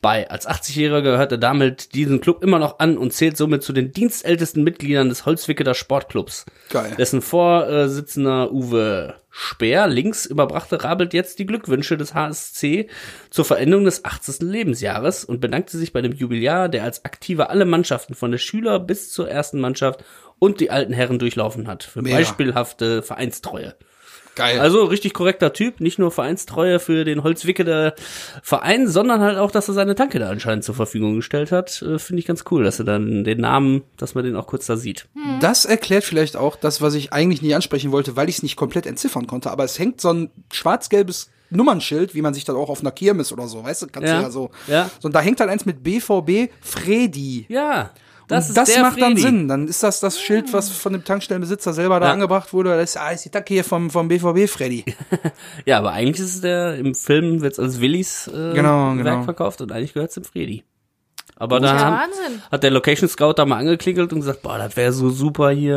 bei. 0.00 0.30
Als 0.30 0.48
80-Jähriger 0.48 1.02
gehört 1.02 1.32
er 1.32 1.38
damit 1.38 1.94
diesen 1.94 2.20
Club 2.20 2.42
immer 2.42 2.58
noch 2.58 2.78
an 2.78 2.98
und 2.98 3.12
zählt 3.12 3.36
somit 3.36 3.62
zu 3.62 3.72
den 3.72 3.92
dienstältesten 3.92 4.62
Mitgliedern 4.62 5.08
des 5.08 5.26
Holzwicketer 5.26 5.74
Sportclubs. 5.74 6.46
Geil. 6.70 6.92
Dessen 6.98 7.22
Vorsitzender 7.22 8.52
Uwe 8.52 9.14
Speer 9.36 9.88
links 9.88 10.26
überbrachte 10.26 10.84
Rabelt 10.84 11.12
jetzt 11.12 11.40
die 11.40 11.46
Glückwünsche 11.46 11.96
des 11.96 12.14
HSC 12.14 12.88
zur 13.30 13.44
Veränderung 13.44 13.84
des 13.84 14.04
80. 14.04 14.42
Lebensjahres 14.42 15.24
und 15.24 15.40
bedankte 15.40 15.76
sich 15.76 15.92
bei 15.92 16.02
dem 16.02 16.12
Jubilar, 16.12 16.68
der 16.68 16.84
als 16.84 17.04
Aktiver 17.04 17.50
alle 17.50 17.64
Mannschaften 17.64 18.14
von 18.14 18.30
der 18.30 18.38
Schüler 18.38 18.78
bis 18.78 19.10
zur 19.10 19.28
ersten 19.28 19.58
Mannschaft 19.58 20.04
und 20.38 20.60
die 20.60 20.70
alten 20.70 20.92
Herren 20.92 21.18
durchlaufen 21.18 21.66
hat. 21.68 21.82
Für 21.84 22.02
Mega. 22.02 22.16
beispielhafte 22.16 23.02
Vereinstreue. 23.02 23.74
Geil. 24.36 24.58
Also 24.58 24.82
richtig 24.86 25.14
korrekter 25.14 25.52
Typ, 25.52 25.78
nicht 25.78 26.00
nur 26.00 26.10
Vereinstreue 26.10 26.80
für 26.80 27.04
den 27.04 27.22
Holzwickeler 27.22 27.94
Verein, 28.42 28.88
sondern 28.88 29.20
halt 29.20 29.38
auch, 29.38 29.52
dass 29.52 29.68
er 29.68 29.74
seine 29.74 29.94
Tanke 29.94 30.18
da 30.18 30.28
anscheinend 30.28 30.64
zur 30.64 30.74
Verfügung 30.74 31.14
gestellt 31.14 31.52
hat. 31.52 31.80
Äh, 31.82 32.00
Finde 32.00 32.18
ich 32.18 32.26
ganz 32.26 32.42
cool, 32.50 32.64
dass 32.64 32.80
er 32.80 32.84
dann 32.84 33.22
den 33.22 33.40
Namen, 33.40 33.82
dass 33.96 34.16
man 34.16 34.24
den 34.24 34.34
auch 34.34 34.48
kurz 34.48 34.66
da 34.66 34.76
sieht. 34.76 35.06
Das 35.40 35.64
erklärt 35.64 36.02
vielleicht 36.02 36.36
auch 36.36 36.56
das, 36.56 36.82
was 36.82 36.94
ich 36.94 37.12
eigentlich 37.12 37.42
nicht 37.42 37.54
ansprechen 37.54 37.92
wollte, 37.92 38.16
weil 38.16 38.28
ich 38.28 38.38
es 38.38 38.42
nicht 38.42 38.56
komplett 38.56 38.86
entziffern 38.86 39.28
konnte. 39.28 39.52
Aber 39.52 39.62
es 39.62 39.78
hängt 39.78 40.00
so 40.00 40.12
ein 40.12 40.30
schwarz-gelbes 40.52 41.30
Nummernschild, 41.50 42.16
wie 42.16 42.22
man 42.22 42.34
sich 42.34 42.44
das 42.44 42.56
auch 42.56 42.70
auf 42.70 42.80
einer 42.80 42.90
Kirmes 42.90 43.32
oder 43.32 43.46
so, 43.46 43.62
weißt 43.62 43.82
du, 43.82 43.86
kannst 43.86 44.08
Ja. 44.08 44.16
du 44.18 44.22
ja 44.24 44.30
so. 44.30 44.50
Ja. 44.66 44.90
So, 44.98 45.06
und 45.06 45.14
da 45.14 45.20
hängt 45.20 45.38
halt 45.38 45.48
eins 45.50 45.64
mit 45.64 45.84
BVB 45.84 46.50
Fredi. 46.60 47.46
Ja, 47.48 47.90
das 48.28 48.44
und 48.44 48.50
ist 48.50 48.56
das 48.56 48.72
der 48.72 48.82
macht 48.82 49.00
dann. 49.00 49.16
Sinn. 49.16 49.48
Dann 49.48 49.68
ist 49.68 49.82
das 49.82 50.00
das 50.00 50.20
Schild, 50.20 50.52
was 50.52 50.70
von 50.70 50.92
dem 50.92 51.04
Tankstellenbesitzer 51.04 51.72
selber 51.72 52.00
da 52.00 52.06
Ja. 52.06 52.12
angebracht 52.12 52.52
wurde. 52.52 52.76
Das 52.76 52.90
ist, 52.90 52.96
ah, 52.96 53.10
ist 53.10 53.24
die 53.24 53.30
Tanke 53.30 53.54
hier 53.54 53.64
vom, 53.64 53.90
vom 53.90 54.08
BVB 54.08 54.48
Freddy. 54.48 54.84
Ja, 55.66 55.78
aber 55.78 55.92
eigentlich 55.92 56.20
ist 56.24 56.34
es 56.36 56.40
der, 56.40 56.76
im 56.76 56.94
Film 56.94 57.42
wird's 57.42 57.58
als 57.58 57.80
Willis 57.80 58.28
äh, 58.28 58.54
Genau, 58.54 58.94
Werk 58.96 58.98
genau. 58.98 59.22
verkauft 59.22 59.60
und 59.60 59.72
eigentlich 59.72 59.94
gehört's 59.94 60.14
dem 60.14 60.24
Fredi. 60.24 60.64
Aber 61.36 61.58
da 61.58 61.76
Ja, 61.76 62.08
hat 62.52 62.62
der 62.62 62.70
Location 62.70 63.08
Scout 63.08 63.32
da 63.34 63.44
mal 63.44 63.56
angeklingelt 63.58 64.12
und 64.12 64.20
gesagt, 64.20 64.42
boah, 64.42 64.56
das 64.56 64.76
wäre 64.76 64.92
so 64.92 65.10
super 65.10 65.50
hier, 65.50 65.76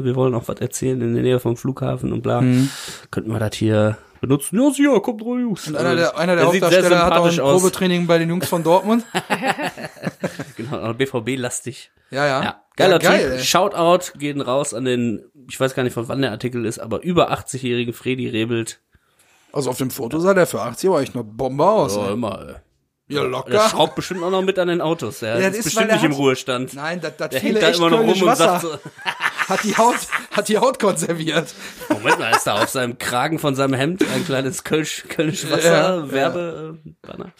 äh, 0.00 0.04
wir 0.04 0.16
wollen 0.16 0.34
auch 0.34 0.48
was 0.48 0.58
erzählen 0.60 1.00
in 1.00 1.14
der 1.14 1.22
Nähe 1.22 1.38
vom 1.40 1.56
Flughafen 1.56 2.12
und 2.12 2.22
bla. 2.22 2.40
Könnten 3.12 3.30
wir 3.32 3.38
das 3.38 3.54
hier 3.54 3.98
benutzen? 4.26 4.60
Ja, 4.60 4.70
sicher, 4.70 5.00
kommt 5.00 5.22
rein, 5.22 5.40
Jungs. 5.40 5.66
Und 5.68 5.76
einer 5.76 5.96
der, 5.96 6.16
einer 6.16 6.34
der 6.36 6.44
Der 6.44 6.52
Hauptdarsteller 6.52 7.04
hat 7.04 7.12
auch 7.12 7.26
ein 7.26 7.40
aus. 7.40 7.60
Probetraining 7.60 8.06
bei 8.06 8.18
den 8.18 8.28
Jungs 8.28 8.48
von 8.48 8.62
Dortmund. 8.62 9.04
Genau, 10.56 10.94
BVB-lastig. 10.94 11.90
Ja, 12.10 12.26
ja. 12.26 12.42
Ja, 12.42 12.62
geiler 12.76 13.02
ja, 13.02 13.10
geil, 13.10 13.30
Typ. 13.30 13.38
ey. 13.38 13.44
Shoutout 13.44 14.18
gehen 14.18 14.40
raus 14.40 14.74
an 14.74 14.84
den, 14.84 15.24
ich 15.48 15.58
weiß 15.58 15.74
gar 15.74 15.82
nicht, 15.82 15.92
von 15.92 16.08
wann 16.08 16.22
der 16.22 16.30
Artikel 16.30 16.64
ist, 16.64 16.78
aber 16.78 17.02
über 17.02 17.32
80-jährigen 17.32 17.92
Fredi 17.92 18.28
Rebelt. 18.28 18.80
Also 19.52 19.70
auf 19.70 19.78
dem 19.78 19.90
Foto 19.90 20.18
sah 20.18 20.34
der 20.34 20.46
für 20.46 20.60
80 20.60 20.88
aber 20.90 21.00
echt 21.00 21.14
eine 21.14 21.24
Bombe 21.24 21.64
aus. 21.64 21.96
Oh, 21.96 22.04
ey. 22.06 22.12
immer, 22.12 22.46
ey. 22.48 22.54
Ja, 23.08 23.20
Der 23.20 23.28
locker. 23.30 23.68
schraubt 23.68 23.94
bestimmt 23.94 24.22
auch 24.24 24.30
noch 24.30 24.42
mit 24.42 24.58
an 24.58 24.66
den 24.68 24.80
Autos. 24.80 25.20
Der 25.20 25.38
Ja, 25.38 25.46
ist, 25.46 25.46
das 25.46 25.56
ist, 25.58 25.64
bestimmt 25.64 25.86
weil 25.88 25.92
nicht 25.94 26.02
der 26.02 26.10
im 26.10 26.16
Ruhestand. 26.16 26.74
Nein, 26.74 27.00
das, 27.00 27.12
das 27.16 27.28
Der 27.30 27.40
hängt 27.40 27.62
da 27.62 27.68
immer 27.68 27.90
noch 27.90 28.00
rum 28.00 28.08
und 28.10 28.26
Wasser. 28.26 28.44
sagt 28.60 28.62
so, 28.62 28.78
hat 29.48 29.62
die 29.62 29.76
Haut, 29.76 29.96
hat 30.32 30.48
die 30.48 30.58
Haut 30.58 30.78
konserviert. 30.80 31.54
Moment 31.88 32.18
mal, 32.18 32.30
ist 32.34 32.46
da 32.48 32.62
auf 32.62 32.68
seinem 32.68 32.98
Kragen 32.98 33.38
von 33.38 33.54
seinem 33.54 33.74
Hemd 33.74 34.02
ein 34.12 34.24
kleines 34.26 34.64
Kölsch, 34.64 35.04
Kölnisch 35.08 35.44
Ja, 35.44 35.50
Wasser 35.52 35.96
ja. 35.98 36.12
Werbebanner. 36.12 37.32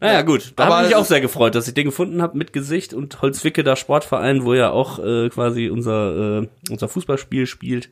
Naja, 0.00 0.22
gut. 0.22 0.52
Da 0.56 0.66
habe 0.66 0.82
ich 0.82 0.88
mich 0.88 0.96
auch 0.96 1.02
es- 1.02 1.08
sehr 1.08 1.20
gefreut, 1.20 1.54
dass 1.54 1.66
ich 1.68 1.74
den 1.74 1.86
gefunden 1.86 2.22
habe 2.22 2.36
mit 2.38 2.52
Gesicht 2.52 2.94
und 2.94 3.20
Holzwicke, 3.22 3.64
der 3.64 3.76
Sportverein, 3.76 4.44
wo 4.44 4.54
ja 4.54 4.70
auch 4.70 4.98
äh, 4.98 5.28
quasi 5.28 5.68
unser, 5.70 6.42
äh, 6.42 6.48
unser 6.70 6.88
Fußballspiel 6.88 7.46
spielt. 7.46 7.90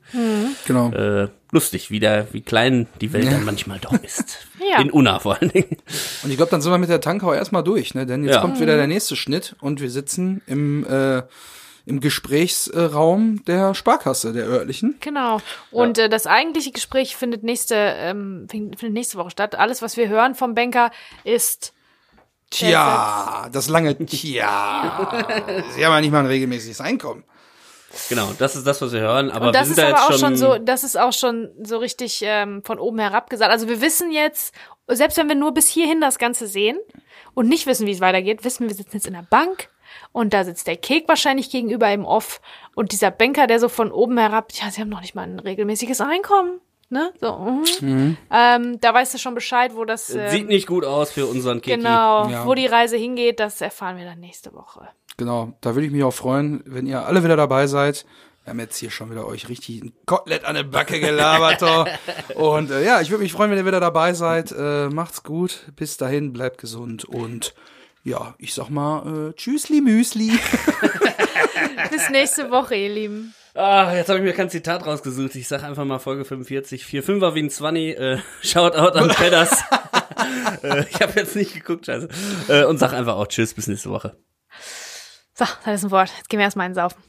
Genau. 0.67 0.91
Äh, 0.93 1.29
lustig, 1.53 1.91
wie, 1.91 2.01
der, 2.01 2.27
wie 2.33 2.41
klein 2.43 2.87
die 3.01 3.13
Welt 3.13 3.27
dann 3.31 3.45
manchmal 3.45 3.79
doch 3.79 3.93
ist. 4.03 4.47
Ja. 4.69 4.81
In 4.81 4.91
Unna 4.91 5.21
vor 5.21 5.39
allen 5.41 5.53
Dingen. 5.53 5.77
Und 6.25 6.31
ich 6.31 6.37
glaube, 6.37 6.51
dann 6.51 6.61
sind 6.61 6.73
wir 6.73 6.79
mit 6.79 6.89
der 6.89 7.01
Tankau 7.01 7.33
erstmal 7.33 7.63
durch, 7.63 7.95
ne? 7.95 8.05
Denn 8.05 8.25
jetzt 8.25 8.35
Ja. 8.35 8.41
kommt 8.41 8.59
wieder 8.59 8.75
der 8.77 8.89
nächste 8.89 9.15
Schnitt 9.15 9.55
und 9.61 9.81
wir 9.81 9.91
sitzen 9.91 10.43
im, 10.49 10.85
äh, 10.87 11.23
im 11.85 12.01
Gesprächsraum 12.01 13.45
der 13.45 13.75
Sparkasse, 13.75 14.33
der 14.33 14.47
örtlichen. 14.47 14.97
Genau. 15.01 15.41
Und 15.71 15.99
äh, 15.99 16.09
das 16.09 16.27
eigentliche 16.27 16.73
Gespräch 16.73 17.17
findet 17.17 17.43
nächste, 17.43 17.75
ähm, 17.77 18.47
findet 18.51 18.93
nächste 18.93 19.19
Woche 19.19 19.31
statt. 19.31 19.55
Alles, 19.55 19.83
was 19.83 19.97
wir 19.97 20.09
hören 20.09 20.35
vom 20.35 20.55
Banker, 20.55 20.91
ist 21.25 21.73
Tja, 22.51 23.49
das 23.53 23.69
lange 23.69 23.97
Tja. 24.07 25.25
Sie 25.75 25.85
haben 25.85 25.93
ja 25.93 26.01
nicht 26.01 26.13
mal 26.13 26.21
ein 26.21 26.27
regelmäßiges 26.27 26.81
Einkommen. 26.81 27.25
Genau, 28.09 28.31
das 28.39 28.57
ist 28.57 28.67
das, 28.67 28.81
was 28.83 28.93
wir 28.93 29.01
hören. 29.01 29.31
Aber 29.31 29.49
und 29.49 29.55
das 29.55 29.69
wir 29.69 29.71
ist 29.71 29.79
da 29.79 29.89
aber 29.89 30.15
auch 30.15 30.19
schon 30.19 30.37
so, 30.37 30.59
das 30.59 30.85
ist 30.85 30.99
auch 30.99 31.13
schon 31.13 31.51
so 31.63 31.79
richtig 31.79 32.21
ähm, 32.23 32.63
von 32.65 32.79
oben 32.79 32.99
herab 32.99 33.31
gesagt. 33.31 33.51
Also 33.51 33.69
wir 33.69 33.81
wissen 33.81 34.13
jetzt, 34.13 34.55
selbst 34.87 35.17
wenn 35.19 35.29
wir 35.29 35.35
nur 35.35 35.53
bis 35.55 35.69
hierhin 35.69 36.01
das 36.01 36.19
Ganze 36.19 36.47
sehen 36.47 36.79
und 37.35 37.49
nicht 37.49 37.67
wissen, 37.67 37.87
wie 37.87 37.93
es 37.93 38.01
weitergeht, 38.01 38.45
wissen 38.45 38.65
wir, 38.65 38.69
wir 38.69 38.77
sitzen 38.77 38.97
jetzt 38.97 39.07
in 39.07 39.15
der 39.15 39.27
Bank 39.29 39.71
und 40.13 40.35
da 40.35 40.45
sitzt 40.45 40.67
der 40.67 40.77
Kek 40.77 41.09
wahrscheinlich 41.09 41.51
gegenüber 41.51 41.91
im 41.93 42.05
Off 42.05 42.41
und 42.75 42.93
dieser 42.93 43.11
Banker, 43.11 43.47
der 43.47 43.61
so 43.61 43.69
von 43.69 43.91
oben 43.91 44.19
herab, 44.19 44.53
ja, 44.53 44.71
sie 44.71 44.81
haben 44.81 44.89
noch 44.89 45.01
nicht 45.01 45.15
mal 45.15 45.23
ein 45.23 45.41
regelmäßiges 45.41 46.01
Einkommen. 46.01 46.61
Ne? 46.89 47.13
So, 47.21 47.63
mhm. 47.81 48.17
Ähm, 48.31 48.81
da 48.81 48.95
weißt 48.95 49.15
du 49.15 49.19
schon 49.19 49.35
Bescheid, 49.35 49.73
wo 49.75 49.85
das 49.85 50.15
ähm, 50.15 50.31
Sieht 50.31 50.47
nicht 50.47 50.67
gut 50.69 50.85
aus 50.85 51.11
für 51.11 51.27
unseren 51.27 51.61
Kiki. 51.61 51.77
genau, 51.77 52.29
Ja. 52.29 52.47
wo 52.47 52.55
die 52.55 52.67
Reise 52.67 52.97
hingeht, 52.97 53.41
das 53.41 53.61
erfahren 53.61 53.97
wir 53.99 54.05
dann 54.05 54.21
nächste 54.21 54.53
Woche. 54.55 54.89
Genau, 55.17 55.53
da 55.63 55.75
würde 55.75 55.87
ich 55.87 55.93
mich 55.93 56.05
auch 56.05 56.13
freuen, 56.15 56.63
wenn 56.67 56.87
ihr 56.87 57.05
alle 57.05 57.25
wieder 57.25 57.37
dabei 57.37 57.67
seid. 57.67 58.07
Wir 58.45 58.51
haben 58.51 58.61
jetzt 58.61 58.77
hier 58.77 58.91
schon 58.93 59.11
wieder 59.11 59.27
euch 59.27 59.49
richtig 59.49 59.83
ein 59.83 59.93
Kotelett 60.07 60.45
an 60.45 60.55
der 60.55 60.63
Backe 60.63 61.01
gelabert. 61.01 61.63
doch. 61.63 61.89
und 62.37 62.71
äh, 62.71 62.85
ja, 62.85 63.01
ich 63.01 63.11
würde 63.11 63.25
mich 63.25 63.33
freuen, 63.33 63.51
wenn 63.51 63.59
ihr 63.59 63.67
wieder 63.67 63.81
dabei 63.81 64.13
seid. 64.13 64.53
Äh, 64.53 64.89
macht's 64.89 65.25
gut. 65.25 65.67
Bis 65.75 65.97
dahin, 65.97 66.33
bleibt 66.33 66.59
gesund 66.59 67.05
und 67.05 67.55
ja, 68.05 68.37
ich 68.39 68.55
sag 68.55 68.69
mal, 68.71 69.31
äh, 69.31 69.33
tschüssli 69.33 69.81
Müsli. 69.81 70.31
Bis 71.91 72.09
nächste 72.11 72.51
Woche, 72.53 72.77
ihr 72.77 72.91
Lieben. 72.91 73.35
Ah, 73.57 73.95
jetzt 73.95 74.09
habe 74.11 74.19
ich 74.19 74.25
mir 74.25 74.35
kein 74.35 74.51
Zitat 74.51 74.85
rausgesucht. 74.85 75.35
Ich 75.35 75.49
sag 75.49 75.63
einfach 75.63 75.85
mal 75.87 75.99
Folge 75.99 76.27
45. 76.27 76.85
4-5er 76.85 77.35
wie 77.35 77.43
ein 77.43 77.51
20. 77.51 77.99
Äh, 77.99 78.19
Shoutout 78.43 78.99
an 78.99 79.09
Pedders. 79.09 79.65
äh, 80.63 80.85
ich 80.91 81.01
habe 81.01 81.13
jetzt 81.17 81.37
nicht 81.37 81.55
geguckt, 81.55 81.87
scheiße. 81.87 82.09
Äh, 82.49 82.65
und 82.65 82.79
sag 82.79 82.93
einfach 82.93 83.17
auch 83.17 83.27
Tschüss, 83.27 83.55
bis 83.55 83.67
nächste 83.67 83.91
Woche. 83.91 84.17
So, 85.33 85.47
das 85.65 85.75
ist 85.75 85.85
ein 85.85 85.91
Wort. 85.91 86.13
Jetzt 86.17 86.29
gehen 86.29 86.39
wir 86.39 86.45
erstmal 86.45 86.67
einsaufen. 86.67 87.03